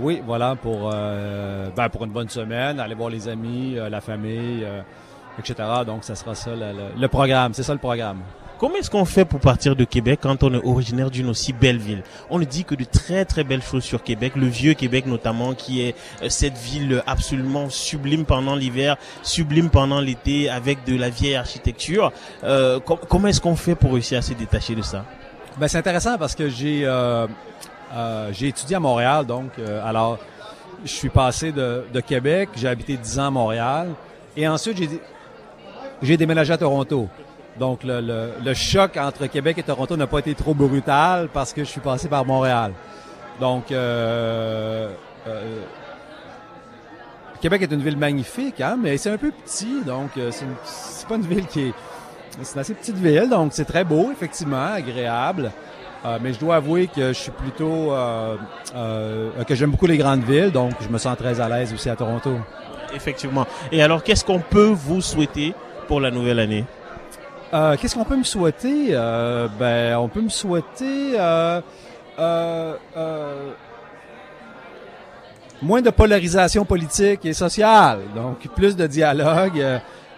oui, 0.00 0.22
voilà, 0.26 0.56
pour, 0.56 0.90
ben, 0.90 1.88
pour 1.90 2.04
une 2.04 2.10
bonne 2.10 2.28
semaine, 2.28 2.80
aller 2.80 2.94
voir 2.94 3.08
les 3.08 3.28
amis, 3.28 3.76
la 3.90 4.00
famille, 4.02 4.66
etc. 5.38 5.54
Donc, 5.86 6.04
ça 6.04 6.14
sera 6.14 6.34
ça 6.34 6.50
le 6.54 7.08
programme, 7.08 7.54
c'est 7.54 7.62
ça 7.62 7.72
le 7.72 7.78
programme. 7.78 8.18
Comment 8.58 8.74
est-ce 8.74 8.90
qu'on 8.90 9.04
fait 9.04 9.24
pour 9.24 9.38
partir 9.38 9.76
de 9.76 9.84
Québec 9.84 10.18
quand 10.20 10.42
on 10.42 10.52
est 10.52 10.64
originaire 10.64 11.12
d'une 11.12 11.28
aussi 11.28 11.52
belle 11.52 11.78
ville? 11.78 12.02
On 12.28 12.40
ne 12.40 12.44
dit 12.44 12.64
que 12.64 12.74
de 12.74 12.82
très 12.82 13.24
très 13.24 13.44
belles 13.44 13.62
choses 13.62 13.84
sur 13.84 14.02
Québec, 14.02 14.32
le 14.34 14.46
vieux 14.46 14.74
Québec 14.74 15.06
notamment, 15.06 15.54
qui 15.54 15.82
est 15.82 15.94
euh, 16.22 16.28
cette 16.28 16.58
ville 16.58 17.00
absolument 17.06 17.70
sublime 17.70 18.24
pendant 18.24 18.56
l'hiver, 18.56 18.96
sublime 19.22 19.70
pendant 19.70 20.00
l'été, 20.00 20.50
avec 20.50 20.84
de 20.84 20.96
la 20.96 21.08
vieille 21.08 21.36
architecture. 21.36 22.10
Euh, 22.42 22.80
comment 22.80 23.28
est-ce 23.28 23.40
qu'on 23.40 23.54
fait 23.54 23.76
pour 23.76 23.92
réussir 23.92 24.18
à 24.18 24.22
se 24.22 24.34
détacher 24.34 24.74
de 24.74 24.82
ça? 24.82 25.04
Ben, 25.56 25.68
c'est 25.68 25.78
intéressant 25.78 26.18
parce 26.18 26.34
que 26.34 26.48
j'ai 26.48 26.84
euh, 26.84 27.28
j'ai 28.32 28.48
étudié 28.48 28.74
à 28.74 28.80
Montréal, 28.80 29.24
donc 29.24 29.52
alors 29.84 30.18
je 30.84 30.90
suis 30.90 31.10
passé 31.10 31.52
de, 31.52 31.84
de 31.92 32.00
Québec, 32.00 32.50
j'ai 32.56 32.68
habité 32.68 32.96
10 32.96 33.18
ans 33.20 33.26
à 33.26 33.30
Montréal, 33.30 33.88
et 34.36 34.48
ensuite 34.48 34.78
j'ai 36.02 36.16
déménagé 36.16 36.52
à 36.52 36.58
Toronto. 36.58 37.08
Donc, 37.58 37.82
le, 37.82 38.00
le, 38.44 38.54
choc 38.54 38.96
entre 38.96 39.26
Québec 39.26 39.58
et 39.58 39.62
Toronto 39.62 39.96
n'a 39.96 40.06
pas 40.06 40.20
été 40.20 40.34
trop 40.34 40.54
brutal 40.54 41.28
parce 41.32 41.52
que 41.52 41.64
je 41.64 41.68
suis 41.68 41.80
passé 41.80 42.08
par 42.08 42.24
Montréal. 42.24 42.72
Donc, 43.40 43.70
euh, 43.70 44.90
euh, 45.26 45.60
Québec 47.40 47.62
est 47.62 47.72
une 47.72 47.82
ville 47.82 47.96
magnifique, 47.96 48.60
hein, 48.60 48.76
mais 48.80 48.96
c'est 48.96 49.10
un 49.10 49.16
peu 49.16 49.30
petit, 49.30 49.82
donc 49.84 50.10
euh, 50.16 50.30
c'est 50.64 51.08
pas 51.08 51.16
une 51.16 51.26
ville 51.26 51.46
qui 51.46 51.68
est... 51.68 51.74
C'est 52.42 52.54
une 52.54 52.60
assez 52.60 52.74
petite 52.74 52.96
ville, 52.96 53.28
donc 53.28 53.52
c'est 53.52 53.64
très 53.64 53.82
beau, 53.82 54.10
effectivement, 54.12 54.66
agréable. 54.72 55.50
mais 56.20 56.32
je 56.32 56.38
dois 56.38 56.56
avouer 56.56 56.86
que 56.86 57.08
je 57.08 57.18
suis 57.18 57.32
plutôt... 57.32 57.92
que 58.72 59.54
j'aime 59.56 59.72
beaucoup 59.72 59.86
les 59.86 59.98
grandes 59.98 60.22
villes, 60.22 60.52
donc 60.52 60.74
je 60.80 60.88
me 60.88 60.98
sens 60.98 61.16
très 61.16 61.40
à 61.40 61.48
l'aise 61.48 61.72
aussi 61.74 61.90
à 61.90 61.96
Toronto. 61.96 62.38
Effectivement. 62.94 63.44
Et 63.72 63.82
alors, 63.82 64.04
qu'est-ce 64.04 64.24
qu'on 64.24 64.38
peut 64.38 64.72
vous 64.72 65.00
souhaiter 65.00 65.52
pour 65.88 66.00
la 66.00 66.12
nouvelle 66.12 66.38
année? 66.38 66.64
Euh, 67.54 67.76
qu'est-ce 67.76 67.94
qu'on 67.94 68.04
peut 68.04 68.16
me 68.16 68.24
souhaiter? 68.24 68.88
Euh, 68.90 69.48
ben, 69.58 69.96
on 69.96 70.08
peut 70.08 70.20
me 70.20 70.28
souhaiter 70.28 71.18
euh, 71.18 71.60
moins 75.62 75.80
de 75.80 75.90
polarisation 75.90 76.64
politique 76.64 77.24
et 77.24 77.32
sociale. 77.32 78.00
Donc, 78.14 78.46
plus 78.54 78.76
de 78.76 78.86
dialogue, 78.86 79.64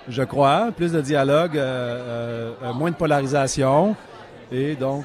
je 0.09 0.23
crois, 0.23 0.71
plus 0.77 0.93
de 0.93 1.01
dialogue, 1.01 1.61
moins 2.75 2.91
de 2.91 2.97
polarisation 2.97 3.95
et 4.53 4.75
donc 4.75 5.05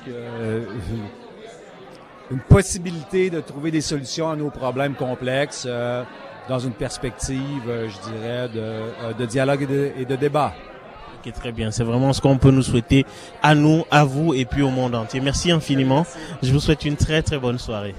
une 2.31 2.39
possibilité 2.39 3.29
de 3.29 3.39
trouver 3.39 3.69
des 3.69 3.81
solutions 3.81 4.31
à 4.31 4.35
nos 4.35 4.49
problèmes 4.49 4.95
complexes 4.95 5.67
dans 6.49 6.59
une 6.59 6.73
perspective, 6.73 7.63
je 7.67 8.09
dirais, 8.09 8.49
de, 8.49 9.25
dialogue 9.25 9.67
et 9.97 10.05
de 10.05 10.15
débat 10.15 10.53
très 11.31 11.51
bien. 11.51 11.71
C'est 11.71 11.83
vraiment 11.83 12.13
ce 12.13 12.21
qu'on 12.21 12.37
peut 12.37 12.51
nous 12.51 12.63
souhaiter 12.63 13.05
à 13.41 13.55
nous, 13.55 13.85
à 13.91 14.05
vous 14.05 14.33
et 14.33 14.45
puis 14.45 14.61
au 14.61 14.69
monde 14.69 14.95
entier. 14.95 15.19
Merci 15.21 15.51
infiniment. 15.51 16.05
Je 16.41 16.51
vous 16.51 16.59
souhaite 16.59 16.85
une 16.85 16.95
très 16.95 17.21
très 17.21 17.37
bonne 17.37 17.59
soirée. 17.59 17.95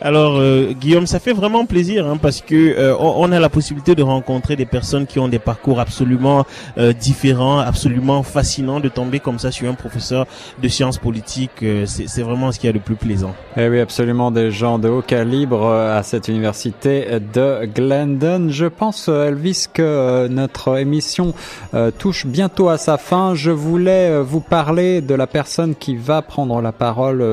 Alors 0.00 0.36
euh, 0.36 0.72
Guillaume, 0.72 1.06
ça 1.06 1.20
fait 1.20 1.32
vraiment 1.32 1.66
plaisir 1.66 2.06
hein, 2.06 2.18
parce 2.20 2.40
que 2.40 2.54
euh, 2.54 2.96
on, 2.98 3.30
a 3.32 3.38
la 3.38 3.48
possibilité 3.48 3.94
de 3.94 4.02
rencontrer 4.02 4.56
des 4.56 4.66
personnes 4.66 5.06
qui 5.06 5.18
ont 5.18 5.28
des 5.28 5.38
parcours 5.38 5.80
absolument 5.80 6.44
euh, 6.78 6.92
différents, 6.92 7.58
absolument 7.58 8.22
fascinants, 8.22 8.80
de 8.80 8.88
tomber 8.88 9.20
comme 9.20 9.38
ça 9.38 9.50
sur 9.50 9.70
un 9.70 9.74
professeur 9.74 10.26
de 10.62 10.68
sciences 10.68 10.98
politiques, 10.98 11.64
c'est 11.86 12.22
vraiment 12.22 12.50
ce 12.52 12.58
qui 12.58 12.66
est 12.66 12.72
le 12.72 12.80
plus 12.80 12.96
plaisant. 12.96 13.34
Eh 13.56 13.68
oui, 13.68 13.80
absolument 13.80 14.30
des 14.30 14.50
gens 14.50 14.78
de 14.78 14.88
haut 14.88 15.02
calibre 15.02 15.66
à 15.66 16.02
cette 16.02 16.28
université 16.28 17.18
de 17.32 17.66
Glendon. 17.66 18.48
Je 18.50 18.66
pense 18.66 19.08
Elvis 19.08 19.66
que 19.72 20.26
notre 20.28 20.78
émission 20.78 21.34
touche 21.98 22.26
bientôt 22.26 22.68
à 22.68 22.78
sa 22.78 22.98
fin. 22.98 23.34
Je 23.34 23.50
voulais 23.50 24.20
vous 24.20 24.40
parler 24.40 25.00
de 25.00 25.14
la 25.14 25.26
personne 25.26 25.74
qui 25.74 25.96
va 25.96 26.22
prendre 26.22 26.60
la 26.60 26.72
parole 26.72 27.24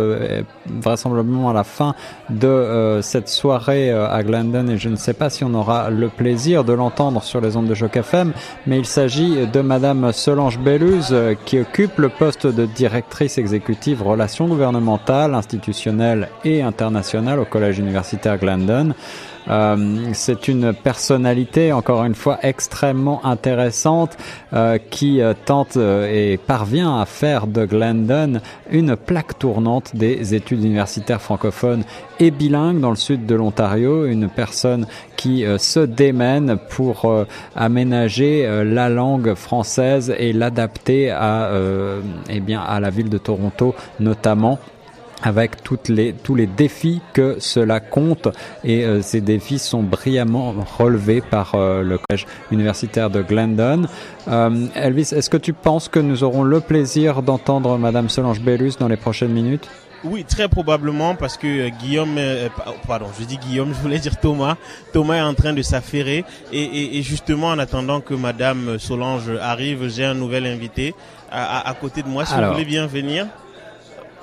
vraisemblablement 0.68 1.50
à 1.50 1.54
la 1.54 1.64
fin 1.64 1.96
de 2.30 2.51
euh, 2.52 3.02
cette 3.02 3.30
soirée 3.30 3.92
euh, 3.92 4.08
à 4.10 4.24
Glendon 4.24 4.68
et 4.68 4.78
je 4.78 4.90
ne 4.90 4.96
sais 4.96 5.14
pas 5.14 5.30
si 5.30 5.44
on 5.44 5.54
aura 5.54 5.90
le 5.90 6.10
plaisir 6.10 6.64
de 6.64 6.74
l'entendre 6.74 7.24
sur 7.24 7.42
les 7.42 7.58
ondes 7.58 7.68
de 7.68 7.74
Choc 7.74 7.98
FM, 7.98 8.34
mais 8.68 8.78
il 8.78 8.86
s'agit 8.86 9.48
de 9.48 9.62
Madame 9.62 10.12
Solange 10.12 10.60
Belluse 10.60 11.10
euh, 11.12 11.36
qui 11.46 11.60
occupe 11.60 11.98
le 11.98 12.10
poste 12.10 12.48
de 12.48 12.66
directrice 12.66 13.38
exécutive 13.38 14.04
relations 14.04 14.48
gouvernementales, 14.48 15.34
institutionnelles 15.34 16.30
et 16.46 16.62
internationales 16.62 17.40
au 17.40 17.46
Collège 17.46 17.80
universitaire 17.80 18.38
Glendon. 18.38 18.94
Euh, 19.50 20.10
c'est 20.14 20.48
une 20.48 20.74
personnalité, 20.74 21.72
encore 21.72 22.04
une 22.04 22.16
fois, 22.16 22.40
extrêmement 22.44 23.26
intéressante 23.26 24.18
euh, 24.54 24.78
qui 24.78 25.22
euh, 25.22 25.34
tente 25.46 25.78
et 25.78 26.38
parvient 26.38 27.00
à 27.00 27.06
faire 27.06 27.48
de 27.48 27.66
Glendon 27.66 28.42
une 28.70 28.96
plaque 28.96 29.40
tournante 29.40 29.96
des 29.96 30.36
études 30.36 30.64
universitaires 30.64 31.22
francophones 31.22 31.84
et 32.20 32.32
bilingues 32.32 32.80
dans 32.80 32.90
le 32.90 32.96
sud 32.96 33.26
de 33.26 33.36
l'Ontario. 33.36 34.06
Une 34.06 34.30
personne 34.30 34.86
qui 35.16 35.46
se 35.58 35.80
démène 35.80 36.58
pour 36.70 37.26
aménager 37.56 38.64
la 38.64 38.90
langue 38.90 39.36
française 39.36 40.14
et 40.18 40.34
l'adapter 40.34 41.12
à, 41.12 41.52
eh 42.30 42.40
bien, 42.40 42.62
à 42.62 42.80
la 42.80 42.90
ville 42.90 43.10
de 43.10 43.18
Toronto 43.18 43.76
notamment 44.00 44.60
avec 45.24 45.64
toutes 45.64 45.90
les, 45.90 46.14
tous 46.14 46.36
les 46.36 46.48
défis 46.48 47.02
que 47.14 47.38
cela 47.40 47.80
compte 47.80 48.28
et 48.64 48.86
euh, 48.86 49.02
ces 49.02 49.22
défis 49.22 49.60
sont 49.60 49.84
brillamment 49.84 50.54
relevés 50.78 51.22
par 51.22 51.56
euh, 51.56 51.84
le 51.84 51.98
collège 51.98 52.26
universitaire 52.52 53.10
de 53.10 53.22
Glendon. 53.22 53.84
Euh, 54.28 54.68
Elvis, 54.76 55.14
est-ce 55.14 55.30
que 55.30 55.38
tu 55.38 55.54
penses 55.54 55.90
que 55.90 56.00
nous 56.00 56.24
aurons 56.24 56.44
le 56.44 56.60
plaisir 56.60 57.22
d'entendre 57.22 57.78
Madame 57.78 58.10
Solange 58.10 58.42
Bellus 58.42 58.74
dans 58.80 58.88
les 58.88 58.98
prochaines 58.98 59.32
minutes? 59.32 59.70
Oui, 60.04 60.24
très 60.24 60.48
probablement 60.48 61.14
parce 61.14 61.38
que 61.38 61.70
Guillaume, 61.70 62.20
pardon, 62.88 63.06
je 63.20 63.24
dis 63.24 63.38
Guillaume, 63.38 63.72
je 63.78 63.80
voulais 63.82 64.00
dire 64.00 64.20
Thomas. 64.20 64.56
Thomas 64.94 65.18
est 65.18 65.22
en 65.22 65.36
train 65.36 65.54
de 65.54 65.62
s'affairer 65.62 66.26
et, 66.52 66.60
et, 66.60 66.98
et, 66.98 67.02
justement 67.04 67.50
en 67.50 67.60
attendant 67.60 68.02
que 68.02 68.16
Madame 68.16 68.80
Solange 68.80 69.30
arrive, 69.40 69.90
j'ai 69.90 70.06
un 70.06 70.16
nouvel 70.16 70.48
invité 70.48 70.96
à, 71.32 71.70
à, 71.70 71.74
côté 71.76 72.02
de 72.02 72.08
moi. 72.08 72.26
Si 72.26 72.34
vous 72.34 72.52
voulez 72.52 72.66
bien 72.66 72.88
venir. 72.88 73.28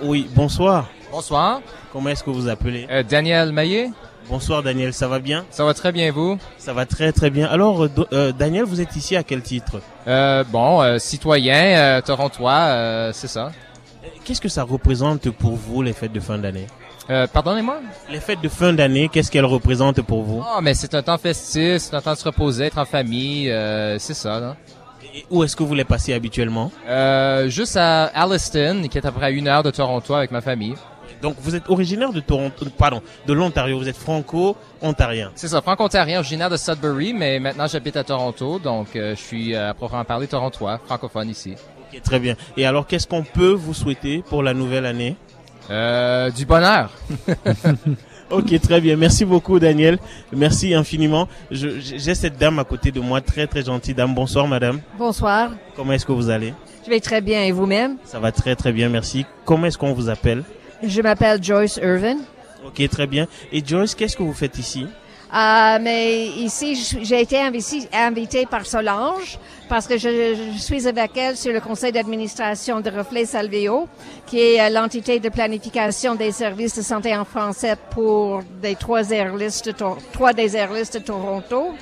Oui, 0.03 0.29
bonsoir. 0.35 0.89
Bonsoir. 1.11 1.61
Comment 1.93 2.11
est-ce 2.11 2.23
que 2.23 2.31
vous 2.31 2.49
appelez 2.49 2.87
euh, 2.91 3.03
Daniel 3.03 3.51
Maillet. 3.53 3.91
Bonsoir 4.29 4.63
Daniel, 4.63 4.93
ça 4.93 5.09
va 5.09 5.19
bien 5.19 5.45
Ça 5.51 5.65
va 5.65 5.75
très 5.75 5.91
bien 5.91 6.13
vous 6.13 6.39
Ça 6.59 6.73
va 6.73 6.87
très 6.87 7.13
très 7.13 7.31
bien. 7.31 7.47
Alors 7.47 7.85
euh, 7.85 7.91
euh, 8.13 8.31
Daniel, 8.31 8.65
vous 8.65 8.81
êtes 8.81 8.95
ici 8.95 9.17
à 9.17 9.25
quel 9.25 9.43
titre 9.43 9.81
Bon, 10.53 10.99
citoyen 10.99 12.01
torontois, 12.03 13.11
c'est 13.13 13.27
ça. 13.27 13.51
Qu'est-ce 14.25 14.41
que 14.41 14.49
ça 14.49 14.63
représente 14.63 15.31
pour 15.31 15.57
vous 15.57 15.83
les 15.83 15.93
fêtes 15.93 16.13
de 16.13 16.21
fin 16.21 16.39
d'année 16.39 16.67
Pardonnez-moi 17.33 17.81
Les 18.11 18.21
fêtes 18.21 18.43
de 18.43 18.49
fin 18.49 18.73
d'année, 18.73 19.09
qu'est-ce 19.09 19.31
qu'elles 19.31 19.47
représentent 19.47 20.03
pour 20.03 20.23
vous 20.23 20.45
Oh, 20.45 20.61
mais 20.63 20.75
c'est 20.75 20.95
un 20.95 21.03
temps 21.03 21.19
festif, 21.19 21.79
c'est 21.79 21.95
un 21.95 22.03
temps 22.03 22.13
de 22.13 22.19
se 22.19 22.25
reposer, 22.25 22.67
être 22.67 22.79
en 22.79 22.85
famille, 22.85 23.47
c'est 23.99 24.15
ça. 24.15 24.39
Là 24.39 24.57
où 25.31 25.43
est-ce 25.45 25.57
que 25.57 25.63
vous 25.63 25.75
les 25.75 25.85
passez 25.85 26.13
habituellement 26.13 26.71
euh, 26.89 27.49
Juste 27.49 27.77
à 27.77 28.05
Alliston, 28.07 28.83
qui 28.91 28.99
est 28.99 29.07
à 29.07 29.11
peu 29.13 29.19
près 29.19 29.27
à 29.27 29.31
une 29.31 29.49
heure 29.49 29.63
de 29.63 29.71
Toronto 29.71 30.15
avec 30.15 30.31
ma 30.31 30.41
famille. 30.41 30.75
Donc 31.23 31.37
vous 31.41 31.55
êtes 31.57 31.69
originaire 31.69 32.13
de 32.13 32.21
Toronto, 32.21 32.67
pardon, 32.77 33.03
de 33.27 33.33
l'Ontario. 33.33 33.79
Vous 33.79 33.89
êtes 33.89 33.97
franco-ontarien. 33.97 35.33
C'est 35.35 35.49
ça, 35.49 35.61
franco-ontarien, 35.61 36.19
originaire 36.19 36.51
de 36.51 36.57
Sudbury, 36.57 37.13
mais 37.13 37.41
maintenant 37.41 37.67
j'habite 37.67 37.97
à 37.97 38.05
Toronto, 38.05 38.59
donc 38.59 38.95
euh, 38.95 39.15
je 39.17 39.21
suis 39.21 39.55
euh, 39.55 39.71
à 39.71 39.75
proprement 39.75 40.05
parler 40.05 40.27
torontois, 40.29 40.79
francophone 40.85 41.29
ici. 41.31 41.55
Ok, 41.93 42.03
très 42.03 42.21
bien. 42.21 42.37
Et 42.57 42.67
alors, 42.67 42.87
qu'est-ce 42.87 43.07
qu'on 43.07 43.25
peut 43.25 43.53
vous 43.53 43.75
souhaiter 43.75 44.23
pour 44.29 44.43
la 44.43 44.55
nouvelle 44.55 44.87
année? 44.87 45.17
Euh, 45.71 46.31
Du 46.31 46.45
bonheur. 46.47 46.91
Ok, 48.31 48.61
très 48.61 48.81
bien. 48.81 48.97
Merci 48.97 49.25
beaucoup, 49.25 49.59
Daniel. 49.59 49.99
Merci 50.33 50.75
infiniment. 50.75 51.29
J'ai 51.51 52.15
cette 52.15 52.37
dame 52.37 52.59
à 52.59 52.65
côté 52.65 52.91
de 52.91 53.01
moi, 53.01 53.21
très 53.21 53.47
très 53.47 53.65
gentille 53.65 53.95
dame. 53.95 54.15
Bonsoir, 54.15 54.47
madame. 54.47 54.81
Bonsoir. 54.99 55.53
Comment 55.75 55.93
est-ce 55.95 56.05
que 56.05 56.13
vous 56.13 56.29
allez? 56.29 56.53
Je 56.85 56.91
vais 56.91 57.01
très 57.01 57.21
bien. 57.23 57.43
Et 57.45 57.53
vous-même? 57.53 57.97
Ça 58.05 58.19
va 58.19 58.31
très 58.31 58.55
très 58.55 58.73
bien, 58.73 58.89
merci. 58.91 59.25
Comment 59.45 59.67
est-ce 59.67 59.79
qu'on 59.79 59.95
vous 59.95 60.11
appelle? 60.11 60.45
Je 60.83 61.01
m'appelle 61.01 61.43
Joyce 61.43 61.81
Irvin. 61.83 62.19
Ok, 62.67 62.87
très 62.91 63.07
bien. 63.07 63.27
Et 63.51 63.63
Joyce, 63.65 63.95
qu'est-ce 63.95 64.17
que 64.17 64.23
vous 64.23 64.35
faites 64.35 64.59
ici? 64.59 64.87
Euh, 65.35 65.79
mais 65.81 66.27
ici, 66.27 66.75
j'ai 67.03 67.21
été 67.21 67.39
invitée 67.39 68.47
par 68.47 68.65
Solange 68.65 69.39
parce 69.69 69.87
que 69.87 69.99
je, 69.99 70.35
suis 70.57 70.89
avec 70.89 71.17
elle 71.19 71.37
sur 71.37 71.53
le 71.53 71.61
conseil 71.61 71.93
d'administration 71.93 72.81
de 72.81 72.91
Reflet 72.91 73.27
Salveo, 73.27 73.89
qui 74.27 74.41
est 74.41 74.61
euh, 74.61 74.71
l'entité 74.71 75.21
de 75.21 75.29
planification 75.29 76.15
des 76.15 76.33
services 76.33 76.77
de 76.77 76.83
santé 76.83 77.15
en 77.15 77.27
français 77.27 77.77
pour 77.91 78.43
des 78.63 78.75
trois 78.75 79.11
airlists, 79.11 79.71
trois 80.13 80.33
des 80.33 80.57
airlists 80.57 80.95
de 80.95 81.03
Toronto. 81.05 81.75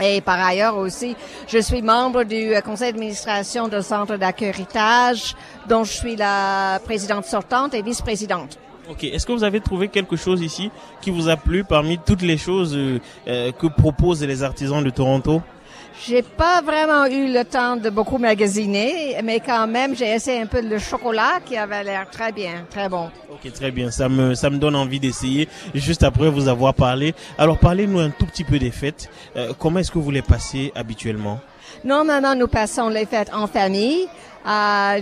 Et 0.00 0.20
par 0.20 0.40
ailleurs 0.40 0.76
aussi, 0.76 1.16
je 1.48 1.58
suis 1.58 1.82
membre 1.82 2.22
du 2.22 2.54
euh, 2.54 2.60
conseil 2.60 2.92
d'administration 2.92 3.66
du 3.66 3.82
centre 3.82 4.16
d'accueillitage, 4.16 5.34
dont 5.68 5.82
je 5.82 5.92
suis 5.92 6.14
la 6.14 6.80
présidente 6.84 7.24
sortante 7.24 7.74
et 7.74 7.82
vice-présidente. 7.82 8.56
Ok, 8.90 9.04
est-ce 9.04 9.26
que 9.26 9.32
vous 9.32 9.44
avez 9.44 9.60
trouvé 9.60 9.88
quelque 9.88 10.16
chose 10.16 10.40
ici 10.40 10.70
qui 11.02 11.10
vous 11.10 11.28
a 11.28 11.36
plu 11.36 11.62
parmi 11.62 11.98
toutes 11.98 12.22
les 12.22 12.38
choses 12.38 12.74
euh, 12.74 12.98
euh, 13.26 13.52
que 13.52 13.66
proposent 13.66 14.24
les 14.24 14.42
artisans 14.42 14.82
de 14.82 14.88
Toronto? 14.88 15.42
J'ai 16.06 16.22
pas 16.22 16.62
vraiment 16.62 17.06
eu 17.06 17.32
le 17.32 17.44
temps 17.44 17.76
de 17.76 17.90
beaucoup 17.90 18.18
magasiner, 18.18 19.16
mais 19.22 19.40
quand 19.40 19.66
même, 19.66 19.96
j'ai 19.96 20.14
essayé 20.14 20.40
un 20.40 20.46
peu 20.46 20.62
le 20.62 20.78
chocolat 20.78 21.40
qui 21.44 21.56
avait 21.56 21.82
l'air 21.84 22.08
très 22.08 22.32
bien, 22.32 22.64
très 22.70 22.88
bon. 22.88 23.10
Ok, 23.30 23.52
très 23.52 23.70
bien. 23.70 23.90
Ça 23.90 24.08
me, 24.08 24.34
ça 24.34 24.48
me 24.48 24.58
donne 24.58 24.76
envie 24.76 25.00
d'essayer 25.00 25.48
juste 25.74 26.02
après 26.02 26.30
vous 26.30 26.48
avoir 26.48 26.72
parlé. 26.72 27.14
Alors, 27.36 27.58
parlez-nous 27.58 27.98
un 27.98 28.10
tout 28.10 28.26
petit 28.26 28.44
peu 28.44 28.58
des 28.58 28.70
fêtes. 28.70 29.10
Euh, 29.36 29.52
comment 29.58 29.80
est-ce 29.80 29.90
que 29.90 29.98
vous 29.98 30.12
les 30.12 30.22
passez 30.22 30.72
habituellement? 30.74 31.40
Normalement, 31.84 32.34
nous 32.34 32.48
passons 32.48 32.88
les 32.88 33.06
fêtes 33.06 33.30
en 33.32 33.46
famille. 33.46 34.08
Euh, 34.46 35.00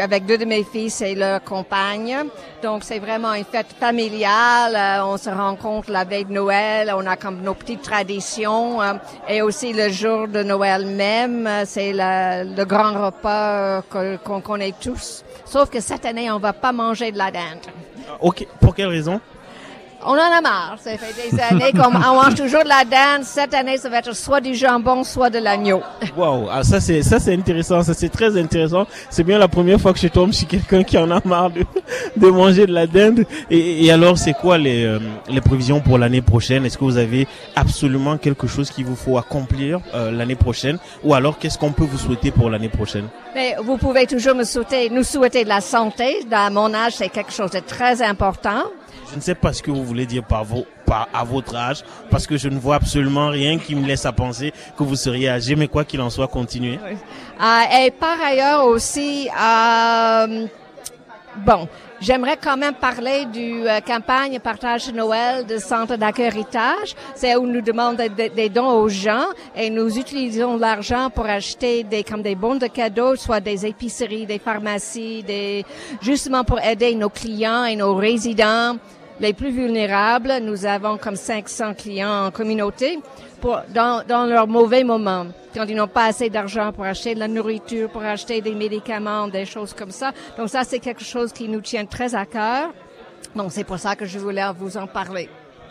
avec 0.00 0.24
deux 0.24 0.38
de 0.38 0.46
mes 0.46 0.64
fils 0.64 1.02
et 1.02 1.14
leur 1.14 1.42
compagne. 1.44 2.16
Donc 2.62 2.84
c'est 2.84 2.98
vraiment 2.98 3.34
une 3.34 3.44
fête 3.44 3.74
familiale. 3.78 4.74
Euh, 4.74 5.04
on 5.04 5.18
se 5.18 5.28
rencontre 5.28 5.90
la 5.90 6.04
veille 6.04 6.24
de 6.24 6.32
Noël. 6.32 6.94
On 6.96 7.06
a 7.06 7.16
comme 7.16 7.42
nos 7.42 7.52
petites 7.52 7.82
traditions 7.82 8.80
euh, 8.80 8.94
et 9.28 9.42
aussi 9.42 9.74
le 9.74 9.90
jour 9.90 10.26
de 10.26 10.42
Noël 10.42 10.86
même, 10.86 11.46
c'est 11.66 11.92
le 11.92 12.64
grand 12.64 13.06
repas 13.06 13.82
qu'on 14.24 14.40
connaît 14.40 14.74
tous. 14.80 15.22
Sauf 15.44 15.68
que 15.68 15.80
cette 15.80 16.06
année, 16.06 16.30
on 16.30 16.38
va 16.38 16.54
pas 16.54 16.72
manger 16.72 17.12
de 17.12 17.18
la 17.18 17.30
dinde. 17.30 17.66
Ok. 18.20 18.46
Pour 18.58 18.74
quelle 18.74 18.88
raison? 18.88 19.20
On 20.04 20.12
en 20.12 20.38
a 20.38 20.40
marre. 20.40 20.76
Ça 20.80 20.90
fait 20.96 21.30
des 21.30 21.40
années 21.40 21.72
qu'on 21.72 21.90
mange 21.90 22.34
toujours 22.36 22.62
de 22.62 22.68
la 22.68 22.84
dinde. 22.84 23.24
Cette 23.24 23.52
année, 23.52 23.76
ça 23.78 23.88
va 23.88 23.98
être 23.98 24.14
soit 24.14 24.40
du 24.40 24.54
jambon, 24.54 25.02
soit 25.02 25.30
de 25.30 25.38
l'agneau. 25.38 25.82
Wow, 26.16 26.48
ah, 26.50 26.64
ça 26.64 26.80
c'est 26.80 27.02
ça 27.02 27.20
c'est 27.20 27.34
intéressant, 27.34 27.82
ça 27.82 27.94
c'est 27.94 28.08
très 28.08 28.36
intéressant. 28.36 28.86
C'est 29.08 29.22
bien 29.22 29.38
la 29.38 29.46
première 29.46 29.80
fois 29.80 29.92
que 29.92 30.00
je 30.00 30.08
tombe 30.08 30.32
sur 30.32 30.48
quelqu'un 30.48 30.82
qui 30.82 30.98
en 30.98 31.08
a 31.12 31.20
marre 31.24 31.50
de, 31.50 31.64
de 32.16 32.28
manger 32.28 32.66
de 32.66 32.72
la 32.72 32.88
dinde. 32.88 33.24
Et, 33.50 33.84
et 33.84 33.92
alors, 33.92 34.18
c'est 34.18 34.32
quoi 34.32 34.58
les 34.58 34.84
euh, 34.84 34.98
les 35.28 35.40
prévisions 35.40 35.80
pour 35.80 35.96
l'année 35.98 36.22
prochaine? 36.22 36.64
Est-ce 36.64 36.76
que 36.76 36.84
vous 36.84 36.96
avez 36.96 37.28
absolument 37.54 38.16
quelque 38.16 38.46
chose 38.48 38.70
qu'il 38.70 38.84
vous 38.84 38.96
faut 38.96 39.16
accomplir 39.16 39.80
euh, 39.94 40.10
l'année 40.10 40.34
prochaine, 40.34 40.78
ou 41.04 41.14
alors 41.14 41.38
qu'est-ce 41.38 41.58
qu'on 41.58 41.72
peut 41.72 41.84
vous 41.84 41.98
souhaiter 41.98 42.30
pour 42.30 42.50
l'année 42.50 42.68
prochaine? 42.68 43.06
Mais 43.34 43.54
vous 43.62 43.76
pouvez 43.76 44.06
toujours 44.06 44.34
me 44.34 44.44
souhaiter, 44.44 44.90
nous 44.90 45.04
souhaiter 45.04 45.44
de 45.44 45.48
la 45.48 45.60
santé. 45.60 46.24
Dans 46.28 46.52
mon 46.52 46.74
âge, 46.74 46.94
c'est 46.96 47.10
quelque 47.10 47.32
chose 47.32 47.50
de 47.50 47.60
très 47.60 48.02
important. 48.02 48.64
Je 49.10 49.16
ne 49.16 49.20
sais 49.20 49.34
pas 49.34 49.52
ce 49.52 49.62
que 49.62 49.70
vous 49.70 49.84
voulez 49.84 50.06
dire 50.06 50.22
par, 50.22 50.44
à 51.14 51.24
votre 51.24 51.56
âge, 51.56 51.82
parce 52.10 52.26
que 52.26 52.36
je 52.36 52.48
ne 52.48 52.58
vois 52.58 52.76
absolument 52.76 53.28
rien 53.28 53.58
qui 53.58 53.74
me 53.74 53.86
laisse 53.86 54.04
à 54.04 54.12
penser 54.12 54.52
que 54.76 54.82
vous 54.82 54.96
seriez 54.96 55.28
âgé, 55.28 55.56
mais 55.56 55.68
quoi 55.68 55.84
qu'il 55.84 56.00
en 56.00 56.10
soit, 56.10 56.28
continuez. 56.28 56.78
Euh, 56.78 57.84
et 57.86 57.90
par 57.90 58.20
ailleurs 58.20 58.66
aussi, 58.66 59.28
euh, 59.28 60.46
bon, 61.38 61.68
J'aimerais 62.00 62.36
quand 62.36 62.56
même 62.56 62.74
parler 62.74 63.24
du 63.24 63.66
euh, 63.66 63.80
campagne 63.80 64.38
Partage 64.38 64.92
Noël 64.92 65.44
de 65.44 65.58
Centre 65.58 65.96
d'accueil 65.96 66.30
C'est 67.16 67.34
où 67.34 67.44
nous 67.44 67.60
demandons 67.60 68.04
des, 68.16 68.48
dons 68.48 68.70
aux 68.70 68.88
gens 68.88 69.24
et 69.56 69.68
nous 69.68 69.98
utilisons 69.98 70.58
l'argent 70.58 71.10
pour 71.10 71.26
acheter 71.26 71.82
des 71.82 72.04
comme 72.04 72.22
des 72.22 72.36
bons 72.36 72.54
de 72.54 72.68
cadeaux, 72.68 73.16
soit 73.16 73.40
des 73.40 73.66
épiceries, 73.66 74.26
des 74.26 74.38
pharmacies, 74.38 75.24
justement 76.00 76.44
pour 76.44 76.60
aider 76.60 76.94
nos 76.94 77.08
clients 77.08 77.64
et 77.64 77.74
nos 77.74 77.96
résidents 77.96 78.76
les 79.20 79.32
plus 79.32 79.50
vulnérables. 79.50 80.38
Nous 80.42 80.66
avons 80.66 80.96
comme 80.98 81.16
500 81.16 81.74
clients 81.74 82.26
en 82.26 82.30
communauté 82.30 82.98
pour, 83.40 83.60
dans, 83.74 84.04
dans 84.06 84.26
leurs 84.26 84.46
mauvais 84.46 84.84
moments, 84.84 85.26
quand 85.54 85.64
ils 85.68 85.76
n'ont 85.76 85.88
pas 85.88 86.06
assez 86.06 86.30
d'argent 86.30 86.72
pour 86.72 86.84
acheter 86.84 87.14
de 87.14 87.20
la 87.20 87.28
nourriture, 87.28 87.88
pour 87.88 88.02
acheter 88.02 88.40
des 88.40 88.54
médicaments, 88.54 89.28
des 89.28 89.44
choses 89.44 89.74
comme 89.74 89.90
ça. 89.90 90.12
Donc 90.36 90.48
ça, 90.48 90.64
c'est 90.64 90.80
quelque 90.80 91.04
chose 91.04 91.32
qui 91.32 91.48
nous 91.48 91.60
tient 91.60 91.84
très 91.86 92.14
à 92.14 92.26
cœur. 92.26 92.72
Donc 93.34 93.52
c'est 93.52 93.64
pour 93.64 93.78
ça 93.78 93.94
que 93.96 94.04
je 94.04 94.18
voulais 94.18 94.44
vous 94.58 94.76
en 94.76 94.86
parler. 94.86 95.28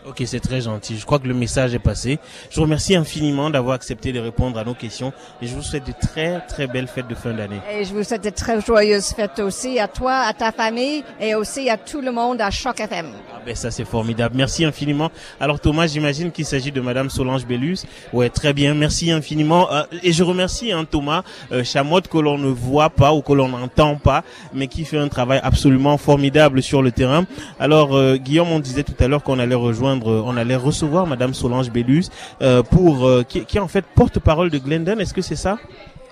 Ok, 0.08 0.22
c'est 0.24 0.40
très 0.40 0.62
gentil. 0.62 0.96
Je 0.96 1.04
crois 1.04 1.18
que 1.18 1.28
le 1.28 1.34
message 1.34 1.74
est 1.74 1.78
passé. 1.78 2.18
Je 2.48 2.56
vous 2.56 2.62
remercie 2.62 2.96
infiniment 2.96 3.50
d'avoir 3.50 3.74
accepté 3.74 4.10
de 4.10 4.18
répondre 4.18 4.58
à 4.58 4.64
nos 4.64 4.72
questions 4.72 5.12
et 5.42 5.46
je 5.46 5.54
vous 5.54 5.60
souhaite 5.60 5.86
de 5.86 5.92
très 5.92 6.40
très 6.46 6.66
belles 6.66 6.86
fêtes 6.86 7.08
de 7.08 7.14
fin 7.14 7.34
d'année. 7.34 7.60
Et 7.70 7.84
je 7.84 7.92
vous 7.92 8.02
souhaite 8.02 8.24
de 8.24 8.30
très 8.30 8.58
joyeuses 8.62 9.08
fêtes 9.08 9.38
aussi 9.38 9.78
à 9.78 9.86
toi, 9.86 10.20
à 10.20 10.32
ta 10.32 10.50
famille 10.50 11.04
et 11.20 11.34
aussi 11.34 11.68
à 11.68 11.76
tout 11.76 12.00
le 12.00 12.10
monde 12.10 12.40
à 12.40 12.50
Choc 12.50 12.80
FM. 12.80 13.08
Ah 13.34 13.40
ben 13.44 13.54
ça 13.54 13.70
c'est 13.70 13.84
formidable. 13.84 14.34
Merci 14.34 14.64
infiniment. 14.64 15.10
Alors 15.40 15.60
Thomas, 15.60 15.86
j'imagine 15.86 16.32
qu'il 16.32 16.46
s'agit 16.46 16.72
de 16.72 16.80
Madame 16.80 17.10
Solange 17.10 17.44
Bellus. 17.46 17.80
Ouais, 18.14 18.30
très 18.30 18.54
bien. 18.54 18.72
Merci 18.72 19.10
infiniment. 19.10 19.70
Euh, 19.70 19.82
et 20.02 20.12
je 20.12 20.22
remercie 20.22 20.72
hein, 20.72 20.86
Thomas 20.90 21.22
euh, 21.52 21.64
Chamotte 21.64 22.08
que 22.08 22.16
l'on 22.16 22.38
ne 22.38 22.48
voit 22.48 22.88
pas 22.88 23.12
ou 23.12 23.20
que 23.20 23.34
l'on 23.34 23.48
n'entend 23.48 23.96
pas, 23.96 24.24
mais 24.54 24.68
qui 24.68 24.86
fait 24.86 24.98
un 24.98 25.08
travail 25.08 25.40
absolument 25.42 25.98
formidable 25.98 26.62
sur 26.62 26.80
le 26.80 26.92
terrain. 26.92 27.26
Alors 27.60 27.94
euh, 27.94 28.16
Guillaume, 28.16 28.50
on 28.50 28.58
disait 28.58 28.84
tout 28.84 28.96
à 29.00 29.06
l'heure 29.06 29.22
qu'on 29.22 29.38
allait 29.38 29.54
rejoindre 29.54 29.97
on 30.06 30.36
allait 30.36 30.56
recevoir 30.56 31.06
Madame 31.06 31.34
Solange 31.34 31.70
Bellus 31.70 32.06
euh, 32.42 32.62
pour 32.62 33.06
euh, 33.06 33.22
qui, 33.22 33.44
qui, 33.44 33.56
est 33.56 33.60
en 33.60 33.68
fait 33.68 33.84
porte-parole 33.94 34.50
de 34.50 34.58
Glendon. 34.58 34.98
Est-ce 34.98 35.14
que 35.14 35.22
c'est 35.22 35.36
ça? 35.36 35.58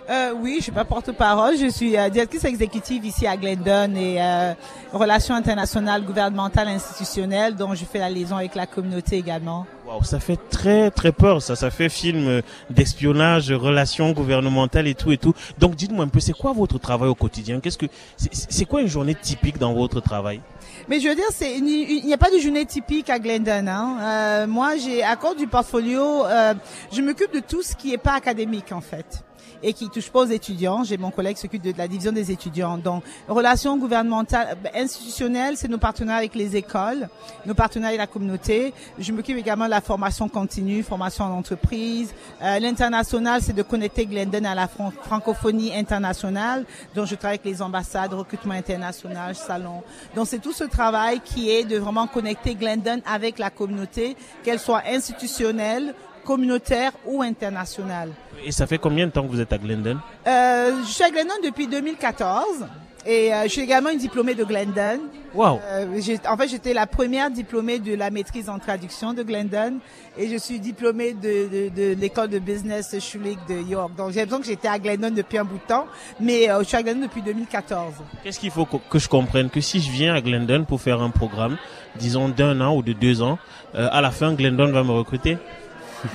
Euh, 0.08 0.32
oui, 0.40 0.56
je 0.58 0.64
suis 0.64 0.72
pas 0.72 0.84
porte-parole. 0.84 1.56
Je 1.58 1.68
suis 1.68 1.96
euh, 1.96 2.08
directrice 2.08 2.44
exécutive 2.44 3.04
ici 3.04 3.26
à 3.26 3.36
Glendon 3.36 3.92
et 3.96 4.22
euh, 4.22 4.54
relations 4.92 5.34
internationales, 5.34 6.04
gouvernementales, 6.04 6.68
institutionnelles, 6.68 7.56
dont 7.56 7.74
je 7.74 7.84
fais 7.84 7.98
la 7.98 8.08
liaison 8.08 8.36
avec 8.36 8.54
la 8.54 8.66
communauté 8.66 9.16
également. 9.16 9.66
Wow, 9.86 10.04
ça 10.04 10.20
fait 10.20 10.38
très 10.50 10.90
très 10.90 11.12
peur, 11.12 11.42
ça, 11.42 11.56
ça 11.56 11.70
fait 11.70 11.88
film 11.88 12.42
d'espionnage, 12.70 13.52
relations 13.52 14.12
gouvernementales 14.12 14.86
et 14.86 14.94
tout 14.94 15.10
et 15.10 15.18
tout. 15.18 15.34
Donc 15.58 15.74
dites-moi 15.74 16.04
un 16.04 16.08
peu, 16.08 16.20
c'est 16.20 16.32
quoi 16.32 16.52
votre 16.52 16.78
travail 16.78 17.08
au 17.08 17.14
quotidien? 17.14 17.60
Qu'est-ce 17.60 17.78
que 17.78 17.86
c'est 18.16 18.64
quoi 18.64 18.82
une 18.82 18.88
journée 18.88 19.14
typique 19.14 19.58
dans 19.58 19.74
votre 19.74 20.00
travail? 20.00 20.40
Mais 20.88 21.00
je 21.00 21.08
veux 21.08 21.14
dire, 21.14 21.24
c'est 21.32 21.58
il 21.58 22.04
n'y 22.04 22.14
a 22.14 22.18
pas 22.18 22.30
de 22.30 22.38
journée 22.38 22.64
typique 22.64 23.10
à 23.10 23.18
Glendon. 23.18 23.66
Hein. 23.68 23.98
Euh, 24.00 24.46
moi, 24.46 24.76
j'ai 24.76 25.02
à 25.02 25.16
cause 25.16 25.36
du 25.36 25.46
portfolio, 25.46 26.24
euh, 26.24 26.54
je 26.92 27.02
m'occupe 27.02 27.32
de 27.32 27.40
tout 27.40 27.62
ce 27.62 27.74
qui 27.74 27.92
est 27.92 27.98
pas 27.98 28.14
académique 28.14 28.72
en 28.72 28.80
fait 28.80 29.25
et 29.66 29.72
qui 29.72 29.90
touche 29.90 30.10
pas 30.10 30.20
aux 30.20 30.26
étudiants. 30.26 30.84
J'ai 30.84 30.96
mon 30.96 31.10
collègue 31.10 31.34
qui 31.34 31.42
s'occupe 31.42 31.60
de 31.60 31.74
la 31.76 31.88
division 31.88 32.12
des 32.12 32.30
étudiants. 32.30 32.78
Donc, 32.78 33.02
relations 33.28 33.76
gouvernementales, 33.76 34.56
ben, 34.62 34.70
institutionnelles, 34.76 35.56
c'est 35.56 35.66
nos 35.66 35.76
partenaires 35.76 36.18
avec 36.18 36.36
les 36.36 36.54
écoles, 36.54 37.08
nos 37.44 37.54
partenaires 37.54 37.88
avec 37.88 37.98
la 37.98 38.06
communauté. 38.06 38.72
Je 38.96 39.12
m'occupe 39.12 39.36
également 39.36 39.64
de 39.64 39.70
la 39.70 39.80
formation 39.80 40.28
continue, 40.28 40.84
formation 40.84 41.24
en 41.24 41.32
entreprise. 41.36 42.14
Euh, 42.40 42.60
L'international, 42.60 43.42
c'est 43.42 43.54
de 43.54 43.62
connecter 43.62 44.06
Glendon 44.06 44.44
à 44.44 44.54
la 44.54 44.68
francophonie 44.68 45.74
internationale. 45.76 46.64
Donc, 46.94 47.06
je 47.06 47.16
travaille 47.16 47.40
avec 47.40 47.52
les 47.52 47.60
ambassades, 47.60 48.12
recrutement 48.12 48.54
international, 48.54 49.34
salon. 49.34 49.82
Donc, 50.14 50.28
c'est 50.28 50.38
tout 50.38 50.52
ce 50.52 50.62
travail 50.62 51.20
qui 51.24 51.50
est 51.50 51.64
de 51.64 51.76
vraiment 51.76 52.06
connecter 52.06 52.54
Glendon 52.54 53.00
avec 53.04 53.40
la 53.40 53.50
communauté, 53.50 54.16
qu'elle 54.44 54.60
soit 54.60 54.82
institutionnelle, 54.86 55.92
communautaire 56.26 56.92
ou 57.06 57.22
internationale. 57.22 58.10
Et 58.44 58.52
ça 58.52 58.66
fait 58.66 58.78
combien 58.78 59.06
de 59.06 59.12
temps 59.12 59.22
que 59.22 59.30
vous 59.30 59.40
êtes 59.40 59.52
à 59.52 59.58
Glendon 59.58 59.98
euh, 60.26 60.72
Je 60.84 60.90
suis 60.92 61.04
à 61.04 61.10
Glendon 61.10 61.34
depuis 61.42 61.68
2014. 61.68 62.66
Et 63.06 63.32
euh, 63.32 63.44
je 63.44 63.48
suis 63.48 63.60
également 63.60 63.90
une 63.90 63.98
diplômée 63.98 64.34
de 64.34 64.42
Glendon. 64.42 64.98
Wow. 65.32 65.60
Euh, 65.64 65.86
en 66.28 66.36
fait, 66.36 66.48
j'étais 66.48 66.74
la 66.74 66.88
première 66.88 67.30
diplômée 67.30 67.78
de 67.78 67.94
la 67.94 68.10
maîtrise 68.10 68.48
en 68.48 68.58
traduction 68.58 69.12
de 69.12 69.22
Glendon 69.22 69.78
et 70.18 70.28
je 70.28 70.36
suis 70.36 70.58
diplômée 70.58 71.12
de, 71.12 71.68
de, 71.68 71.68
de 71.68 72.00
l'école 72.00 72.30
de 72.30 72.40
business 72.40 72.98
Schulich 72.98 73.38
de 73.48 73.54
York. 73.54 73.92
Donc 73.96 74.10
j'ai 74.10 74.20
l'impression 74.20 74.40
que 74.40 74.46
j'étais 74.46 74.66
à 74.66 74.80
Glendon 74.80 75.10
depuis 75.14 75.38
un 75.38 75.44
bout 75.44 75.58
de 75.58 75.68
temps, 75.68 75.86
mais 76.18 76.50
euh, 76.50 76.60
je 76.60 76.64
suis 76.64 76.76
à 76.76 76.82
Glendon 76.82 77.02
depuis 77.02 77.22
2014. 77.22 77.94
Qu'est-ce 78.24 78.40
qu'il 78.40 78.50
faut 78.50 78.66
que, 78.66 78.98
je 78.98 79.08
comprenne? 79.08 79.50
Que 79.50 79.60
si 79.60 79.80
je 79.80 79.90
viens 79.92 80.12
à 80.12 80.20
Glendon 80.20 80.64
pour 80.64 80.80
faire 80.80 81.00
un 81.00 81.10
programme, 81.10 81.58
disons 81.94 82.28
d'un 82.28 82.60
an 82.60 82.74
ou 82.74 82.82
de 82.82 82.92
deux 82.92 83.22
ans, 83.22 83.38
à 83.74 84.00
la 84.00 84.10
fin, 84.10 84.32
Glendon 84.34 84.72
va 84.72 84.82
me 84.82 84.90
recruter? 84.90 85.36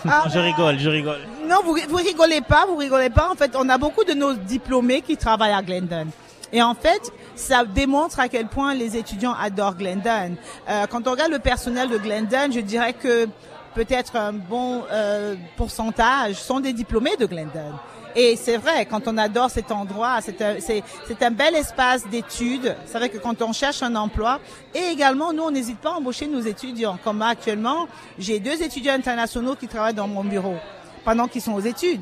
Ah, 0.07 0.23
je 0.33 0.39
rigole, 0.39 0.79
je 0.79 0.89
rigole. 0.89 1.19
Non, 1.47 1.57
vous, 1.63 1.77
vous 1.89 1.97
rigolez 1.97 2.41
pas, 2.41 2.65
vous 2.67 2.75
rigolez 2.77 3.09
pas. 3.09 3.29
En 3.31 3.35
fait, 3.35 3.51
on 3.55 3.67
a 3.69 3.77
beaucoup 3.77 4.03
de 4.03 4.13
nos 4.13 4.33
diplômés 4.33 5.01
qui 5.01 5.17
travaillent 5.17 5.53
à 5.53 5.61
Glendon. 5.61 6.07
Et 6.53 6.61
en 6.61 6.73
fait, 6.73 7.01
ça 7.35 7.63
démontre 7.63 8.19
à 8.19 8.27
quel 8.27 8.47
point 8.47 8.73
les 8.73 8.97
étudiants 8.97 9.33
adorent 9.39 9.75
Glendon. 9.75 10.35
Euh, 10.69 10.85
quand 10.89 11.07
on 11.07 11.11
regarde 11.11 11.31
le 11.31 11.39
personnel 11.39 11.89
de 11.89 11.97
Glendon, 11.97 12.51
je 12.51 12.59
dirais 12.59 12.93
que 12.93 13.27
peut-être 13.73 14.15
un 14.15 14.33
bon 14.33 14.83
euh, 14.91 15.35
pourcentage 15.55 16.35
sont 16.35 16.59
des 16.59 16.73
diplômés 16.73 17.15
de 17.17 17.25
Glendon. 17.25 17.73
Et 18.15 18.35
c'est 18.35 18.57
vrai, 18.57 18.85
quand 18.85 19.07
on 19.07 19.17
adore 19.17 19.49
cet 19.49 19.71
endroit, 19.71 20.19
c'est 20.21 20.41
un, 20.41 20.55
un 21.21 21.31
bel 21.31 21.55
espace 21.55 22.07
d'études. 22.07 22.75
C'est 22.85 22.97
vrai 22.97 23.09
que 23.09 23.17
quand 23.17 23.41
on 23.41 23.53
cherche 23.53 23.83
un 23.83 23.95
emploi, 23.95 24.39
et 24.73 24.91
également, 24.91 25.33
nous, 25.33 25.43
on 25.43 25.51
n'hésite 25.51 25.79
pas 25.79 25.91
à 25.91 25.93
embaucher 25.93 26.27
nos 26.27 26.41
étudiants. 26.41 26.97
Comme 27.03 27.21
actuellement, 27.21 27.87
j'ai 28.19 28.39
deux 28.39 28.61
étudiants 28.61 28.93
internationaux 28.93 29.55
qui 29.55 29.67
travaillent 29.67 29.93
dans 29.93 30.07
mon 30.07 30.23
bureau 30.23 30.55
pendant 31.05 31.27
qu'ils 31.27 31.41
sont 31.41 31.53
aux 31.53 31.61
études. 31.61 32.01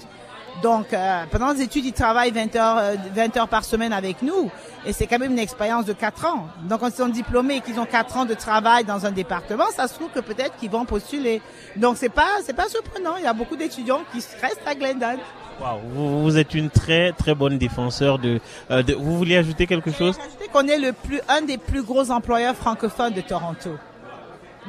Donc, 0.62 0.94
euh, 0.94 1.24
pendant 1.32 1.54
les 1.54 1.62
études, 1.62 1.86
ils 1.86 1.94
travaillent 1.94 2.32
20 2.32 2.56
heures, 2.56 2.78
euh, 2.80 2.96
20 3.16 3.38
heures 3.38 3.48
par 3.48 3.64
semaine 3.64 3.94
avec 3.94 4.22
nous. 4.22 4.52
Et 4.86 4.92
c'est 4.94 5.08
quand 5.08 5.20
même 5.20 5.32
une 5.32 5.40
expérience 5.40 5.86
de 5.86 5.94
4 5.94 6.26
ans. 6.26 6.48
Donc, 6.64 6.82
quand 6.82 6.88
ils 6.88 6.94
sont 6.94 7.08
diplômés 7.08 7.58
et 7.58 7.62
qu'ils 7.62 7.80
ont 7.80 7.86
4 7.86 8.18
ans 8.18 8.26
de 8.26 8.34
travail 8.34 8.84
dans 8.84 9.06
un 9.06 9.12
département, 9.12 9.66
ça 9.74 9.88
se 9.88 9.94
trouve 9.94 10.10
que 10.10 10.20
peut-être 10.20 10.58
qu'ils 10.58 10.70
vont 10.70 10.86
postuler. 10.86 11.42
Donc, 11.76 11.98
c'est 11.98 12.10
pas, 12.10 12.28
c'est 12.44 12.56
pas 12.56 12.68
surprenant. 12.68 13.16
Il 13.18 13.24
y 13.24 13.28
a 13.28 13.34
beaucoup 13.34 13.56
d'étudiants 13.56 14.02
qui 14.12 14.24
restent 14.42 14.68
à 14.68 14.76
Glendon. 14.76 15.18
Wow, 15.60 15.80
vous, 15.84 16.24
vous, 16.24 16.38
êtes 16.38 16.54
une 16.54 16.70
très 16.70 17.12
très 17.12 17.36
bonne 17.36 17.58
défenseur 17.58 18.18
de, 18.18 18.40
euh, 18.72 18.82
de 18.82 18.94
vous 18.94 19.18
vouliez 19.18 19.36
ajouter 19.36 19.68
quelque 19.68 19.92
chose? 19.92 20.18
Ajouter 20.18 20.48
qu'on 20.54 20.68
est 20.68 20.78
le 20.78 20.94
plus 20.94 21.20
un 21.28 21.42
des 21.42 21.58
plus 21.58 21.84
gros 21.84 22.12
employeurs 22.12 22.56
francophones 22.56 23.14
de 23.14 23.20
Toronto. 23.20 23.72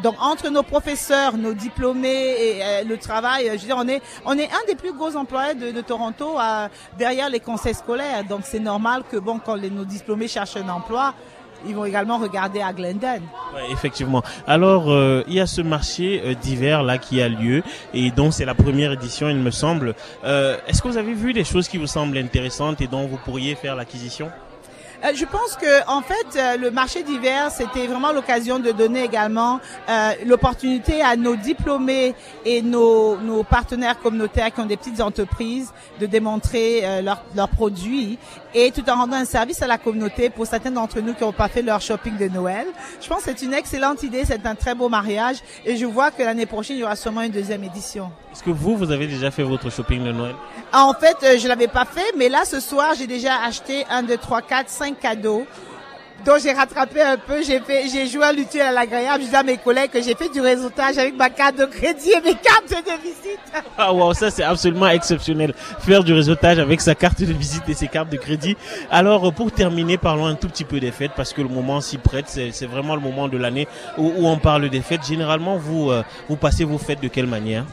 Donc 0.02 0.16
entre 0.20 0.48
nos 0.48 0.64
professeurs, 0.64 1.36
nos 1.36 1.54
diplômés 1.54 2.08
et 2.08 2.62
euh, 2.62 2.84
le 2.84 2.96
travail, 2.96 3.46
je 3.46 3.58
veux 3.60 3.66
dire, 3.66 3.76
on 3.78 3.86
est 3.86 4.02
on 4.24 4.36
est 4.36 4.48
un 4.48 4.66
des 4.66 4.74
plus 4.74 4.92
gros 4.92 5.14
employeurs 5.14 5.54
de, 5.54 5.70
de 5.70 5.80
Toronto 5.80 6.40
euh, 6.40 6.66
derrière 6.98 7.28
les 7.28 7.40
conseils 7.40 7.74
scolaires. 7.74 8.24
Donc 8.24 8.40
c'est 8.42 8.58
normal 8.58 9.04
que 9.08 9.16
bon 9.16 9.38
quand 9.38 9.54
les, 9.54 9.70
nos 9.70 9.84
diplômés 9.84 10.26
cherchent 10.26 10.56
un 10.56 10.68
emploi, 10.68 11.14
ils 11.66 11.74
vont 11.74 11.84
également 11.84 12.18
regarder 12.18 12.60
à 12.60 12.72
Glendon. 12.72 13.20
Ouais, 13.54 13.70
effectivement. 13.72 14.22
Alors, 14.46 14.90
euh, 14.90 15.24
il 15.28 15.34
y 15.34 15.40
a 15.40 15.46
ce 15.46 15.60
marché 15.60 16.22
euh, 16.24 16.34
d'hiver 16.34 16.82
là 16.82 16.98
qui 16.98 17.20
a 17.20 17.28
lieu 17.28 17.62
et 17.94 18.10
donc 18.10 18.32
c'est 18.32 18.44
la 18.44 18.54
première 18.54 18.92
édition, 18.92 19.28
il 19.28 19.36
me 19.36 19.50
semble. 19.50 19.94
Euh, 20.24 20.56
Est-ce 20.66 20.82
que 20.82 20.88
vous 20.88 20.98
avez 20.98 21.14
vu 21.14 21.32
des 21.32 21.44
choses 21.44 21.68
qui 21.68 21.78
vous 21.78 21.86
semblent 21.86 22.18
intéressantes 22.18 22.80
et 22.80 22.86
dont 22.86 23.06
vous 23.06 23.18
pourriez 23.18 23.54
faire 23.54 23.76
l'acquisition? 23.76 24.30
Euh, 25.04 25.12
je 25.14 25.24
pense 25.24 25.56
que 25.56 25.88
en 25.88 26.02
fait 26.02 26.36
euh, 26.36 26.56
le 26.58 26.70
marché 26.70 27.02
d'hiver 27.02 27.50
c'était 27.50 27.86
vraiment 27.86 28.12
l'occasion 28.12 28.58
de 28.58 28.70
donner 28.70 29.04
également 29.04 29.58
euh, 29.88 30.12
l'opportunité 30.26 31.00
à 31.00 31.16
nos 31.16 31.36
diplômés 31.36 32.14
et 32.44 32.60
nos, 32.60 33.16
nos, 33.16 33.42
partenaires 33.42 33.98
communautaires 33.98 34.52
qui 34.52 34.60
ont 34.60 34.66
des 34.66 34.76
petites 34.76 35.00
entreprises 35.00 35.72
de 36.00 36.06
démontrer 36.06 37.02
leurs 37.02 37.22
leur 37.34 37.48
produits 37.48 38.18
et 38.54 38.70
tout 38.70 38.88
en 38.88 38.96
rendant 38.96 39.16
un 39.16 39.24
service 39.24 39.62
à 39.62 39.66
la 39.66 39.78
communauté 39.78 40.30
pour 40.30 40.46
certains 40.46 40.70
d'entre 40.70 41.00
nous 41.00 41.14
qui 41.14 41.22
n'ont 41.22 41.32
pas 41.32 41.48
fait 41.48 41.62
leur 41.62 41.80
shopping 41.80 42.16
de 42.16 42.28
Noël. 42.28 42.66
Je 43.00 43.08
pense 43.08 43.22
que 43.22 43.30
c'est 43.30 43.42
une 43.42 43.54
excellente 43.54 44.02
idée, 44.02 44.24
c'est 44.24 44.44
un 44.46 44.54
très 44.54 44.74
beau 44.74 44.88
mariage 44.88 45.38
et 45.64 45.76
je 45.76 45.86
vois 45.86 46.10
que 46.10 46.22
l'année 46.22 46.46
prochaine 46.46 46.76
il 46.76 46.80
y 46.80 46.84
aura 46.84 46.96
sûrement 46.96 47.22
une 47.22 47.32
deuxième 47.32 47.64
édition. 47.64 48.10
Est-ce 48.32 48.42
que 48.42 48.50
vous, 48.50 48.76
vous 48.76 48.90
avez 48.90 49.06
déjà 49.06 49.30
fait 49.30 49.42
votre 49.42 49.70
shopping 49.70 50.04
de 50.04 50.12
Noël? 50.12 50.34
En 50.72 50.92
fait, 50.94 51.16
euh, 51.22 51.38
je 51.38 51.48
l'avais 51.48 51.68
pas 51.68 51.84
fait, 51.84 52.12
mais 52.16 52.28
là 52.28 52.44
ce 52.44 52.60
soir 52.60 52.94
j'ai 52.96 53.06
déjà 53.06 53.40
acheté 53.44 53.84
un, 53.90 54.02
deux, 54.02 54.16
trois, 54.16 54.42
quatre, 54.42 54.68
cinq 54.70 54.98
cadeaux. 55.00 55.46
Donc 56.24 56.38
j'ai 56.42 56.52
rattrapé 56.52 57.00
un 57.00 57.16
peu, 57.16 57.42
j'ai 57.42 57.60
fait, 57.60 57.88
j'ai 57.88 58.06
joué 58.06 58.24
à 58.24 58.32
l'utile 58.32 58.60
à 58.60 58.72
l'agréable. 58.72 59.24
Je 59.24 59.28
dis 59.28 59.36
à 59.36 59.42
mes 59.42 59.56
collègues 59.56 59.90
que 59.90 60.02
j'ai 60.02 60.14
fait 60.14 60.28
du 60.28 60.40
réseautage 60.40 60.98
avec 60.98 61.16
ma 61.16 61.30
carte 61.30 61.56
de 61.56 61.64
crédit 61.64 62.10
et 62.10 62.20
mes 62.20 62.34
cartes 62.34 62.68
de 62.68 63.02
visite. 63.02 63.40
Ah 63.78 63.92
wow, 63.92 64.12
ça 64.12 64.30
c'est 64.30 64.42
absolument 64.42 64.88
exceptionnel. 64.88 65.54
Faire 65.80 66.04
du 66.04 66.12
réseautage 66.12 66.58
avec 66.58 66.80
sa 66.80 66.94
carte 66.94 67.20
de 67.20 67.32
visite 67.32 67.62
et 67.68 67.74
ses 67.74 67.88
cartes 67.88 68.10
de 68.10 68.16
crédit. 68.16 68.56
Alors 68.90 69.32
pour 69.32 69.50
terminer, 69.50 69.96
parlons 69.96 70.26
un 70.26 70.34
tout 70.34 70.48
petit 70.48 70.64
peu 70.64 70.80
des 70.80 70.90
fêtes 70.90 71.12
parce 71.16 71.32
que 71.32 71.40
le 71.40 71.48
moment 71.48 71.80
s'y 71.80 71.98
prête. 71.98 72.26
C'est 72.28 72.66
vraiment 72.66 72.94
le 72.94 73.00
moment 73.00 73.28
de 73.28 73.38
l'année 73.38 73.66
où, 73.96 74.12
où, 74.16 74.26
on 74.26 74.38
parle 74.38 74.68
des 74.68 74.82
fêtes. 74.82 75.06
Généralement, 75.06 75.56
vous 75.56 75.90
euh, 75.90 76.02
vous 76.28 76.36
passez 76.36 76.64
vos 76.64 76.78
fêtes 76.78 77.02
de 77.02 77.08
quelle 77.08 77.26
manière? 77.26 77.64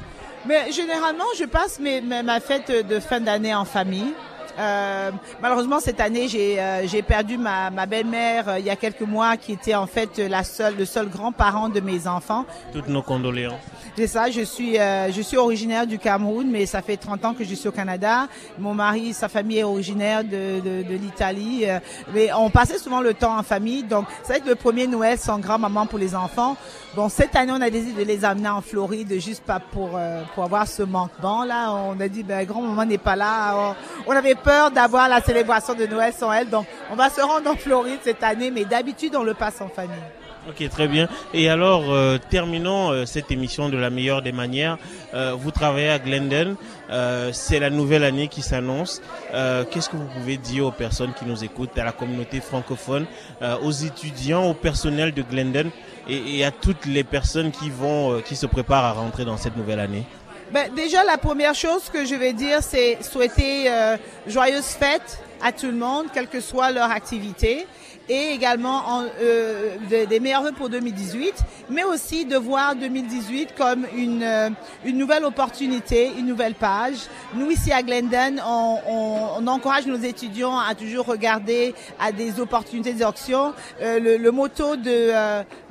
Mais 0.45 0.71
généralement, 0.71 1.25
je 1.37 1.43
passe 1.45 1.79
mes, 1.79 1.99
ma 2.01 2.39
fête 2.39 2.71
de 2.87 2.99
fin 2.99 3.19
d'année 3.19 3.53
en 3.53 3.65
famille. 3.65 4.13
Euh, 4.59 5.11
malheureusement 5.39 5.79
cette 5.79 5.99
année 5.99 6.27
j'ai 6.27 6.59
euh, 6.59 6.87
j'ai 6.87 7.03
perdu 7.03 7.37
ma, 7.37 7.69
ma 7.69 7.85
belle-mère 7.85 8.49
euh, 8.49 8.59
il 8.59 8.65
y 8.65 8.71
a 8.71 8.75
quelques 8.75 9.01
mois 9.01 9.37
qui 9.37 9.51
était 9.51 9.75
en 9.75 9.85
fait 9.85 10.17
la 10.17 10.43
seule 10.43 10.75
le 10.77 10.85
seul 10.85 11.09
grand-parent 11.09 11.69
de 11.69 11.79
mes 11.79 12.07
enfants. 12.07 12.43
Toutes 12.73 12.87
nos 12.87 13.03
condoléances. 13.03 13.59
C'est 13.95 14.07
ça, 14.07 14.31
je 14.31 14.41
suis 14.41 14.79
euh, 14.79 15.11
je 15.11 15.21
suis 15.21 15.37
originaire 15.37 15.85
du 15.85 15.99
Cameroun 15.99 16.47
mais 16.49 16.65
ça 16.65 16.81
fait 16.81 16.97
30 16.97 17.25
ans 17.25 17.33
que 17.35 17.43
je 17.43 17.53
suis 17.53 17.67
au 17.67 17.71
Canada. 17.71 18.27
Mon 18.57 18.73
mari, 18.73 19.13
sa 19.13 19.29
famille 19.29 19.59
est 19.59 19.63
originaire 19.63 20.23
de 20.23 20.59
de, 20.59 20.81
de 20.81 20.95
l'Italie 20.95 21.65
mais 22.13 22.33
on 22.33 22.49
passait 22.49 22.79
souvent 22.79 23.01
le 23.01 23.13
temps 23.13 23.37
en 23.37 23.43
famille 23.43 23.83
donc 23.83 24.07
c'est 24.23 24.33
vrai 24.33 24.41
que 24.41 24.49
le 24.49 24.55
premier 24.55 24.87
Noël 24.87 25.19
sans 25.19 25.37
grand-maman 25.37 25.85
pour 25.85 25.99
les 25.99 26.15
enfants. 26.15 26.57
Bon 26.95 27.09
cette 27.09 27.35
année 27.35 27.51
on 27.55 27.61
a 27.61 27.69
décidé 27.69 28.03
de 28.03 28.07
les 28.07 28.25
amener 28.25 28.49
en 28.49 28.61
Floride 28.61 29.19
juste 29.19 29.43
pas 29.43 29.59
pour 29.59 29.99
pour 30.33 30.43
avoir 30.43 30.67
ce 30.67 30.81
manquement 30.81 31.43
là, 31.43 31.71
on 31.73 31.99
a 31.99 32.07
dit 32.07 32.23
ben 32.23 32.43
grand-maman 32.43 32.85
n'est 32.85 32.97
pas 32.97 33.15
là. 33.15 33.53
On, 34.07 34.11
on 34.11 34.15
avait 34.15 34.33
peur 34.47 34.71
d'avoir 34.71 35.09
la 35.09 35.19
célébration 35.19 35.73
de 35.73 35.85
Noël 35.85 36.13
sans 36.17 36.31
elle. 36.31 36.49
Donc, 36.49 36.65
on 36.89 36.95
va 36.95 37.09
se 37.09 37.19
rendre 37.19 37.51
en 37.51 37.55
Floride 37.57 37.99
cette 38.01 38.23
année, 38.23 38.49
mais 38.49 38.63
d'habitude, 38.63 39.13
on 39.17 39.23
le 39.23 39.33
passe 39.33 39.59
en 39.59 39.67
famille. 39.67 40.07
Ok, 40.47 40.69
très 40.69 40.87
bien. 40.87 41.09
Et 41.33 41.49
alors, 41.49 41.91
euh, 41.91 42.17
terminons 42.17 42.91
euh, 42.91 43.05
cette 43.05 43.29
émission 43.29 43.67
de 43.67 43.75
la 43.75 43.89
meilleure 43.89 44.21
des 44.21 44.31
manières. 44.31 44.77
Euh, 45.13 45.33
vous 45.37 45.51
travaillez 45.51 45.89
à 45.89 45.99
Glendon. 45.99 46.55
C'est 47.33 47.59
la 47.59 47.69
nouvelle 47.69 48.05
année 48.05 48.29
qui 48.29 48.41
s'annonce. 48.41 49.01
Qu'est-ce 49.33 49.89
que 49.89 49.97
vous 49.97 50.07
pouvez 50.17 50.37
dire 50.37 50.67
aux 50.67 50.71
personnes 50.71 51.11
qui 51.13 51.25
nous 51.25 51.43
écoutent, 51.43 51.77
à 51.77 51.83
la 51.83 51.91
communauté 51.91 52.39
francophone, 52.39 53.05
aux 53.61 53.71
étudiants, 53.71 54.45
au 54.49 54.53
personnel 54.53 55.13
de 55.13 55.21
Glendon 55.21 55.69
et, 56.07 56.37
et, 56.37 56.45
à 56.45 56.51
toutes 56.51 56.85
les 56.85 57.03
personnes 57.03 57.51
qui 57.51 57.69
vont, 57.69 58.21
qui 58.21 58.37
se 58.37 58.45
préparent 58.45 58.85
à 58.85 58.93
rentrer 58.93 59.25
dans 59.25 59.35
cette 59.35 59.57
nouvelle 59.57 59.81
année? 59.81 60.05
Ben, 60.51 60.73
déjà, 60.73 61.03
la 61.03 61.17
première 61.17 61.55
chose 61.55 61.89
que 61.91 62.05
je 62.05 62.15
vais 62.15 62.33
dire, 62.33 62.59
c'est 62.61 62.97
souhaiter 63.03 63.69
euh, 63.69 63.97
joyeuses 64.27 64.65
fêtes 64.65 65.19
à 65.41 65.51
tout 65.51 65.67
le 65.67 65.73
monde, 65.73 66.07
quelle 66.13 66.27
que 66.27 66.39
soit 66.39 66.71
leur 66.71 66.89
activité, 66.89 67.67
et 68.09 68.31
également 68.31 68.83
en, 68.87 69.05
euh, 69.21 69.75
des, 69.89 70.05
des 70.05 70.19
meilleurs 70.19 70.43
vœux 70.43 70.53
pour 70.53 70.69
2018, 70.69 71.35
mais 71.69 71.83
aussi 71.83 72.25
de 72.25 72.37
voir 72.37 72.75
2018 72.75 73.49
comme 73.57 73.85
une, 73.95 74.23
euh, 74.23 74.49
une 74.85 74.97
nouvelle 74.97 75.25
opportunité, 75.25 76.11
une 76.17 76.27
nouvelle 76.27 76.55
page. 76.55 76.95
Nous, 77.35 77.51
ici 77.51 77.71
à 77.71 77.83
Glendon, 77.83 78.37
on, 78.45 78.77
on, 78.87 79.27
on 79.39 79.47
encourage 79.47 79.85
nos 79.85 79.97
étudiants 79.97 80.57
à 80.57 80.73
toujours 80.75 81.05
regarder 81.05 81.75
à 81.99 82.11
des 82.11 82.39
opportunités 82.39 82.93
d'options. 82.93 83.53
Euh, 83.81 83.99
le, 83.99 84.17
le 84.17 84.31
motto 84.31 84.77
de, 84.77 85.11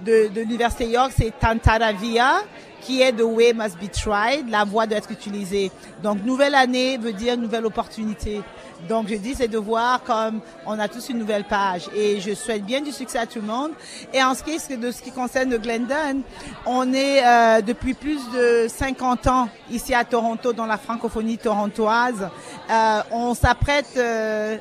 de, 0.04 0.28
de 0.28 0.40
l'Université 0.42 0.86
York, 0.86 1.12
c'est 1.16 1.32
Tantaravia 1.40 2.42
qui 2.86 3.02
est 3.02 3.12
The 3.12 3.22
Way 3.22 3.52
Must 3.52 3.76
Be 3.78 3.90
Tried, 3.90 4.48
la 4.48 4.64
voie 4.64 4.86
doit 4.86 4.98
être 4.98 5.10
utilisée. 5.10 5.72
Donc 6.04 6.24
nouvelle 6.24 6.54
année 6.54 6.98
veut 6.98 7.12
dire 7.12 7.36
nouvelle 7.36 7.66
opportunité. 7.66 8.42
Donc 8.88 9.08
je 9.08 9.16
dis 9.16 9.34
c'est 9.34 9.48
de 9.48 9.58
voir 9.58 10.04
comme 10.04 10.40
on 10.66 10.78
a 10.78 10.86
tous 10.86 11.08
une 11.08 11.18
nouvelle 11.18 11.44
page 11.44 11.88
et 11.96 12.20
je 12.20 12.34
souhaite 12.34 12.64
bien 12.64 12.80
du 12.80 12.92
succès 12.92 13.18
à 13.18 13.26
tout 13.26 13.40
le 13.40 13.46
monde. 13.46 13.72
Et 14.14 14.22
en 14.22 14.34
ce 14.34 14.44
qui 14.44 14.52
est 14.52 14.76
de 14.76 14.90
ce 14.92 15.02
qui 15.02 15.10
concerne 15.10 15.50
le 15.50 15.58
Glendon, 15.58 16.22
on 16.64 16.92
est 16.92 17.26
euh, 17.26 17.60
depuis 17.60 17.94
plus 17.94 18.20
de 18.30 18.68
50 18.68 19.26
ans 19.26 19.48
ici 19.70 19.92
à 19.92 20.04
Toronto 20.04 20.52
dans 20.52 20.66
la 20.66 20.78
francophonie 20.78 21.38
torontoise. 21.38 22.28
Euh, 22.70 23.00
on 23.10 23.34
s'apprête 23.34 23.96
euh, 23.96 24.58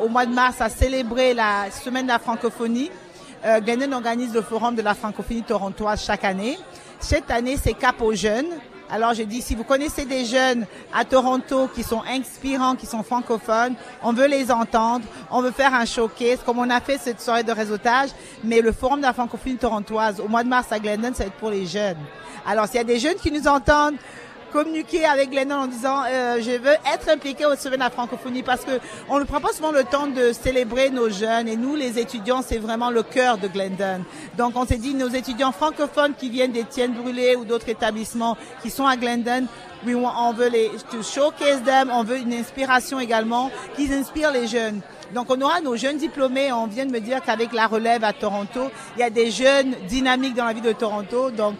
au 0.00 0.08
mois 0.08 0.26
de 0.26 0.34
mars 0.34 0.60
à 0.60 0.68
célébrer 0.68 1.34
la 1.34 1.70
semaine 1.72 2.04
de 2.04 2.12
la 2.12 2.20
francophonie. 2.20 2.90
Euh, 3.44 3.60
Glendon 3.60 3.92
organise 3.92 4.34
le 4.34 4.42
forum 4.42 4.74
de 4.74 4.82
la 4.82 4.94
francophonie 4.94 5.42
torontoise 5.42 6.04
chaque 6.04 6.24
année. 6.24 6.58
Cette 7.00 7.30
année, 7.30 7.56
c'est 7.56 7.72
Cap 7.72 8.00
aux 8.02 8.14
jeunes. 8.14 8.48
Alors, 8.90 9.14
je 9.14 9.22
dis, 9.22 9.40
si 9.40 9.54
vous 9.54 9.64
connaissez 9.64 10.04
des 10.04 10.26
jeunes 10.26 10.66
à 10.92 11.04
Toronto 11.04 11.68
qui 11.74 11.82
sont 11.82 12.02
inspirants, 12.06 12.76
qui 12.76 12.86
sont 12.86 13.02
francophones, 13.02 13.74
on 14.02 14.12
veut 14.12 14.26
les 14.26 14.50
entendre, 14.50 15.04
on 15.30 15.40
veut 15.40 15.50
faire 15.50 15.72
un 15.72 15.86
showcase, 15.86 16.40
comme 16.44 16.58
on 16.58 16.68
a 16.68 16.80
fait 16.80 16.98
cette 16.98 17.20
soirée 17.20 17.42
de 17.42 17.52
réseautage, 17.52 18.10
mais 18.44 18.60
le 18.60 18.72
Forum 18.72 18.98
de 18.98 19.06
la 19.06 19.14
francophonie 19.14 19.56
torontoise, 19.56 20.20
au 20.20 20.28
mois 20.28 20.44
de 20.44 20.48
mars 20.48 20.72
à 20.72 20.78
Glendon, 20.78 21.10
ça 21.14 21.22
va 21.22 21.28
être 21.28 21.36
pour 21.36 21.50
les 21.50 21.66
jeunes. 21.66 21.96
Alors, 22.46 22.66
s'il 22.66 22.76
y 22.76 22.80
a 22.80 22.84
des 22.84 22.98
jeunes 22.98 23.16
qui 23.16 23.30
nous 23.30 23.48
entendent, 23.48 23.96
communiquer 24.52 25.04
avec 25.04 25.30
Glendon 25.30 25.54
en 25.54 25.66
disant 25.66 26.02
euh, 26.06 26.40
je 26.40 26.50
veux 26.50 26.76
être 26.92 27.08
impliqué 27.08 27.44
au 27.46 27.50
de 27.50 27.76
la 27.76 27.90
francophonie 27.90 28.42
parce 28.42 28.64
que 28.64 28.72
on 29.08 29.18
ne 29.18 29.24
prend 29.24 29.40
pas 29.40 29.52
souvent 29.52 29.72
le 29.72 29.84
temps 29.84 30.06
de 30.06 30.32
célébrer 30.32 30.90
nos 30.90 31.08
jeunes 31.08 31.48
et 31.48 31.56
nous 31.56 31.76
les 31.76 31.98
étudiants 31.98 32.42
c'est 32.42 32.58
vraiment 32.58 32.90
le 32.90 33.02
cœur 33.02 33.38
de 33.38 33.48
Glendon. 33.48 34.04
Donc 34.36 34.52
on 34.56 34.66
s'est 34.66 34.78
dit 34.78 34.94
nos 34.94 35.08
étudiants 35.08 35.52
francophones 35.52 36.14
qui 36.14 36.30
viennent 36.30 36.52
d'Étienne 36.52 36.92
Brûlé 36.92 37.36
ou 37.36 37.44
d'autres 37.44 37.68
établissements 37.68 38.36
qui 38.62 38.70
sont 38.70 38.86
à 38.86 38.96
Glendon 38.96 39.46
oui, 39.86 39.94
on 39.94 40.32
veut 40.34 40.50
les 40.50 40.70
to 40.90 41.02
showcase 41.02 41.62
them, 41.62 41.90
on 41.90 42.04
veut 42.04 42.18
une 42.18 42.34
inspiration 42.34 43.00
également 43.00 43.50
qui 43.76 43.90
inspire 43.90 44.30
les 44.30 44.46
jeunes. 44.46 44.82
Donc 45.14 45.26
on 45.30 45.40
aura 45.40 45.60
nos 45.60 45.74
jeunes 45.74 45.96
diplômés. 45.96 46.52
On 46.52 46.66
vient 46.66 46.84
de 46.84 46.92
me 46.92 47.00
dire 47.00 47.22
qu'avec 47.22 47.52
la 47.52 47.66
relève 47.66 48.04
à 48.04 48.12
Toronto, 48.12 48.70
il 48.96 49.00
y 49.00 49.02
a 49.02 49.10
des 49.10 49.30
jeunes 49.30 49.74
dynamiques 49.88 50.34
dans 50.34 50.44
la 50.44 50.52
vie 50.52 50.60
de 50.60 50.72
Toronto. 50.72 51.30
Donc 51.30 51.54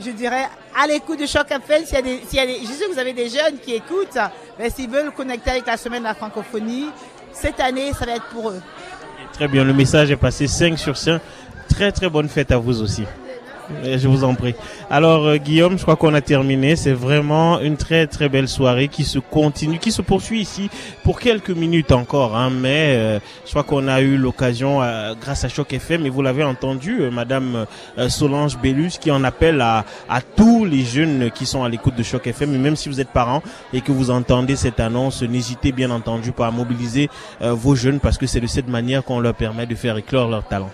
je 0.00 0.10
dirais, 0.10 0.46
à 0.76 0.86
l'écoute 0.86 1.20
de 1.20 1.26
Choc 1.26 1.50
FM, 1.50 1.84
s'il 1.84 1.98
y 1.98 2.66
je 2.66 2.72
sais 2.72 2.86
que 2.86 2.92
vous 2.92 2.98
avez 2.98 3.12
des 3.12 3.28
jeunes 3.28 3.58
qui 3.62 3.74
écoutent, 3.74 4.18
mais 4.58 4.70
s'ils 4.70 4.90
veulent 4.90 5.10
connecter 5.12 5.50
avec 5.50 5.66
la 5.66 5.76
semaine 5.76 6.00
de 6.00 6.08
la 6.08 6.14
francophonie, 6.14 6.86
cette 7.32 7.60
année, 7.60 7.92
ça 7.92 8.06
va 8.06 8.16
être 8.16 8.26
pour 8.26 8.50
eux. 8.50 8.60
Très 9.32 9.48
bien, 9.48 9.64
le 9.64 9.72
message 9.72 10.10
est 10.10 10.16
passé 10.16 10.46
5 10.46 10.78
sur 10.78 10.96
5. 10.96 11.20
Très 11.68 11.92
très 11.92 12.08
bonne 12.08 12.28
fête 12.28 12.50
à 12.50 12.58
vous 12.58 12.82
aussi. 12.82 13.04
Je 13.84 14.08
vous 14.08 14.24
en 14.24 14.34
prie. 14.34 14.54
Alors 14.90 15.26
euh, 15.26 15.36
Guillaume, 15.36 15.78
je 15.78 15.82
crois 15.82 15.96
qu'on 15.96 16.14
a 16.14 16.20
terminé. 16.20 16.76
C'est 16.76 16.92
vraiment 16.92 17.60
une 17.60 17.76
très 17.76 18.06
très 18.06 18.28
belle 18.28 18.48
soirée 18.48 18.88
qui 18.88 19.04
se 19.04 19.18
continue, 19.18 19.78
qui 19.78 19.92
se 19.92 20.02
poursuit 20.02 20.40
ici 20.40 20.70
pour 21.04 21.20
quelques 21.20 21.50
minutes 21.50 21.92
encore. 21.92 22.36
Hein, 22.36 22.50
mais 22.50 22.94
euh, 22.96 23.18
je 23.44 23.50
crois 23.50 23.62
qu'on 23.62 23.88
a 23.88 24.00
eu 24.00 24.16
l'occasion, 24.16 24.82
euh, 24.82 25.14
grâce 25.20 25.44
à 25.44 25.48
Choc 25.48 25.72
FM, 25.72 26.04
et 26.06 26.10
vous 26.10 26.22
l'avez 26.22 26.44
entendu, 26.44 27.00
Madame 27.12 27.66
Solange 28.08 28.58
Bellus, 28.58 28.92
qui 29.00 29.10
en 29.10 29.24
appelle 29.24 29.60
à, 29.60 29.84
tous 30.36 30.64
les 30.64 30.84
jeunes 30.84 31.30
qui 31.30 31.46
sont 31.46 31.64
à 31.64 31.68
l'écoute 31.68 31.94
de 31.96 32.02
Choc 32.02 32.26
FM. 32.26 32.54
Et 32.54 32.58
même 32.58 32.76
si 32.76 32.88
vous 32.88 33.00
êtes 33.00 33.10
parents 33.10 33.42
et 33.72 33.80
que 33.80 33.92
vous 33.92 34.10
entendez 34.10 34.56
cette 34.56 34.80
annonce, 34.80 35.22
n'hésitez 35.22 35.72
bien 35.72 35.90
entendu 35.90 36.32
pas 36.32 36.48
à 36.48 36.50
mobiliser 36.50 37.08
vos 37.40 37.74
jeunes 37.74 38.00
parce 38.00 38.18
que 38.18 38.26
c'est 38.26 38.40
de 38.40 38.46
cette 38.46 38.68
manière 38.68 39.04
qu'on 39.04 39.20
leur 39.20 39.34
permet 39.34 39.66
de 39.66 39.74
faire 39.74 39.96
éclore 39.96 40.28
leur 40.28 40.44
talent. 40.44 40.70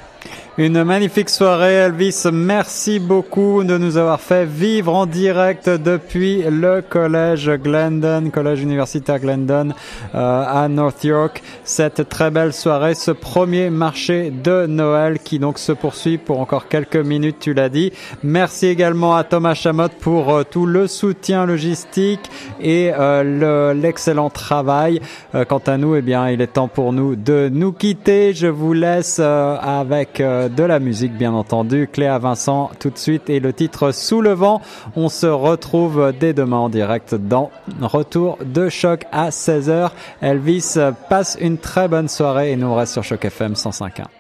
Une 0.59 0.85
magnifique 0.85 1.29
soirée, 1.29 1.75
Elvis. 1.75 2.25
Merci 2.33 2.99
beaucoup 2.99 3.63
de 3.63 3.77
nous 3.77 3.99
avoir 3.99 4.23
fait 4.23 4.47
vivre 4.47 4.95
en 4.95 5.05
direct 5.05 5.69
depuis 5.69 6.43
le 6.49 6.81
collège 6.81 7.51
Glendon, 7.63 8.31
collège 8.33 8.63
universitaire 8.63 9.19
Glendon 9.19 9.75
euh, 10.15 10.45
à 10.49 10.67
North 10.69 11.05
York. 11.05 11.43
Cette 11.65 12.09
très 12.09 12.31
belle 12.31 12.55
soirée, 12.55 12.95
ce 12.95 13.11
premier 13.11 13.69
marché 13.69 14.31
de 14.31 14.65
Noël 14.65 15.19
qui 15.19 15.39
donc 15.39 15.59
se 15.59 15.73
poursuit 15.73 16.17
pour 16.17 16.41
encore 16.41 16.69
quelques 16.69 16.97
minutes, 16.97 17.37
tu 17.39 17.53
l'as 17.53 17.69
dit. 17.69 17.93
Merci 18.23 18.69
également 18.69 19.15
à 19.15 19.25
Thomas 19.25 19.53
Chamot 19.53 19.91
pour 20.01 20.33
euh, 20.33 20.43
tout 20.43 20.65
le 20.65 20.87
soutien 20.87 21.45
logistique 21.45 22.31
et 22.63 22.93
euh, 22.99 23.75
l'excellent 23.75 24.31
travail. 24.31 25.03
quant 25.49 25.61
à 25.67 25.77
nous, 25.77 25.97
eh 25.97 26.03
bien, 26.03 26.31
il 26.31 26.41
est 26.41 26.47
temps 26.47 26.69
pour 26.69 26.95
nous 26.95 27.15
de 27.15 27.51
nous 27.53 27.73
quitter. 27.73 28.33
Je 28.33 28.47
vous 28.47 28.73
laisse 28.73 29.21
avec 30.21 30.55
de 30.55 30.63
la 30.63 30.79
musique, 30.79 31.13
bien 31.13 31.33
entendu. 31.33 31.89
Cléa 31.91 32.19
Vincent, 32.19 32.71
tout 32.79 32.91
de 32.91 32.99
suite, 32.99 33.29
et 33.29 33.41
le 33.41 33.53
titre 33.53 33.93
Sous 33.93 34.21
le 34.21 34.33
vent. 34.33 34.61
On 34.95 35.09
se 35.09 35.27
retrouve 35.27 36.13
dès 36.19 36.33
demain 36.33 36.59
en 36.59 36.69
direct 36.69 37.15
dans 37.15 37.51
Retour 37.81 38.39
de 38.45 38.69
choc 38.69 39.05
à 39.13 39.31
16h. 39.31 39.91
Elvis 40.21 40.77
passe 41.09 41.37
une 41.41 41.59
très 41.59 41.89
bonne 41.89 42.09
soirée 42.09 42.53
et 42.53 42.57
nous 42.57 42.75
reste 42.75 42.93
sur 42.93 43.05
Choc 43.05 43.25
FM 43.25 43.53
105.1. 43.55 44.16